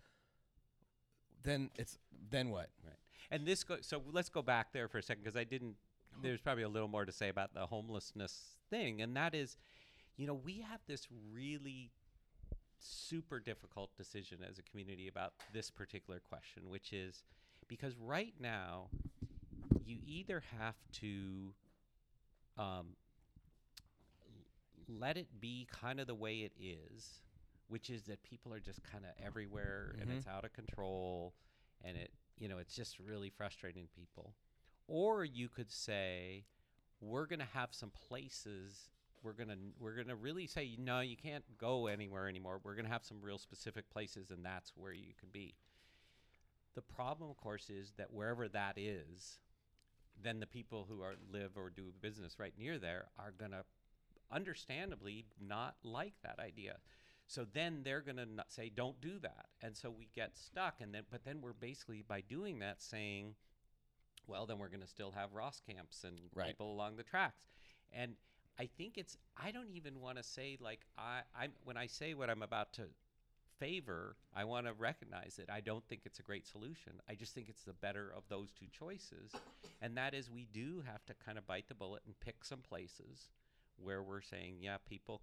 then 1.43 1.71
it's 1.77 1.99
then 2.31 2.51
what? 2.51 2.69
Right. 2.85 2.97
and 3.31 3.47
this 3.47 3.65
go 3.65 3.77
so 3.81 4.03
let's 4.13 4.29
go 4.29 4.43
back 4.43 4.73
there 4.73 4.89
for 4.89 4.99
a 4.99 5.03
second 5.03 5.23
because 5.25 5.37
i 5.37 5.45
didn't 5.45 5.77
there's 6.23 6.41
probably 6.41 6.63
a 6.65 6.69
little 6.69 6.89
more 6.89 7.05
to 7.05 7.13
say 7.13 7.29
about 7.29 7.55
the 7.55 7.67
homelessness 7.67 8.57
thing 8.71 9.01
and 9.03 9.17
that 9.17 9.35
is 9.35 9.57
you 10.17 10.27
know 10.27 10.35
we 10.35 10.61
have 10.61 10.81
this 10.87 11.07
really 11.33 11.91
super 12.79 13.41
difficult 13.41 13.91
decision 13.97 14.39
as 14.49 14.59
a 14.59 14.63
community 14.63 15.09
about 15.09 15.33
this 15.53 15.71
particular 15.71 16.21
question 16.29 16.69
which 16.69 16.93
is 16.93 17.23
because 17.69 17.97
right 17.99 18.35
now 18.41 18.89
you 19.85 19.99
either 20.07 20.43
have 20.59 20.77
to 20.93 21.53
um, 22.57 22.97
let 24.89 25.17
it 25.17 25.29
be 25.41 25.67
kind 25.71 26.01
of 26.01 26.07
the 26.07 26.15
way 26.15 26.39
it 26.39 26.53
is 26.61 27.21
which 27.69 27.91
is 27.91 28.05
that 28.05 28.23
people 28.23 28.53
are 28.55 28.61
just 28.61 28.83
kind 28.83 29.05
of 29.05 29.11
everywhere 29.23 29.95
and 30.01 30.09
Mhm. 30.11 30.17
it's 30.17 30.27
out 30.27 30.45
of 30.45 30.53
control 30.53 31.35
and 31.83 31.97
it 31.97 32.11
you 32.39 32.49
know 32.49 32.59
it's 32.59 32.75
just 32.75 32.99
really 32.99 33.29
frustrating 33.29 33.87
people 33.89 34.35
or 34.89 35.25
you 35.25 35.49
could 35.49 35.71
say 35.71 36.45
we're 37.01 37.27
going 37.27 37.39
to 37.39 37.49
have 37.55 37.69
some 37.73 37.91
places. 38.09 38.91
We're 39.23 39.33
going 39.33 39.51
to 39.51 39.59
we're 39.79 39.95
going 39.95 40.09
to 40.09 40.17
really 40.17 40.47
say 40.47 40.77
no 40.79 41.01
you 41.01 41.17
can't 41.17 41.45
go 41.59 41.87
anywhere 41.87 42.29
anymore. 42.29 42.61
We're 42.63 42.75
going 42.75 42.87
to 42.87 42.91
have 42.91 43.05
some 43.05 43.19
real 43.21 43.39
specific 43.39 43.91
places 43.91 44.31
and 44.31 44.45
that's 44.45 44.73
where 44.75 44.93
you 44.93 45.13
can 45.19 45.29
be. 45.31 45.55
The 46.75 46.83
problem 46.83 47.31
of 47.31 47.37
course 47.37 47.71
is 47.71 47.93
that 47.99 48.13
wherever 48.13 48.49
that 48.49 48.75
is 48.77 49.39
then 50.21 50.41
the 50.41 50.47
people 50.47 50.87
who 50.89 51.01
are 51.01 51.15
live 51.33 51.53
or 51.57 51.71
do 51.71 51.93
business 52.01 52.41
right 52.41 52.55
near 52.59 52.79
there 52.79 53.07
are 53.19 53.33
going 53.39 53.53
to 53.53 53.65
understandably 54.33 55.27
not 55.41 55.77
like 55.85 56.15
that 56.23 56.39
idea. 56.41 56.77
So 57.27 57.47
then 57.53 57.83
they're 57.85 58.01
going 58.01 58.17
to 58.17 58.27
say 58.49 58.71
don't 58.75 59.01
do 59.01 59.19
that. 59.21 59.47
And 59.63 59.77
so 59.77 59.91
we 59.91 60.09
get 60.15 60.37
stuck 60.37 60.81
and 60.81 60.95
then 60.95 61.03
but 61.11 61.25
then 61.25 61.41
we're 61.41 61.53
basically 61.53 62.03
by 62.07 62.23
doing 62.23 62.59
that 62.61 62.81
saying 62.81 63.35
well 64.29 64.47
then 64.47 64.59
we're 64.59 64.69
going 64.69 64.81
to 64.83 64.87
still 64.87 65.11
have 65.13 65.33
ross 65.33 65.61
camps 65.67 66.05
and 66.05 66.17
Right. 66.35 66.49
people 66.49 66.71
along 66.73 66.97
the 66.97 67.03
tracks. 67.03 67.47
And 67.93 68.15
i 68.61 68.67
think 68.77 68.99
it's 68.99 69.17
i 69.37 69.51
don't 69.51 69.71
even 69.71 70.01
want 70.01 70.17
to 70.19 70.23
say 70.23 70.59
like 70.61 70.81
i 70.99 71.21
i'm 71.41 71.53
when 71.65 71.77
i 71.77 71.87
say 71.87 72.13
what 72.15 72.29
i'm 72.29 72.43
about 72.43 72.73
to 72.73 72.83
favor 73.59 74.17
i 74.37 74.45
want 74.45 74.67
to 74.67 74.73
recognize 74.73 75.39
it. 75.39 75.49
I 75.53 75.61
don't 75.61 75.85
think 75.89 76.03
it's 76.05 76.19
a 76.21 76.23
great 76.23 76.47
solution. 76.47 76.93
I 77.09 77.15
just 77.15 77.35
think 77.35 77.49
it's 77.49 77.65
the 77.65 77.73
better 77.73 78.13
of 78.17 78.23
those 78.29 78.53
two 78.53 78.67
choices. 78.71 79.33
And 79.83 79.97
that 79.97 80.15
is 80.15 80.31
we 80.31 80.47
do 80.53 80.83
have 80.87 81.05
to 81.07 81.15
kind 81.25 81.39
of 81.39 81.47
bite 81.47 81.67
the 81.69 81.75
bullet 81.75 82.03
and 82.07 82.19
pick 82.21 82.45
some 82.45 82.61
places 82.61 83.31
where 83.77 84.03
we're 84.03 84.21
saying 84.21 84.57
yeah 84.61 84.77
people 84.89 85.23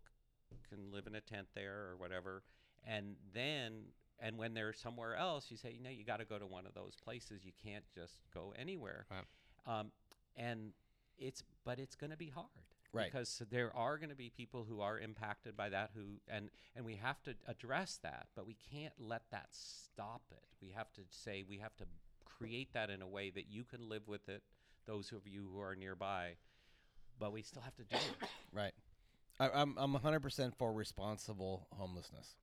c- 0.51 0.57
can 0.69 0.91
live 0.91 1.07
in 1.07 1.15
a 1.15 1.21
tent 1.21 1.47
there 1.55 1.87
or 1.89 1.95
whatever. 1.97 2.43
And 2.85 3.15
then 3.33 3.85
and 4.19 4.38
when 4.38 4.54
they're 4.54 4.73
somewhere 4.73 5.15
else 5.15 5.47
you 5.49 5.58
say 5.58 5.71
you 5.71 5.82
know 5.82 5.89
you 5.89 6.04
got 6.04 6.19
to 6.19 6.25
go 6.25 6.38
to 6.39 6.47
one 6.47 6.65
of 6.65 6.73
those 6.73 6.95
places 7.04 7.43
you 7.43 7.51
can't 7.63 7.84
just 7.93 8.19
go 8.34 8.54
anywhere 8.58 9.06
Right. 9.12 9.80
um, 9.80 9.91
and 10.36 10.71
it's 11.17 11.43
but 11.63 11.80
it's 11.80 11.95
going 11.95 12.12
to 12.12 12.17
be 12.17 12.30
hard 12.30 12.47
Right. 12.93 13.12
because 13.12 13.41
there 13.51 13.75
are 13.75 13.97
going 13.97 14.10
to 14.10 14.15
be 14.15 14.30
people 14.30 14.63
who 14.69 14.80
are 14.80 14.97
impacted 14.97 15.58
by 15.58 15.67
that 15.69 15.89
who 15.95 16.19
and 16.30 16.49
and 16.78 16.86
we 16.86 16.95
have 16.95 17.21
to 17.23 17.36
address 17.45 17.99
that 18.04 18.28
but 18.36 18.45
we 18.47 18.56
can't 18.71 18.93
let 18.97 19.23
that 19.32 19.47
stop 19.51 20.21
it 20.32 20.45
we 20.62 20.69
have 20.71 20.91
to 20.93 21.01
say 21.10 21.43
we 21.47 21.58
have 21.58 21.75
to 21.78 21.84
create 22.23 22.71
that 22.73 22.89
in 22.89 23.01
a 23.01 23.08
way 23.08 23.30
that 23.32 23.47
you 23.49 23.63
can 23.65 23.89
live 23.89 24.08
with 24.08 24.30
it 24.30 24.43
those 24.86 25.12
of 25.12 25.28
you 25.28 25.45
who 25.54 25.60
are 25.60 25.75
nearby 25.75 26.36
but 27.19 27.34
we 27.34 27.41
still 27.41 27.62
have 27.62 27.75
to 27.75 27.84
do 27.84 27.95
it 27.97 28.30
Right. 28.54 28.73
I, 29.41 29.49
I'm 29.49 29.75
I'm 29.78 29.93
100% 29.93 30.54
for 30.58 30.71
responsible 30.71 31.67
homelessness. 31.73 32.36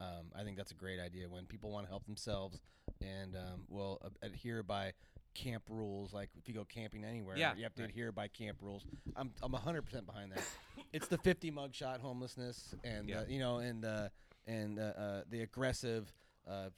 Um, 0.00 0.30
I 0.38 0.42
think 0.44 0.56
that's 0.56 0.72
a 0.72 0.74
great 0.76 1.00
idea 1.00 1.28
when 1.28 1.46
people 1.46 1.70
want 1.70 1.86
to 1.86 1.90
help 1.90 2.04
themselves 2.04 2.60
and 3.00 3.34
um, 3.36 3.62
will 3.68 3.98
uh, 4.04 4.08
adhere 4.22 4.62
by 4.62 4.92
camp 5.34 5.64
rules. 5.70 6.12
Like 6.12 6.30
if 6.36 6.48
you 6.48 6.54
go 6.54 6.64
camping 6.64 7.04
anywhere, 7.04 7.36
Yeah, 7.36 7.54
you 7.56 7.62
have 7.62 7.74
to 7.76 7.84
adhere 7.84 8.12
by 8.12 8.28
camp 8.28 8.58
rules. 8.60 8.84
I'm 9.16 9.30
I'm 9.42 9.52
100% 9.52 10.06
behind 10.06 10.32
that. 10.32 10.44
it's 10.92 11.08
the 11.08 11.18
50 11.18 11.50
mugshot 11.50 12.00
homelessness 12.00 12.74
and 12.84 13.08
Yeah. 13.08 13.20
uh, 13.20 13.24
you 13.28 13.38
know 13.38 13.58
and 13.58 13.84
uh, 13.84 14.08
and 14.46 14.78
uh, 14.78 14.82
uh, 14.82 15.22
the 15.30 15.42
aggressive 15.42 16.12
uh, 16.48 16.68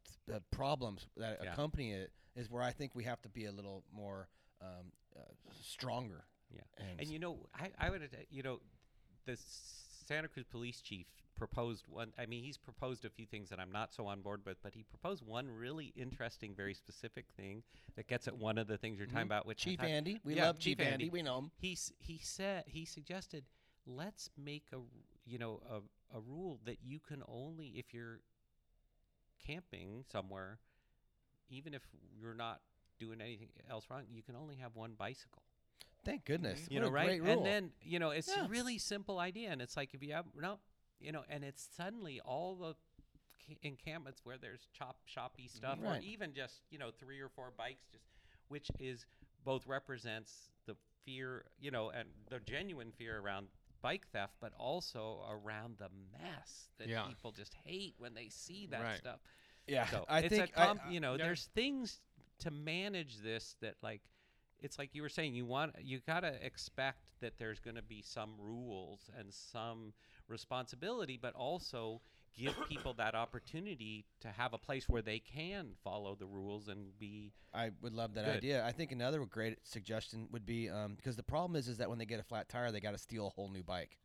problems 0.50 1.06
that 1.16 1.40
Yeah. 1.42 1.52
accompany 1.52 1.92
it 1.92 2.12
is 2.36 2.48
where 2.50 2.62
I 2.62 2.70
think 2.72 2.94
we 2.94 3.04
have 3.04 3.20
to 3.22 3.28
be 3.28 3.46
a 3.46 3.52
little 3.52 3.82
more 3.92 4.28
um, 4.62 4.92
uh, 5.16 5.20
stronger. 5.60 6.24
Yeah. 6.50 6.60
And, 6.78 7.00
And 7.00 7.08
you 7.10 7.18
know, 7.18 7.36
I, 7.54 7.70
I 7.78 7.90
would, 7.90 8.08
you 8.30 8.42
know, 8.42 8.60
the 9.26 9.36
Santa 10.08 10.26
Cruz 10.28 10.46
police 10.50 10.80
chief 10.80 11.06
proposed 11.36 11.84
one. 11.86 12.12
I 12.18 12.24
mean, 12.26 12.42
he's 12.42 12.56
proposed 12.56 13.04
a 13.04 13.10
few 13.10 13.26
things 13.26 13.50
that 13.50 13.60
I'm 13.60 13.70
not 13.70 13.92
so 13.92 14.06
on 14.06 14.22
board 14.22 14.40
with, 14.46 14.56
but 14.62 14.72
he 14.74 14.82
proposed 14.82 15.22
one 15.24 15.48
really 15.50 15.92
interesting, 15.94 16.54
very 16.54 16.72
specific 16.74 17.26
thing 17.36 17.62
that 17.94 18.08
gets 18.08 18.26
at 18.26 18.36
one 18.36 18.56
of 18.58 18.66
the 18.66 18.78
things 18.78 18.98
you're 18.98 19.06
talking 19.06 19.20
Mhm. 19.20 19.26
about. 19.26 19.46
Which 19.46 19.58
Chief 19.60 19.78
thought- 19.78 19.88
Andy, 19.88 20.18
we 20.24 20.34
Yeah, 20.34 20.46
love 20.46 20.58
Chief, 20.58 20.80
Andy. 20.80 20.92
Andy. 20.92 21.10
We 21.10 21.22
know 21.22 21.38
him. 21.38 21.50
he 21.58 21.76
he 21.98 22.18
said 22.18 22.64
he 22.66 22.84
suggested 22.86 23.44
let's 23.86 24.30
make 24.36 24.72
a 24.72 24.80
you 25.26 25.38
know 25.38 25.60
a, 25.68 26.16
a 26.16 26.20
rule 26.20 26.58
that 26.64 26.82
you 26.82 26.98
can 27.00 27.22
only 27.28 27.68
if 27.78 27.92
you're 27.94 28.20
camping 29.38 30.04
somewhere 30.10 30.58
even 31.48 31.72
if 31.74 31.86
you're 32.18 32.34
not 32.34 32.60
doing 32.98 33.20
anything 33.20 33.48
else 33.70 33.88
wrong 33.88 34.04
you 34.10 34.22
can 34.22 34.34
only 34.36 34.56
have 34.56 34.74
one 34.74 34.94
bicycle 34.94 35.42
Thank 36.08 36.24
goodness. 36.24 36.60
Mm-hmm. 36.60 36.72
you 36.74 36.80
What 36.80 36.86
know 36.86 36.92
right 36.92 37.20
and 37.22 37.46
then 37.46 37.70
you 37.82 37.98
know 37.98 38.10
it's 38.10 38.28
Yeah. 38.34 38.46
a 38.46 38.48
really 38.48 38.78
simple 38.78 39.18
idea 39.18 39.50
and 39.50 39.60
it's 39.62 39.76
like 39.76 39.94
if 39.94 40.02
you 40.02 40.12
have 40.14 40.24
no 40.40 40.58
you 41.00 41.12
know 41.12 41.22
and 41.28 41.44
it's 41.44 41.68
suddenly 41.76 42.20
all 42.24 42.54
the 42.56 42.74
encampments 43.62 44.20
where 44.24 44.36
there's 44.36 44.68
chop 44.72 44.96
shoppy 45.06 45.44
mm-hmm. 45.44 45.56
stuff 45.56 45.78
or 45.84 45.98
even 46.02 46.34
just 46.34 46.60
you 46.70 46.78
know 46.78 46.90
three 46.98 47.20
or 47.20 47.28
four 47.28 47.52
bikes 47.56 47.84
just 47.90 48.04
which 48.48 48.70
is 48.78 49.04
both 49.44 49.66
represents 49.66 50.50
the 50.66 50.74
fear, 51.04 51.44
you 51.58 51.70
know, 51.70 51.90
and 51.90 52.08
the 52.28 52.38
genuine 52.40 52.90
fear 52.92 53.20
around 53.20 53.46
bike 53.82 54.06
theft, 54.12 54.34
but 54.40 54.52
also 54.58 55.20
around 55.30 55.76
the 55.78 55.88
mess 56.12 56.68
that 56.78 56.88
Yeah. 56.88 57.04
people 57.04 57.30
just 57.30 57.54
hate 57.64 57.94
when 57.98 58.14
they 58.14 58.28
see 58.28 58.66
that 58.66 58.82
Right. 58.82 58.98
stuff. 58.98 59.20
Yeah, 59.66 59.86
So 59.86 60.04
I 60.08 60.20
it's 60.20 60.28
think 60.34 60.50
a 60.56 60.60
I- 60.60 60.72
I- 60.72 60.90
you 60.90 61.00
know, 61.00 61.12
yeah. 61.14 61.24
there's 61.26 61.46
things 61.48 62.00
to 62.40 62.50
manage 62.50 63.18
this 63.18 63.54
that 63.60 63.76
like 63.82 64.02
it's 64.60 64.78
like 64.78 64.90
you 64.94 65.02
were 65.02 65.08
saying 65.08 65.34
you 65.34 65.46
want 65.46 65.74
you 65.80 66.00
got 66.06 66.20
to 66.20 66.44
expect 66.44 66.98
that 67.20 67.38
there's 67.38 67.60
going 67.60 67.76
to 67.76 67.82
be 67.82 68.02
some 68.02 68.30
rules 68.38 69.10
and 69.18 69.32
some 69.32 69.92
responsibility 70.28 71.18
but 71.20 71.34
also 71.34 72.00
give 72.36 72.54
people 72.68 72.94
that 72.94 73.14
opportunity 73.14 74.04
to 74.20 74.28
have 74.28 74.52
a 74.52 74.58
place 74.58 74.88
where 74.88 75.02
they 75.02 75.18
can 75.18 75.70
follow 75.82 76.14
the 76.14 76.26
rules 76.26 76.68
and 76.68 76.98
be 76.98 77.32
I 77.54 77.70
would 77.82 77.94
love 77.94 78.14
that 78.14 78.26
Good. 78.26 78.36
idea. 78.36 78.64
I 78.66 78.72
think 78.72 78.92
another 78.92 79.24
great 79.24 79.58
suggestion 79.64 80.28
would 80.32 80.44
be 80.44 80.68
um, 80.68 80.94
because 80.96 81.16
the 81.16 81.22
problem 81.22 81.56
is 81.56 81.66
is 81.68 81.78
that 81.78 81.88
when 81.88 81.98
they 81.98 82.04
get 82.04 82.20
a 82.20 82.22
flat 82.22 82.48
tire, 82.48 82.70
they 82.70 82.78
got 82.80 82.92
to 82.92 82.98
steal 82.98 83.26
a 83.26 83.30
whole 83.30 83.48
new 83.48 83.62
bike 83.62 83.96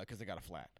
because 0.00 0.18
they 0.18 0.24
got 0.24 0.38
a 0.38 0.42
flat. 0.42 0.70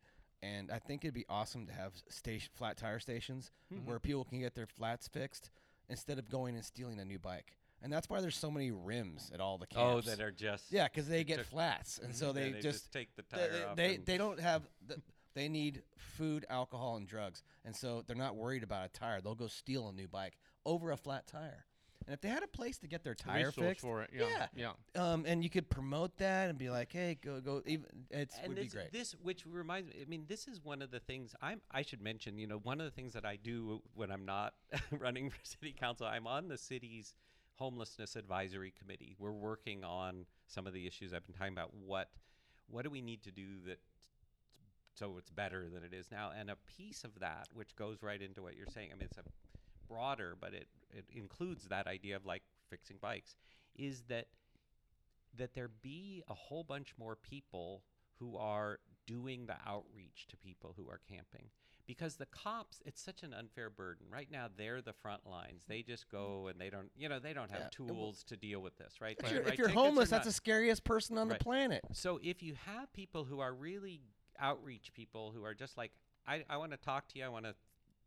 And 0.43 0.71
I 0.71 0.79
think 0.79 1.05
it'd 1.05 1.13
be 1.15 1.27
awesome 1.29 1.67
to 1.67 1.73
have 1.73 1.93
station 2.09 2.51
flat 2.55 2.77
tire 2.77 3.01
stations 3.01 3.51
Mhm. 3.73 3.85
where 3.85 3.99
people 3.99 4.25
can 4.25 4.39
get 4.39 4.55
their 4.55 4.69
flats 4.69 5.09
fixed 5.09 5.51
instead 5.89 6.19
of 6.19 6.31
going 6.31 6.55
and 6.55 6.65
stealing 6.65 7.01
a 7.01 7.05
new 7.05 7.19
bike. 7.19 7.57
And 7.83 7.93
that's 7.93 8.11
why 8.11 8.21
there's 8.21 8.37
so 8.37 8.51
many 8.51 8.71
rims 8.71 9.31
at 9.33 9.41
all 9.41 9.57
the 9.57 9.67
camps. 9.67 10.07
oh 10.07 10.11
that 10.11 10.21
are 10.21 10.31
just 10.31 10.71
yeah, 10.71 10.85
because 10.85 11.09
they 11.09 11.25
get 11.25 11.39
took- 11.39 11.47
flats, 11.47 11.99
and 12.03 12.15
so 12.15 12.27
Yeah, 12.29 12.33
they, 12.33 12.53
they 12.53 12.61
just 12.61 12.93
take 12.93 13.15
the 13.17 13.23
tire 13.23 13.51
they, 13.51 13.65
off 13.65 13.77
they, 13.77 13.97
they 13.97 14.19
don't 14.19 14.39
have 14.39 14.63
the, 14.87 15.01
they 15.35 15.49
need 15.49 15.83
food, 15.97 16.45
alcohol, 16.51 16.97
and 16.97 17.07
drugs, 17.07 17.43
and 17.65 17.75
so 17.75 18.05
they're 18.07 18.17
not 18.17 18.37
worried 18.37 18.63
about 18.63 18.85
a 18.85 18.89
tire. 18.89 19.21
They'll 19.21 19.35
go 19.35 19.47
steal 19.47 19.89
a 19.89 19.93
new 19.93 20.09
bike 20.09 20.37
over 20.67 20.91
a 20.91 20.97
flat 20.97 21.27
tire. 21.27 21.65
And 22.07 22.15
if 22.15 22.23
they 22.23 22.29
had 22.29 22.43
a 22.43 22.49
place 22.49 22.79
to 22.79 22.89
get 22.89 23.05
their 23.05 23.15
tire 23.15 23.47
Resource 23.47 23.67
fixed, 23.67 23.83
for 23.83 24.03
it. 24.03 24.11
Yeah. 24.13 24.47
Yeah. 24.57 24.73
Yeah. 24.97 25.13
um, 25.13 25.25
and 25.27 25.45
you 25.45 25.51
could 25.51 25.69
promote 25.69 26.17
that 26.19 26.49
and 26.49 26.59
be 26.59 26.71
like, 26.71 26.93
hey, 26.93 27.19
go 27.23 27.41
go. 27.41 27.63
Even 27.67 27.87
it 28.11 28.31
would 28.47 28.57
this, 28.57 28.65
be 28.65 28.71
great. 28.71 28.93
This, 28.93 29.15
which 29.23 29.45
reminds 29.47 29.91
me, 29.91 29.97
I 30.01 30.09
mean, 30.09 30.25
this 30.27 30.49
is 30.49 30.65
one 30.65 30.83
of 30.83 30.91
the 30.91 31.01
things 31.01 31.35
I'm. 31.43 31.61
I 31.71 31.83
should 31.83 32.01
mention, 32.01 32.39
you 32.39 32.47
know, 32.47 32.59
one 32.59 32.81
of 32.81 32.87
the 32.87 32.91
things 32.91 33.13
that 33.13 33.25
I 33.25 33.37
do 33.37 33.83
when 33.95 34.11
I'm 34.11 34.25
not 34.25 34.55
running 34.99 35.31
for 35.31 35.39
city 35.45 35.75
council, 35.79 36.07
I'm 36.07 36.27
on 36.27 36.49
the 36.49 36.59
city's 36.59 37.15
homelessness 37.61 38.17
advisory 38.17 38.73
committee. 38.77 39.15
We're 39.19 39.33
working 39.33 39.85
on 39.85 40.25
some 40.47 40.67
of 40.67 40.73
the 40.73 40.87
issues 40.87 41.13
I've 41.13 41.27
been 41.27 41.37
talking 41.37 41.53
about. 41.53 41.75
What, 41.75 42.09
what 42.69 42.85
do 42.85 42.91
we 42.91 43.03
need 43.03 43.23
to 43.25 43.31
do 43.31 43.61
that 43.67 43.79
so 44.95 45.17
it's 45.19 45.31
better 45.31 45.69
than 45.73 45.85
it 45.85 45.95
is 45.95 46.11
now? 46.11 46.31
And 46.37 46.51
a 46.51 46.57
piece 46.79 47.05
of 47.05 47.21
that, 47.21 47.49
which 47.53 47.77
goes 47.77 48.03
right 48.03 48.21
into 48.21 48.43
what 48.43 48.57
you're 48.57 48.67
saying. 48.73 48.89
I 48.93 48.95
mean, 48.95 49.09
it's 49.11 49.19
a 49.19 49.23
broader, 49.87 50.37
but 50.41 50.55
it 50.55 50.69
it 50.91 51.05
includes 51.15 51.67
that 51.67 51.87
idea 51.87 52.17
of 52.17 52.25
like 52.25 52.43
fixing 52.71 52.97
bikes. 53.01 53.37
Is 53.77 54.03
that 54.09 54.27
that 55.37 55.55
there 55.55 55.71
be 55.83 56.23
a 56.29 56.35
whole 56.35 56.65
bunch 56.65 56.95
more 56.99 57.17
people 57.17 57.83
who 58.19 58.37
are 58.37 58.79
doing 59.07 59.47
the 59.47 59.57
outreach 59.67 60.27
to 60.29 60.37
people 60.37 60.75
who 60.77 60.89
are 60.89 61.01
camping 61.09 61.47
because 61.91 62.15
the 62.15 62.27
cops 62.27 62.81
it's 62.87 63.03
such 63.03 63.25
an 63.25 63.35
unfair 63.35 63.69
burden 63.69 64.07
right 64.13 64.29
now 64.31 64.47
they're 64.57 64.81
the 64.81 64.93
front 64.93 65.27
lines 65.29 65.65
they 65.67 65.83
just 65.83 66.09
go 66.09 66.47
and 66.47 66.61
they 66.61 66.71
don't 66.71 66.89
you 66.97 67.09
know 67.09 67.19
they 67.19 67.33
don't 67.33 67.51
have 67.51 67.63
Yeah, 67.63 67.69
tools 67.73 68.23
to 68.29 68.37
deal 68.37 68.61
with 68.61 68.77
this 68.79 69.01
right 69.01 69.17
if 69.21 69.29
They 69.29 69.35
you're, 69.35 69.43
write 69.43 69.53
if 69.55 69.59
you're 69.59 69.69
homeless, 69.69 70.09
that's 70.11 70.27
the 70.27 70.33
scariest 70.33 70.85
person 70.85 71.19
on 71.19 71.29
Right. 71.29 71.39
the 71.41 71.45
planet. 71.45 71.81
So 71.93 72.21
if 72.23 72.45
you 72.45 72.55
have 72.67 72.93
people 72.93 73.25
who 73.25 73.41
are 73.41 73.53
really 73.53 74.03
outreach 74.39 74.93
people 74.95 75.33
who 75.35 75.43
are 75.45 75.53
just 75.55 75.77
like, 75.77 75.91
I, 76.29 76.45
I 76.49 76.57
want 76.59 76.71
to 76.71 76.77
talk 76.79 77.09
to 77.09 77.19
you, 77.19 77.25
I 77.25 77.29
want 77.29 77.45
to 77.47 77.55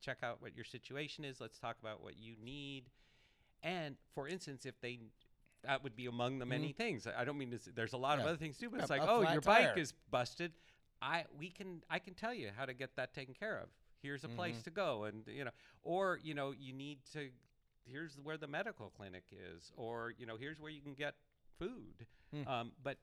check 0.01 0.19
out 0.23 0.41
what 0.41 0.55
your 0.55 0.63
situation 0.65 1.25
is, 1.25 1.41
let's 1.41 1.59
talk 1.59 1.75
about 1.81 2.01
what 2.01 2.17
you 2.17 2.35
need. 2.41 2.85
And 3.63 3.95
for 4.15 4.27
instance, 4.29 4.65
if 4.65 4.79
they, 4.81 4.99
that 5.65 5.83
would 5.83 5.95
be 5.95 6.05
among 6.05 6.39
the 6.39 6.45
many 6.45 6.71
things. 6.71 7.05
I 7.05 7.23
don't 7.25 7.37
mean 7.37 7.51
to, 7.51 7.57
s- 7.57 7.69
there's 7.75 7.93
a 7.93 7.97
lot 7.97 8.13
of 8.13 8.19
Mm-hmm. 8.19 8.27
Other 8.29 8.37
things 8.37 8.57
too, 8.57 8.69
but 8.69 8.79
it's 8.79 8.89
A- 8.89 8.93
like, 8.93 9.01
a 9.01 9.09
oh, 9.09 9.21
flat 9.21 9.33
your 9.33 9.41
bike 9.41 9.77
is 9.77 9.93
busted. 10.09 10.53
I, 11.03 11.25
we 11.37 11.49
can, 11.49 11.81
I 11.89 11.99
can 11.99 12.13
tell 12.13 12.33
you 12.33 12.49
how 12.55 12.65
to 12.65 12.73
get 12.73 12.95
that 12.95 13.13
taken 13.13 13.33
care 13.33 13.57
of. 13.57 13.67
Here's 14.01 14.23
a 14.23 14.29
place 14.29 14.57
Mhm. 14.57 14.63
to 14.63 14.69
go. 14.71 15.03
And, 15.03 15.27
you 15.27 15.43
know, 15.45 15.51
or, 15.81 16.19
you 16.23 16.33
know, 16.33 16.51
you 16.51 16.71
need 16.73 16.99
to, 17.13 17.29
here's 17.85 18.17
where 18.19 18.37
the 18.37 18.47
medical 18.47 18.89
clinic 18.89 19.25
is, 19.31 19.71
or, 19.75 20.13
you 20.17 20.25
know, 20.25 20.37
here's 20.37 20.59
where 20.59 20.71
you 20.71 20.81
can 20.81 20.93
get 20.93 21.15
food. 21.59 22.07
Hmm. 22.31 22.47
Um, 22.47 22.71
but 22.81 22.97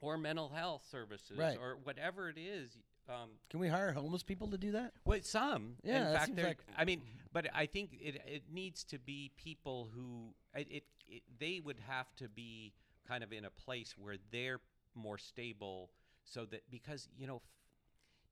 or 0.00 0.18
mental 0.18 0.48
health 0.50 0.84
services 0.90 1.38
Right. 1.38 1.56
or 1.58 1.76
whatever 1.84 2.28
it 2.28 2.36
is. 2.36 2.76
Um, 3.08 3.30
Can 3.48 3.60
we 3.60 3.68
hire 3.68 3.92
homeless 3.92 4.22
people 4.22 4.48
to 4.48 4.58
do 4.58 4.72
that? 4.72 4.92
well, 5.04 5.20
some. 5.22 5.76
Yeah, 5.82 6.08
in 6.08 6.14
fact, 6.16 6.36
like- 6.38 6.64
I 6.76 6.84
mean, 6.84 7.02
but 7.32 7.46
I 7.54 7.66
think 7.66 7.92
it 8.00 8.16
it 8.26 8.42
needs 8.50 8.82
to 8.84 8.98
be 8.98 9.30
people 9.36 9.88
who 9.94 10.34
it, 10.54 10.68
it, 10.70 10.84
it 11.08 11.22
they 11.38 11.60
would 11.60 11.78
have 11.80 12.14
to 12.16 12.28
be 12.28 12.72
kind 13.06 13.22
of 13.22 13.32
in 13.32 13.44
a 13.44 13.50
place 13.50 13.96
where 13.98 14.16
they're 14.30 14.60
more 14.94 15.18
stable, 15.18 15.90
so 16.24 16.44
that 16.46 16.62
because 16.70 17.08
you 17.16 17.26
know. 17.26 17.36
f- 17.36 17.50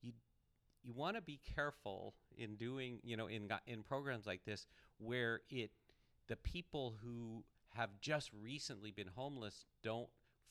You, 0.02 0.12
you 0.82 0.92
want 0.94 1.16
to 1.16 1.22
be 1.22 1.38
careful 1.54 2.14
in 2.36 2.56
doing, 2.56 3.00
you 3.04 3.16
know, 3.16 3.28
in 3.28 3.48
in 3.66 3.82
programs 3.84 4.26
like 4.26 4.44
this 4.44 4.66
where 4.98 5.40
it 5.48 5.70
the 6.26 6.36
people 6.36 6.96
who 7.02 7.44
have 7.70 7.90
just 8.00 8.30
recently 8.32 8.90
been 8.90 9.08
homeless 9.16 9.66
don't 9.82 10.08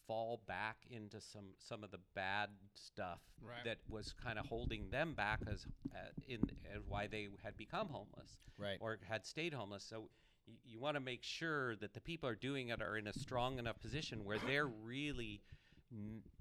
fall 0.08 0.42
back 0.48 0.78
into 0.90 1.20
some 1.22 1.54
some 1.58 1.84
of 1.84 1.92
the 1.92 2.00
bad 2.16 2.50
stuff 2.74 3.20
Right. 3.42 3.64
that 3.66 3.78
was 3.90 4.14
kind 4.14 4.40
of 4.40 4.46
holding 4.48 4.90
them 4.90 5.14
back 5.16 5.42
as 5.48 5.66
uh, 5.94 6.12
in 6.28 6.40
as 6.76 6.82
why 6.88 7.08
they 7.08 7.28
had 7.44 7.58
become 7.58 7.90
homeless 7.90 8.38
Right. 8.58 8.78
or 8.80 9.00
had 9.10 9.26
stayed 9.26 9.54
homeless. 9.54 9.84
So 9.84 10.10
y- 10.48 10.56
you 10.64 10.80
want 10.80 10.96
to 10.96 11.02
make 11.02 11.24
sure 11.24 11.76
that 11.78 11.94
the 11.94 12.02
people 12.02 12.30
are 12.30 12.36
doing 12.50 12.70
it 12.70 12.82
are 12.82 12.98
in 12.98 13.08
a 13.08 13.14
strong 13.14 13.60
enough 13.60 13.80
position 13.82 14.24
where 14.24 14.40
they're 14.40 14.68
really, 14.68 15.42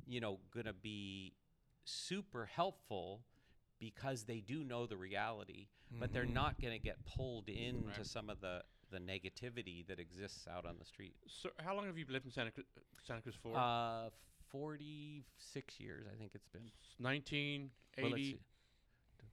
you 0.06 0.20
know, 0.20 0.38
going 0.52 0.66
to 0.66 0.72
be 0.72 1.34
super 1.84 2.46
helpful 2.46 3.22
because 3.78 4.24
they 4.24 4.40
do 4.40 4.62
know 4.64 4.86
the 4.86 4.96
reality, 4.96 5.68
but 5.98 6.12
they're 6.12 6.26
Mhm. 6.26 6.32
not 6.34 6.60
going 6.60 6.72
to 6.72 6.78
get 6.78 7.04
pulled 7.04 7.48
into 7.48 7.88
Right. 7.88 8.06
some 8.06 8.30
of 8.30 8.40
the 8.40 8.64
the 8.90 8.98
negativity 8.98 9.86
that 9.86 10.00
exists 10.00 10.48
out 10.48 10.66
on 10.66 10.76
the 10.80 10.84
street. 10.84 11.14
So, 11.28 11.48
how 11.60 11.76
long 11.76 11.86
have 11.86 11.96
you 11.96 12.04
lived 12.08 12.24
in 12.24 12.32
Santa 12.32 12.50
Cruz, 12.50 12.66
Santa 13.04 13.22
Cruz 13.22 13.36
for? 13.36 13.56
Uh, 13.56 14.10
forty-six 14.48 15.78
years, 15.78 16.06
I 16.12 16.16
think 16.16 16.34
it's 16.34 16.48
been. 16.48 16.64
Well, 16.98 17.12
1980, 17.12 18.22
see. 18.32 18.40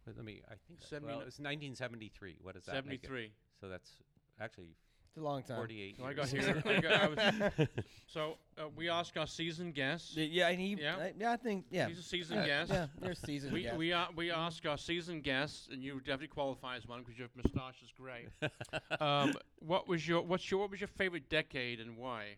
Wait, 0.05 0.15
Let 0.15 0.25
me. 0.25 0.41
I 0.47 0.55
think. 0.67 0.79
that- 0.79 0.87
Seventy 0.87 1.11
Well, 1.11 1.21
ni- 1.21 1.25
it's 1.27 1.39
1973. 1.39 2.37
What 2.41 2.53
does 2.55 2.65
that? 2.65 2.73
73. 2.73 3.33
So 3.59 3.67
that's 3.67 3.99
actually 4.39 4.75
It's 5.17 5.23
a 5.23 5.25
long 5.25 5.41
time. 5.41 5.57
48 5.57 5.97
So 5.97 6.03
I 6.03 6.11
years. 6.11 6.15
got 6.15 6.27
here. 6.27 6.63
I, 6.77 6.79
got, 6.79 6.93
I 6.93 7.07
was, 7.07 7.67
so 8.05 8.37
uh, 8.55 8.65
we 8.75 8.87
ask 8.87 9.17
our 9.17 9.25
seasoned 9.25 9.73
guests. 9.73 10.13
Y- 10.15 10.29
Yeah, 10.31 10.49
and 10.49 10.59
he. 10.59 10.77
Yeah. 10.79 10.95
I, 10.97 11.13
yeah, 11.19 11.31
I 11.31 11.37
think. 11.37 11.65
Yeah. 11.71 11.87
He's 11.87 11.97
a 11.97 12.03
seasoned 12.03 12.41
Uh, 12.41 12.45
guest. 12.45 12.71
Yeah, 12.71 12.85
they're 13.01 13.15
seasoned 13.15 13.51
We 13.53 13.63
guests. 13.63 13.77
we 13.79 13.93
uh, 13.93 14.05
we 14.15 14.29
ask 14.29 14.63
our 14.67 14.77
seasoned 14.77 15.23
guests, 15.23 15.69
and 15.71 15.81
you 15.81 15.95
definitely 16.01 16.27
qualify 16.27 16.75
as 16.77 16.87
one 16.87 16.99
because 17.01 17.17
your 17.17 17.29
moustache 17.35 17.81
is 17.83 17.91
great. 17.97 18.27
um, 19.01 19.33
what 19.57 19.87
was 19.87 20.07
your 20.07 20.21
what's 20.21 20.51
your 20.51 20.59
what 20.59 20.69
was 20.69 20.79
your 20.79 20.87
favorite 20.89 21.29
decade 21.29 21.79
and 21.79 21.97
why? 21.97 22.35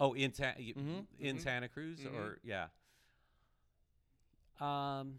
oh, 0.00 0.14
in 0.14 0.32
Sa- 0.32 0.54
y- 0.58 0.72
Mhm, 0.74 1.04
in 1.20 1.36
mhm, 1.36 1.40
Santa 1.42 1.68
Cruz, 1.68 2.00
or 2.06 2.38
yeah. 2.42 2.68
Um, 4.58 5.16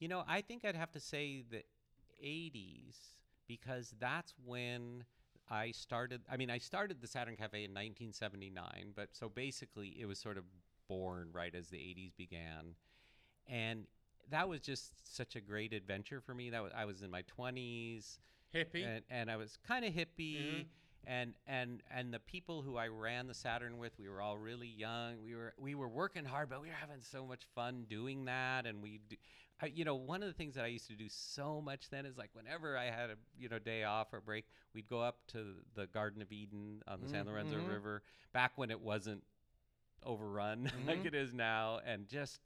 you 0.00 0.08
know, 0.08 0.24
I 0.26 0.40
think 0.40 0.64
I'd 0.64 0.74
have 0.74 0.90
to 0.92 1.00
say 1.00 1.44
the 1.48 1.62
'80s 2.20 2.96
because 3.46 3.94
that's 3.98 4.34
when 4.44 5.04
I 5.50 5.70
started. 5.72 6.22
I 6.30 6.36
mean, 6.36 6.50
I 6.50 6.58
started 6.58 7.00
the 7.00 7.06
Saturn 7.06 7.36
Cafe 7.36 7.58
in 7.64 7.70
1979, 7.72 8.92
but 8.94 9.08
so 9.12 9.28
basically 9.28 9.96
it 9.98 10.06
was 10.06 10.18
sort 10.18 10.38
of 10.38 10.44
born 10.88 11.30
right 11.32 11.54
as 11.54 11.68
the 11.68 11.78
'80s 11.78 12.12
began, 12.16 12.74
and 13.48 13.86
that 14.30 14.48
was 14.48 14.60
just 14.60 14.92
such 15.16 15.36
a 15.36 15.40
great 15.40 15.72
adventure 15.72 16.20
for 16.20 16.34
me. 16.34 16.50
That 16.50 16.62
was 16.62 16.72
I 16.74 16.84
was 16.84 17.02
in 17.02 17.10
my 17.10 17.22
20s. 17.38 18.18
Hippie. 18.54 18.84
and, 18.86 19.02
and 19.08 19.30
I 19.30 19.36
was 19.36 19.56
kind 19.66 19.82
of 19.84 19.94
hippie, 19.94 20.36
Mhm. 20.36 20.64
and 21.06 21.34
and 21.46 21.82
and 21.90 22.12
the 22.12 22.20
people 22.20 22.60
who 22.60 22.76
I 22.76 22.86
ran 22.88 23.26
the 23.26 23.34
Saturn 23.34 23.78
with, 23.78 23.98
we 23.98 24.08
were 24.10 24.20
all 24.20 24.36
really 24.36 24.68
young. 24.68 25.22
We 25.24 25.34
were 25.34 25.54
we 25.58 25.74
were 25.74 25.88
working 25.88 26.24
hard, 26.26 26.50
but 26.50 26.60
we 26.60 26.68
were 26.68 26.74
having 26.74 27.00
so 27.00 27.26
much 27.26 27.44
fun 27.54 27.86
doing 27.88 28.26
that. 28.26 28.66
And 28.66 28.82
we, 28.82 29.00
I, 29.62 29.66
you 29.66 29.84
know, 29.84 29.94
one 29.94 30.22
of 30.22 30.28
the 30.28 30.34
things 30.34 30.54
that 30.56 30.64
I 30.64 30.68
used 30.68 30.88
to 30.88 30.94
do 30.96 31.08
so 31.08 31.60
much 31.60 31.88
then 31.90 32.04
is 32.06 32.18
like 32.18 32.30
whenever 32.34 32.76
I 32.76 32.86
had 32.86 33.10
a 33.10 33.16
you 33.38 33.48
know 33.48 33.58
day 33.58 33.84
off 33.84 34.12
or 34.12 34.20
break, 34.20 34.46
we'd 34.74 34.88
go 34.88 35.00
up 35.00 35.18
to 35.28 35.56
the 35.74 35.86
Garden 35.86 36.22
of 36.22 36.32
Eden 36.32 36.82
on 36.88 37.00
the 37.00 37.08
San 37.08 37.26
Lorenzo 37.26 37.56
Mhm. 37.56 37.68
River 37.68 38.02
back 38.32 38.52
when 38.56 38.70
it 38.70 38.80
wasn't 38.80 39.22
overrun 40.04 40.70
like 40.86 41.04
Mhm. 41.04 41.06
it 41.06 41.14
is 41.14 41.32
now, 41.34 41.80
and 41.86 42.08
just 42.08 42.40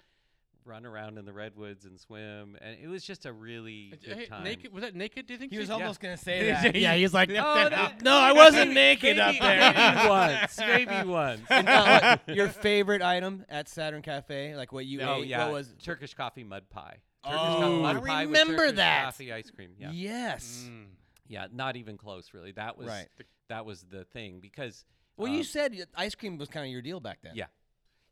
run 0.67 0.85
around 0.85 1.17
in 1.19 1.25
the 1.25 1.33
redwoods 1.33 1.85
and 1.85 1.99
swim 1.99 2.57
and 2.61 2.77
it 2.83 2.89
was 2.89 3.05
just 3.05 3.25
a 3.27 3.33
really 3.33 3.95
good 4.05 4.17
hey, 4.17 4.27
time 4.27 4.45
naked 4.45 4.73
was 4.73 4.83
that 4.83 4.95
naked? 4.95 5.27
Do 5.27 5.33
you 5.35 5.39
think 5.39 5.53
he 5.53 5.59
was 5.59 5.69
so? 5.69 5.75
almost 5.75 6.01
gonna 6.01 6.17
say 6.17 6.41
Did 6.41 6.55
that. 6.57 6.75
he? 6.75 6.83
Yeah, 6.83 6.95
he's 6.97 7.15
like, 7.15 7.31
Oh, 7.31 7.35
that- 7.35 8.03
no, 8.03 8.13
I 8.17 8.33
wasn't 8.33 8.73
naked 8.73 9.19
up 9.19 9.35
there. 9.41 9.73
Maybe 9.73 10.09
once. 10.09 10.59
Maybe 10.59 11.09
once. 11.09 11.41
And, 11.51 11.69
uh, 11.69 12.19
what- 12.27 12.37
your 12.37 12.49
favorite 12.49 13.03
item 13.03 13.45
at 13.49 13.69
Saturn 13.69 14.03
Cafe, 14.03 14.57
like 14.57 14.73
what 14.73 14.85
you 14.87 15.01
oh 15.03 15.21
ate? 15.23 15.29
yeah, 15.29 15.45
What 15.47 15.53
was? 15.55 15.75
Turkish 15.83 16.15
coffee 16.15 16.45
mud 16.45 16.69
pie. 16.69 16.97
Oh, 17.25 17.31
Turkish 17.31 17.55
co- 17.65 17.81
mud 17.83 17.97
I 17.97 18.01
pie 18.01 18.27
with 18.27 18.39
remember 18.39 18.63
Turkish 18.65 18.77
that. 18.77 19.05
Coffee 19.05 19.33
ice 19.33 19.51
cream. 19.51 19.71
Yeah. 19.79 19.91
Yes. 19.93 20.67
Mm. 20.69 20.87
Yeah, 21.29 21.47
not 21.53 21.77
even 21.77 21.97
close, 21.97 22.33
really. 22.35 22.53
That 22.53 22.77
was 22.79 22.89
Right. 22.89 23.09
that 23.49 23.65
was 23.67 23.83
the 23.89 24.05
thing 24.05 24.41
because 24.41 24.85
Well, 25.17 25.31
um, 25.31 25.37
you 25.37 25.43
said 25.45 25.73
y- 25.73 25.85
ice 25.97 26.15
cream 26.15 26.39
was 26.39 26.49
kind 26.49 26.67
of 26.67 26.71
your 26.73 26.83
deal 26.83 27.01
back 27.01 27.19
then. 27.23 27.33
Yeah. 27.35 27.47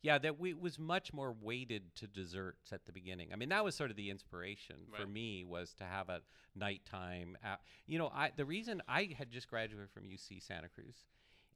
Yeah, 0.05 0.18
that 0.18 0.38
we, 0.38 0.50
it 0.50 0.61
was 0.61 0.78
much 0.78 1.12
more 1.14 1.32
weighted 1.40 1.94
to 1.96 2.07
desserts 2.07 2.72
at 2.74 2.84
the 2.84 2.92
beginning. 2.92 3.30
I 3.32 3.36
mean, 3.36 3.48
that 3.48 3.64
was 3.64 3.74
sort 3.74 3.90
of 3.90 3.96
the 3.96 4.11
inspiration 4.11 4.76
for 4.94 5.07
me 5.07 5.44
was 5.44 5.72
to 5.74 5.84
have 5.84 6.11
a 6.11 6.20
nighttime. 6.55 7.36
App. 7.42 7.62
You 7.86 7.98
know, 7.98 8.11
I 8.14 8.30
the 8.36 8.44
reason 8.44 8.82
I 8.88 9.14
had 9.16 9.30
just 9.30 9.48
graduated 9.48 9.90
from 9.90 10.05
UC 10.05 10.42
Santa 10.42 10.68
Cruz, 10.68 11.05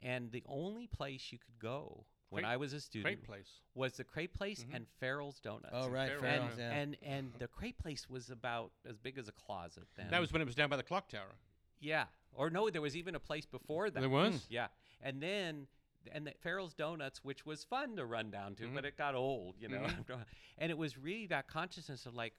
and 0.03 0.31
the 0.33 0.43
only 0.49 0.87
place 0.87 1.29
you 1.31 1.39
could 1.39 1.59
go 1.59 2.05
when 2.31 2.43
Crepe- 2.45 2.53
I 2.53 2.57
was 2.57 2.73
a 2.73 2.81
student 2.81 3.25
place. 3.25 3.49
was 3.75 3.93
the 3.95 4.05
Crepe 4.05 4.35
Place 4.35 4.65
Mhm. 4.65 4.75
and 4.77 4.87
Ferrell's 5.01 5.41
Donuts. 5.41 5.69
Oh, 5.73 5.89
right. 5.89 6.09
Ferrell's, 6.09 6.23
Ferrell's, 6.23 6.59
and, 6.59 6.59
yeah. 6.59 6.73
and 6.73 6.97
and 7.03 7.33
the 7.39 7.49
Crepe 7.49 7.79
Place 7.79 8.09
was 8.09 8.31
about 8.31 8.73
as 8.89 8.97
big 8.99 9.19
as 9.19 9.29
a 9.29 9.33
closet 9.33 9.89
then. 9.97 10.09
That 10.11 10.21
was 10.21 10.33
when 10.33 10.41
it 10.43 10.47
was 10.47 10.55
down 10.55 10.69
by 10.71 10.77
the 10.77 10.83
clock 10.83 11.09
tower. 11.09 11.35
yeah, 11.81 12.07
or 12.33 12.51
no, 12.51 12.71
there 12.71 12.83
was 12.83 12.97
even 12.97 13.15
a 13.15 13.21
place 13.21 13.47
before 13.47 13.91
that. 13.91 14.01
There 14.01 14.09
was. 14.09 14.47
Yeah, 14.51 14.69
and 15.03 15.23
then 15.23 15.69
and 16.13 16.27
the 16.27 16.33
Ferrell's 16.41 16.75
Donuts, 16.75 17.25
which 17.25 17.45
was 17.47 17.65
fun 17.65 17.97
to 17.97 18.05
run 18.07 18.31
down 18.31 18.55
to, 18.57 18.65
Mhm. 18.65 18.75
but 18.75 18.85
it 18.85 18.97
got 18.97 19.15
old, 19.15 19.57
you 19.61 19.69
know. 19.69 19.81
Mhm. 19.81 20.09
while. 20.09 20.25
and 20.59 20.71
it 20.71 20.79
was 20.79 20.97
really 20.99 21.27
that 21.29 21.47
consciousness 21.49 22.07
of 22.07 22.15
like, 22.15 22.35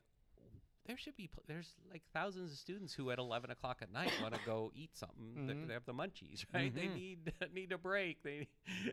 there 0.86 0.98
should 0.98 1.16
be 1.16 1.30
there's 1.46 1.76
like 1.92 2.02
thousands 2.14 2.52
of 2.52 2.58
students 2.58 2.94
who 2.96 3.12
at 3.12 3.20
11 3.20 3.52
o'clock 3.52 3.80
at 3.84 3.92
night 3.92 4.12
want 4.24 4.34
to 4.34 4.40
go 4.46 4.72
eat 4.76 4.96
something. 4.98 5.46
They- 5.46 5.54
Mhm. 5.54 5.68
They 5.68 5.74
have 5.74 5.86
the 5.86 5.94
munchies, 5.94 6.46
right? 6.54 6.74
They 6.74 6.88
Mhm. 6.88 6.96
need 6.96 7.34
need 7.54 7.72
a 7.72 7.78
break. 7.78 8.24
They 8.24 8.48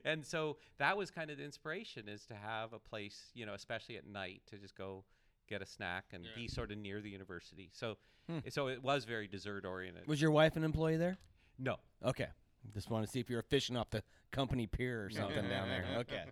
and 0.05 0.27
so 0.27 0.59
that 0.79 0.97
was 0.97 1.11
kind 1.11 1.31
of 1.31 1.39
the 1.39 1.45
inspiration 1.45 2.09
is 2.09 2.27
to 2.27 2.35
have 2.35 2.73
a 2.75 2.79
place, 2.79 3.31
you 3.35 3.47
know, 3.47 3.55
especially 3.55 3.97
at 3.97 4.05
night, 4.07 4.43
to 4.47 4.59
just 4.59 4.75
go 4.75 5.05
get 5.47 5.63
a 5.63 5.67
snack 5.67 6.07
and 6.13 6.25
Yeah. 6.25 6.35
be 6.35 6.49
sort 6.49 6.71
of 6.73 6.77
near 6.79 7.01
the 7.01 7.09
university. 7.11 7.71
So 7.73 7.97
Hmm. 8.27 8.41
so 8.51 8.67
it 8.69 8.83
was 8.83 9.05
very 9.05 9.27
dessert 9.29 9.65
oriented. 9.65 10.07
Was 10.07 10.21
your 10.21 10.33
wife 10.33 10.57
an 10.57 10.65
employee 10.65 10.97
there? 10.99 11.17
no. 11.59 11.81
Okay. 12.03 12.29
Just 12.75 12.91
want 12.91 13.05
to 13.05 13.11
see 13.11 13.21
if 13.21 13.29
you 13.31 13.37
were 13.37 13.43
fishing 13.43 13.77
off 13.77 13.91
the 13.91 14.03
company 14.33 14.67
pier 14.67 15.05
or 15.05 15.11
something 15.11 15.49
down 15.49 15.69
there. 15.69 15.85
Okay. 15.99 16.25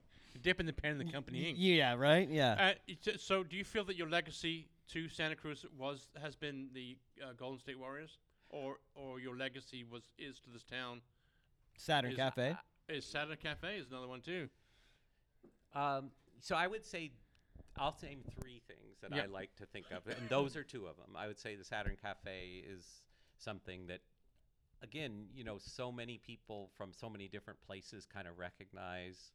Dipping 0.42 0.66
the 0.66 0.72
pen 0.72 0.92
in 0.92 0.98
the 1.06 1.12
company 1.12 1.48
ink. 1.48 1.56
Yeah. 1.60 1.94
Right. 1.94 2.28
Yeah. 2.28 2.56
Uh, 2.58 2.72
it's- 2.88 3.22
so, 3.22 3.44
do 3.44 3.56
you 3.56 3.64
feel 3.64 3.84
that 3.84 3.96
your 3.96 4.08
legacy 4.10 4.66
to 4.88 5.08
Santa 5.08 5.36
Cruz 5.36 5.64
was 5.78 6.08
has 6.20 6.34
been 6.34 6.68
the 6.74 6.96
uh, 7.22 7.32
Golden 7.36 7.58
State 7.60 7.78
Warriors, 7.78 8.18
or 8.50 8.78
or 8.94 9.20
your 9.20 9.36
legacy 9.36 9.84
was 9.84 10.02
is 10.18 10.40
to 10.40 10.50
this 10.50 10.64
town? 10.64 11.00
Saturn 11.76 12.10
is- 12.12 12.16
Cafe. 12.16 12.56
Is 12.88 13.04
Saturday 13.06 13.40
Cafe 13.40 13.78
is 13.78 13.88
another 13.90 14.08
one 14.08 14.20
too? 14.20 14.48
Um, 15.74 16.10
so 16.40 16.54
I 16.56 16.66
would 16.66 16.84
say, 16.84 17.12
I'll 17.78 17.96
name 18.02 18.20
three 18.40 18.60
things 18.66 18.98
that 19.02 19.12
I 19.12 19.26
like 19.26 19.54
to 19.56 19.66
think 19.66 19.86
of, 19.90 20.06
and 20.06 20.28
those 20.28 20.56
are 20.56 20.62
two 20.62 20.86
of 20.86 20.96
them. 20.96 21.16
I 21.16 21.26
would 21.26 21.38
say 21.38 21.54
the 21.56 21.64
Saturn 21.64 21.96
Cafe 22.00 22.62
is 22.68 22.84
something 23.38 23.86
that, 23.86 24.00
again, 24.82 25.26
you 25.34 25.44
know, 25.44 25.58
so 25.58 25.90
many 25.92 26.18
people 26.18 26.70
from 26.76 26.92
so 26.92 27.08
many 27.08 27.28
different 27.28 27.60
places 27.66 28.06
kind 28.12 28.26
of 28.28 28.38
recognize 28.38 29.32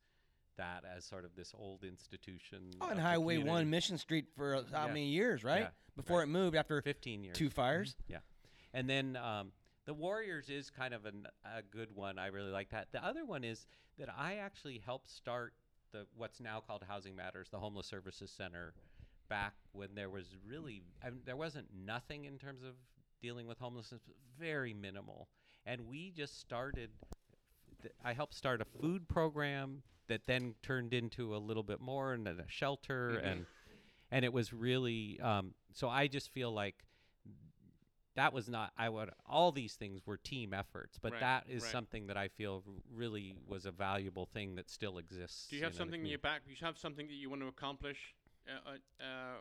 that 0.58 0.84
as 0.86 1.06
sort 1.06 1.24
of 1.26 1.36
this 1.36 1.54
old 1.58 1.84
institution. 1.84 2.72
The 2.80 3.02
Highway 3.02 3.38
One. 3.38 3.70
Mission 3.70 3.98
Street 3.98 4.26
for 4.36 4.56
uh, 4.56 4.64
how 4.72 4.82
Yeah. 4.86 4.94
many 4.94 5.08
years? 5.08 5.44
Right. 5.44 5.62
Yeah, 5.62 5.70
Before 5.96 6.18
right. 6.20 6.24
it 6.24 6.32
moved 6.32 6.56
after 6.56 6.82
15 6.82 7.24
years. 7.24 7.38
two 7.38 7.50
fires. 7.50 7.96
Yeah, 8.08 8.20
and 8.74 8.90
then 8.90 9.16
um, 9.16 9.52
the 9.86 9.94
Warriors 9.94 10.50
is 10.50 10.70
kind 10.70 10.94
of 10.94 11.06
an, 11.06 11.28
a 11.46 11.62
good 11.62 11.96
one. 11.96 12.20
I 12.20 12.28
really 12.28 12.52
like 12.52 12.70
that. 12.72 12.88
The 12.92 13.04
other 13.06 13.24
one 13.26 13.44
is 13.44 13.66
that 13.98 14.10
I 14.16 14.36
actually 14.36 14.82
helped 14.86 15.10
start 15.10 15.54
the 15.92 16.06
what's 16.16 16.40
now 16.42 16.60
called 16.66 16.84
Housing 16.88 17.16
Matters, 17.16 17.48
the 17.50 17.58
Homeless 17.60 17.88
Services 17.88 18.30
Center, 18.30 18.74
back 19.30 19.54
when 19.72 19.96
there 19.96 20.10
was 20.10 20.36
really 20.46 20.84
I 21.04 21.10
mean, 21.10 21.22
there 21.26 21.38
wasn't 21.38 21.68
nothing 21.86 22.26
in 22.26 22.38
terms 22.38 22.64
of 22.64 22.74
dealing 23.22 23.48
with 23.48 23.60
homelessness, 23.60 24.02
very 24.38 24.74
minimal, 24.74 25.28
and 25.66 25.82
we 25.88 26.12
just 26.12 26.40
started. 26.40 26.92
th- 27.82 27.94
I 28.04 28.14
helped 28.14 28.34
start 28.34 28.62
a 28.62 28.66
food 28.66 29.08
program 29.08 29.84
that 30.08 30.26
then 30.26 30.56
turned 30.64 30.94
into 30.94 31.36
a 31.36 31.38
little 31.38 31.64
bit 31.64 31.80
more 31.80 32.14
and 32.14 32.26
then 32.26 32.40
a 32.40 32.48
shelter 32.48 33.22
Mhm. 33.24 33.32
and 33.32 33.46
and 34.12 34.26
it 34.26 34.34
was 34.34 34.52
really 34.52 35.20
um, 35.22 35.54
so 35.72 35.88
I 35.88 36.08
just 36.08 36.32
feel 36.32 36.52
like 36.52 36.84
that 38.16 38.34
was 38.34 38.50
not 38.50 38.74
I 38.76 38.90
would 38.90 39.12
all 39.26 39.52
these 39.52 39.76
things 39.76 40.06
were 40.06 40.18
team 40.18 40.54
efforts, 40.54 40.98
but 41.00 41.12
Right, 41.14 41.20
that 41.22 41.46
is 41.48 41.64
right. 41.64 41.72
something 41.72 42.08
that 42.08 42.18
I 42.18 42.28
feel 42.28 42.64
really 42.92 43.36
was 43.48 43.66
a 43.66 43.72
valuable 43.72 44.26
thing 44.26 44.56
that 44.56 44.70
still 44.70 44.98
exists. 44.98 45.48
Do 45.48 45.56
you 45.56 45.64
have 45.64 45.74
in 45.74 45.78
something 45.78 46.02
in 46.02 46.08
your 46.08 46.20
back? 46.20 46.42
You 46.48 46.56
have 46.62 46.78
something 46.78 47.08
that 47.08 47.14
you 47.14 47.30
want 47.30 47.42
to 47.44 47.48
accomplish 47.48 48.16
uh, 48.48 48.72
uh, 48.72 49.04
uh, 49.04 49.38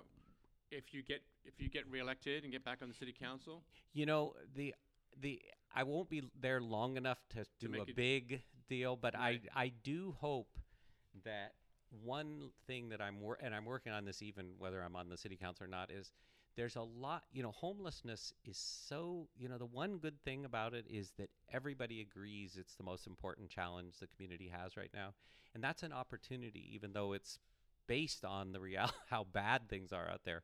if 0.71 0.93
you 0.93 1.03
get 1.03 1.23
if 1.45 1.55
you 1.61 1.69
get 1.69 1.89
reelected 1.91 2.43
and 2.45 2.53
get 2.53 2.65
back 2.65 2.79
on 2.83 2.89
the 2.89 2.95
city 2.95 3.15
council? 3.19 3.63
You 3.93 4.07
know 4.07 4.35
the 4.55 4.75
the 5.21 5.41
I 5.75 5.83
won't 5.83 6.09
be 6.09 6.23
there 6.41 6.61
long 6.61 6.97
enough 6.97 7.19
to 7.31 7.45
do 7.61 7.69
make 7.69 7.87
a 7.89 7.91
it- 7.91 7.97
big 7.97 8.43
deal, 8.69 8.97
but 8.97 9.15
Right. 9.15 9.41
I 9.55 9.65
I 9.65 9.69
do 9.83 10.15
hope 10.21 10.59
that 11.25 11.55
one 12.05 12.51
thing 12.67 12.91
that 12.91 13.01
I'm 13.01 13.21
wor- 13.21 13.39
and 13.41 13.55
I'm 13.55 13.65
working 13.65 13.93
on 13.93 14.05
this 14.05 14.21
even 14.23 14.55
whether 14.59 14.83
I'm 14.83 14.95
on 14.95 15.09
the 15.09 15.17
city 15.17 15.37
council 15.37 15.65
or 15.65 15.69
not 15.69 15.91
is 15.91 16.13
there's 16.55 16.77
a 16.77 16.83
lot 16.83 17.23
you 17.33 17.43
know 17.43 17.51
homelessness 17.51 18.33
is 18.45 18.59
so 18.59 19.29
you 19.37 19.49
know 19.49 19.57
the 19.59 19.65
one 19.67 19.97
good 19.99 20.21
thing 20.23 20.45
about 20.45 20.75
it 20.75 20.85
is 20.89 21.13
that 21.19 21.31
everybody 21.51 22.01
agrees 22.03 22.57
it's 22.59 22.75
the 22.75 22.83
most 22.83 23.07
important 23.07 23.49
challenge 23.49 23.95
the 24.01 24.07
community 24.07 24.49
has 24.49 24.77
right 24.77 24.91
now 24.93 25.15
and 25.55 25.65
that's 25.65 25.83
an 25.83 25.93
opportunity 25.93 26.69
even 26.75 26.93
though 26.93 27.15
it's 27.15 27.39
based 27.89 28.25
on 28.25 28.53
the 28.53 28.61
real 28.61 28.89
how 29.11 29.25
bad 29.25 29.69
things 29.69 29.93
are 29.93 30.09
out 30.09 30.21
there 30.25 30.43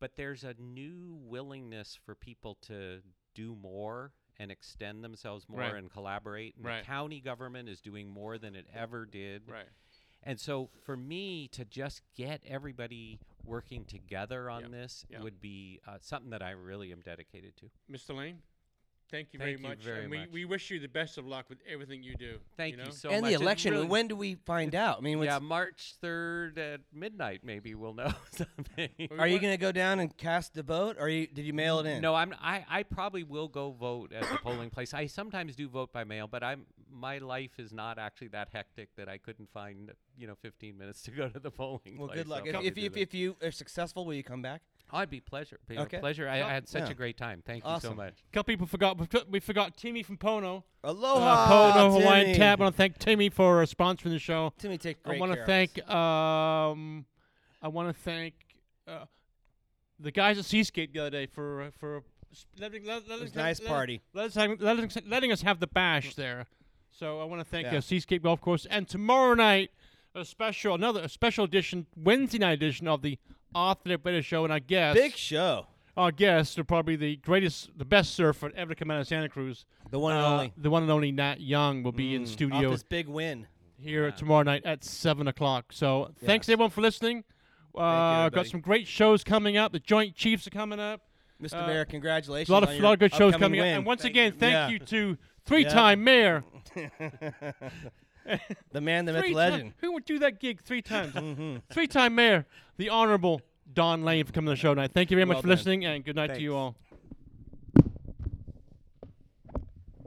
but 0.00 0.16
there's 0.16 0.42
a 0.44 0.54
new 0.58 1.16
willingness 1.24 1.98
for 2.06 2.14
people 2.14 2.56
to 2.62 3.00
do 3.34 3.54
more 3.54 4.12
and 4.38 4.50
extend 4.50 5.04
themselves 5.04 5.46
more 5.48 5.60
Right. 5.60 5.74
and 5.74 5.90
collaborate 5.90 6.56
and 6.56 6.64
Right. 6.64 6.80
the 6.80 6.86
county 6.86 7.20
government 7.20 7.68
is 7.68 7.80
doing 7.80 8.08
more 8.08 8.38
than 8.38 8.54
it 8.56 8.66
ever 8.74 9.04
did 9.06 9.42
Right. 9.48 9.68
and 10.22 10.40
so 10.40 10.70
for 10.84 10.96
me 10.96 11.48
to 11.48 11.64
just 11.64 12.00
get 12.16 12.42
everybody 12.46 13.18
working 13.44 13.84
together 13.84 14.48
on 14.48 14.62
Yeah, 14.62 14.68
this 14.68 15.04
yeah. 15.10 15.20
would 15.22 15.40
be 15.40 15.80
uh, 15.86 15.98
something 16.00 16.30
that 16.30 16.42
I 16.42 16.50
really 16.52 16.90
am 16.92 17.00
dedicated 17.02 17.56
to. 17.58 17.70
Mr. 17.90 18.16
Lane, 18.16 18.38
thank 19.10 19.28
you 19.32 19.38
Thank 19.38 19.40
very 19.40 19.52
you 19.62 19.68
much. 19.68 19.78
very 19.78 20.02
and 20.02 20.10
we, 20.10 20.18
much. 20.18 20.28
we 20.32 20.44
wish 20.44 20.70
you 20.70 20.80
the 20.80 20.88
best 20.88 21.18
of 21.18 21.26
luck 21.26 21.46
with 21.48 21.58
everything 21.70 22.02
you 22.02 22.14
do. 22.16 22.38
Thank 22.56 22.74
you. 22.74 22.80
you, 22.80 22.84
know? 22.86 22.90
so 22.92 23.10
and 23.10 23.22
much. 23.22 23.30
the 23.30 23.34
It's 23.34 23.42
election. 23.42 23.72
really- 23.74 23.86
when 23.86 24.08
do 24.08 24.16
we 24.16 24.34
find 24.34 24.74
out? 24.84 24.98
I 24.98 25.00
mean, 25.00 25.18
what's- 25.18 25.30
yeah, 25.30 25.38
March 25.38 25.94
3rd 26.02 26.58
at 26.58 26.80
midnight, 26.92 27.40
maybe 27.44 27.74
we'll 27.74 27.94
know 27.94 28.12
something. 28.32 28.88
Are 29.18 29.26
you 29.28 29.38
going 29.38 29.52
to 29.52 29.58
go 29.58 29.72
down 29.72 30.00
and 30.00 30.16
cast 30.16 30.54
the 30.54 30.62
vote, 30.62 30.96
or 30.98 31.08
you, 31.08 31.26
did 31.26 31.44
you 31.44 31.52
mail 31.52 31.78
it 31.80 31.86
in? 31.86 32.00
No, 32.02 32.14
I'm. 32.14 32.34
I, 32.40 32.64
I 32.68 32.82
probably 32.82 33.22
will 33.24 33.48
go 33.48 33.70
vote 33.72 34.12
at 34.12 34.22
the 34.28 34.38
polling 34.38 34.70
place. 34.70 34.92
I 34.94 35.06
sometimes 35.06 35.54
do 35.56 35.68
vote 35.68 35.92
by 35.92 36.04
mail, 36.04 36.26
but 36.26 36.42
I'm. 36.42 36.66
My 36.96 37.18
life 37.18 37.58
is 37.58 37.72
not 37.72 37.98
actually 37.98 38.28
that 38.28 38.50
hectic 38.52 38.88
that 38.96 39.08
I 39.08 39.18
couldn't 39.18 39.50
find 39.52 39.90
you 40.16 40.28
know 40.28 40.36
15 40.42 40.78
minutes 40.78 41.02
to 41.02 41.10
go 41.10 41.28
to 41.28 41.40
the 41.40 41.50
polling 41.50 41.96
Well, 41.98 42.06
place. 42.06 42.18
good 42.20 42.28
luck. 42.28 42.40
I'll 42.42 42.46
If, 42.46 42.52
probably 42.52 42.68
if, 42.68 42.74
do 42.74 42.80
if, 42.86 42.92
that. 42.92 43.00
if 43.00 43.14
you 43.14 43.36
are 43.42 43.50
successful, 43.50 44.04
will 44.06 44.14
you 44.14 44.22
come 44.22 44.42
back? 44.42 44.62
Oh, 44.92 44.98
I'd 44.98 45.10
be 45.10 45.20
pleasure. 45.20 45.58
Be 45.66 45.76
Okay. 45.78 45.96
a 45.96 46.00
pleasure. 46.00 46.28
I, 46.28 46.36
I 46.42 46.52
had 46.52 46.68
such 46.68 46.84
Yeah. 46.84 46.90
a 46.90 46.94
great 46.94 47.16
time. 47.16 47.42
Thank 47.44 47.64
you 47.64 47.68
so 47.68 47.74
Awesome. 47.74 47.96
much. 47.96 48.14
couple 48.32 48.52
people 48.52 48.66
forgot. 48.66 48.96
we 48.98 49.06
forgot- 49.06 49.28
We 49.30 49.40
forgot 49.40 49.76
Timmy 49.76 50.02
from 50.02 50.16
Pono. 50.18 50.62
Aloha, 50.84 51.44
uh, 51.44 51.48
Pono 51.74 52.00
Hawaiian 52.00 52.26
Timmy. 52.26 52.38
Tap. 52.38 52.60
I 52.60 52.62
want 52.64 52.74
to 52.74 52.76
thank 52.76 52.98
Timmy 52.98 53.28
for 53.30 53.62
uh, 53.62 53.66
sponsoring 53.66 54.10
the 54.10 54.18
show. 54.18 54.52
Timmy, 54.58 54.78
take 54.78 55.02
great 55.02 55.16
I 55.16 55.20
want 55.20 55.32
to 55.32 55.44
thank. 55.46 55.78
Um, 55.90 57.06
I 57.62 57.68
want 57.68 57.88
to 57.88 58.02
thank 58.02 58.34
uh, 58.86 59.06
the 59.98 60.10
guys 60.12 60.38
at 60.38 60.44
Seascape 60.44 60.92
the 60.92 61.00
other 61.00 61.10
day 61.10 61.26
for 61.26 61.62
uh, 61.62 61.70
for 61.78 62.04
letting 62.60 62.84
let, 62.84 63.08
let 63.08 63.18
It 63.18 63.22
was 63.22 63.30
us 63.30 63.36
a 63.36 63.38
nice 63.38 63.60
let- 63.60 63.68
party. 63.68 64.02
Let 64.12 64.26
us 64.26 64.34
have, 64.34 64.60
let 64.60 64.78
us, 64.78 64.98
letting 65.06 65.32
us 65.32 65.42
have 65.42 65.58
the 65.60 65.66
bash 65.66 66.14
there. 66.14 66.46
So 66.90 67.20
I 67.20 67.24
want 67.24 67.40
to 67.40 67.44
thank 67.44 67.66
Yeah. 67.66 67.78
uh, 67.78 67.80
Seascape 67.80 68.22
Golf 68.22 68.40
Course. 68.40 68.66
And 68.66 68.86
tomorrow 68.86 69.34
night, 69.34 69.70
a 70.14 70.24
special 70.24 70.74
another 70.74 71.00
a 71.00 71.08
special 71.08 71.44
edition 71.44 71.86
Wednesday 71.96 72.38
night 72.38 72.52
edition 72.52 72.86
of 72.86 73.02
the 73.02 73.18
Arthur 73.54 73.98
Better 73.98 74.22
Show. 74.22 74.44
And 74.44 74.52
I 74.52 74.58
guess 74.58 74.94
Big 74.94 75.14
show. 75.16 75.66
our 75.96 76.10
guests 76.12 76.58
are 76.58 76.64
probably 76.64 76.96
the 76.96 77.16
greatest, 77.16 77.70
the 77.76 77.84
best 77.84 78.14
surfer 78.14 78.50
ever 78.56 78.74
to 78.74 78.74
come 78.78 78.90
out 78.90 79.00
of 79.00 79.06
Santa 79.06 79.28
Cruz. 79.28 79.64
The 79.90 79.98
one 79.98 80.14
and 80.16 80.24
Uh, 80.24 80.30
only. 80.32 80.52
the 80.56 80.70
one 80.70 80.82
and 80.82 80.90
only 80.92 81.12
Nat 81.12 81.40
Young 81.40 81.82
will 81.82 81.92
be 81.92 82.14
in 82.14 82.22
Mm, 82.22 82.28
studio 82.28 82.66
Off 82.68 82.72
this 82.74 82.82
big 82.82 83.06
win. 83.08 83.46
here 83.78 84.06
Yeah. 84.06 84.10
tomorrow 84.12 84.42
night 84.42 84.64
at 84.64 84.82
seven 84.84 85.28
o'clock. 85.28 85.72
So 85.72 86.12
thanks 86.24 86.48
everyone 86.48 86.70
for 86.70 86.80
listening. 86.80 87.24
Uh, 87.74 87.78
got 87.80 88.26
everybody. 88.26 88.48
some 88.48 88.60
great 88.60 88.86
shows 88.86 89.24
coming 89.24 89.56
up. 89.56 89.72
The 89.72 89.80
Joint 89.80 90.14
Chiefs 90.14 90.46
are 90.46 90.50
coming 90.50 90.78
up. 90.80 91.00
Mr. 91.42 91.62
Uh, 91.62 91.66
Mayor, 91.66 91.84
congratulations. 91.84 92.48
A 92.48 92.52
lot 92.52 92.62
of 92.62 92.68
on 92.68 92.74
a 92.74 92.78
your 92.78 92.84
lot 92.84 92.92
of 92.94 92.98
good 93.00 93.12
shows 93.12 93.34
upcoming 93.34 93.58
coming 93.58 93.72
up. 93.72 93.76
And 93.78 93.84
once 93.86 94.02
Thank 94.02 94.12
again, 94.12 94.32
you. 94.34 94.38
thank 94.38 94.52
Yeah. 94.52 94.68
you 94.68 94.78
to 94.78 95.18
three-time 95.44 96.02
mayor. 96.04 96.44
the 98.72 98.80
man, 98.80 99.04
the 99.04 99.12
myth, 99.12 99.24
the 99.24 99.34
legend. 99.34 99.70
ti- 99.70 99.76
who 99.86 99.92
would 99.92 100.04
do 100.04 100.18
that 100.20 100.40
gig 100.40 100.62
three 100.62 100.82
times? 100.82 101.12
hmm 101.18 101.56
three-time 101.70 102.14
mayor, 102.14 102.46
the 102.76 102.88
honorable 102.90 103.40
Don 103.72 104.04
Lane 104.04 104.24
for 104.24 104.32
coming 104.32 104.46
to 104.46 104.52
the 104.52 104.60
show 104.60 104.74
tonight. 104.74 104.92
Thank 104.94 105.10
you 105.10 105.16
very 105.16 105.24
much 105.26 105.36
Well 105.36 105.42
for 105.42 105.48
done. 105.48 105.56
listening, 105.56 105.84
and 105.84 106.04
good 106.04 106.16
night 106.16 106.34
to 106.34 106.40
you 106.40 106.54
all. 106.54 106.76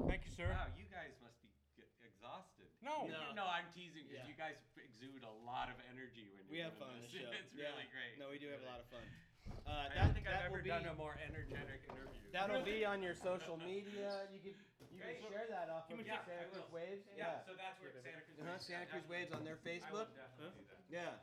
Thank 0.08 0.24
you, 0.26 0.32
sir. 0.36 0.48
Wow, 0.50 0.70
you 0.78 0.86
guys 0.94 1.14
must 1.22 1.36
be 1.42 1.50
exhausted. 2.06 2.70
No. 2.82 3.06
No. 3.12 3.34
no, 3.36 3.44
I'm 3.50 3.68
teasing 3.76 4.08
because 4.08 4.24
Yeah. 4.24 4.30
you 4.32 4.38
guys 4.38 4.56
exude 4.78 5.24
a 5.26 5.34
lot 5.46 5.68
of 5.70 5.78
energy 5.92 6.32
when 6.34 6.46
We 6.50 6.58
you're 6.64 6.70
have 6.72 6.78
doing 6.80 6.88
fun 6.88 6.96
on 6.96 7.02
this. 7.04 7.12
the 7.12 7.20
show. 7.28 7.32
It's 7.34 7.54
Yeah. 7.54 7.70
really 7.74 7.88
great. 7.92 8.14
No, 8.22 8.30
we 8.32 8.40
do 8.40 8.48
have 8.54 8.62
a 8.64 8.70
lot 8.70 8.80
of 8.82 8.88
fun. 8.90 9.04
Uh, 9.68 9.70
I 9.70 9.90
that, 9.92 10.00
don't 10.00 10.14
think 10.16 10.26
that 10.26 10.40
I've 10.48 10.52
will 10.54 10.60
ever 10.62 10.64
be, 10.64 10.70
done 10.72 10.86
a 10.88 10.96
more 10.96 11.16
energetic 11.20 11.84
interview. 11.92 12.24
That'll 12.32 12.64
be 12.64 12.86
on 12.88 13.04
your 13.04 13.16
social 13.16 13.58
media. 13.60 14.28
You 14.32 14.40
can 14.40 14.56
you 14.98 15.04
Okay. 15.04 15.14
can 15.14 15.22
share 15.28 15.46
that 15.48 15.70
off 15.70 15.90
of 15.90 16.00
Yeah, 16.04 16.20
Santa 16.26 16.46
Cruz. 16.46 16.64
Waves. 16.70 17.04
yeah, 17.16 17.38
so 17.46 17.54
that's 17.54 17.80
where 17.80 17.92
Santa 18.02 18.22
Cruz. 18.22 18.38
Uh-huh, 18.40 18.58
Waves- 18.60 18.68
Santa 18.68 18.86
Cruz 18.86 19.06
Waves 19.08 19.32
on 19.32 19.44
their 19.44 19.56
I 19.82 19.92
will 19.92 20.04
Facebook. 20.04 20.08
definitely 20.08 20.50
do 20.50 20.64
that. 20.66 20.82
Yeah. 20.90 21.16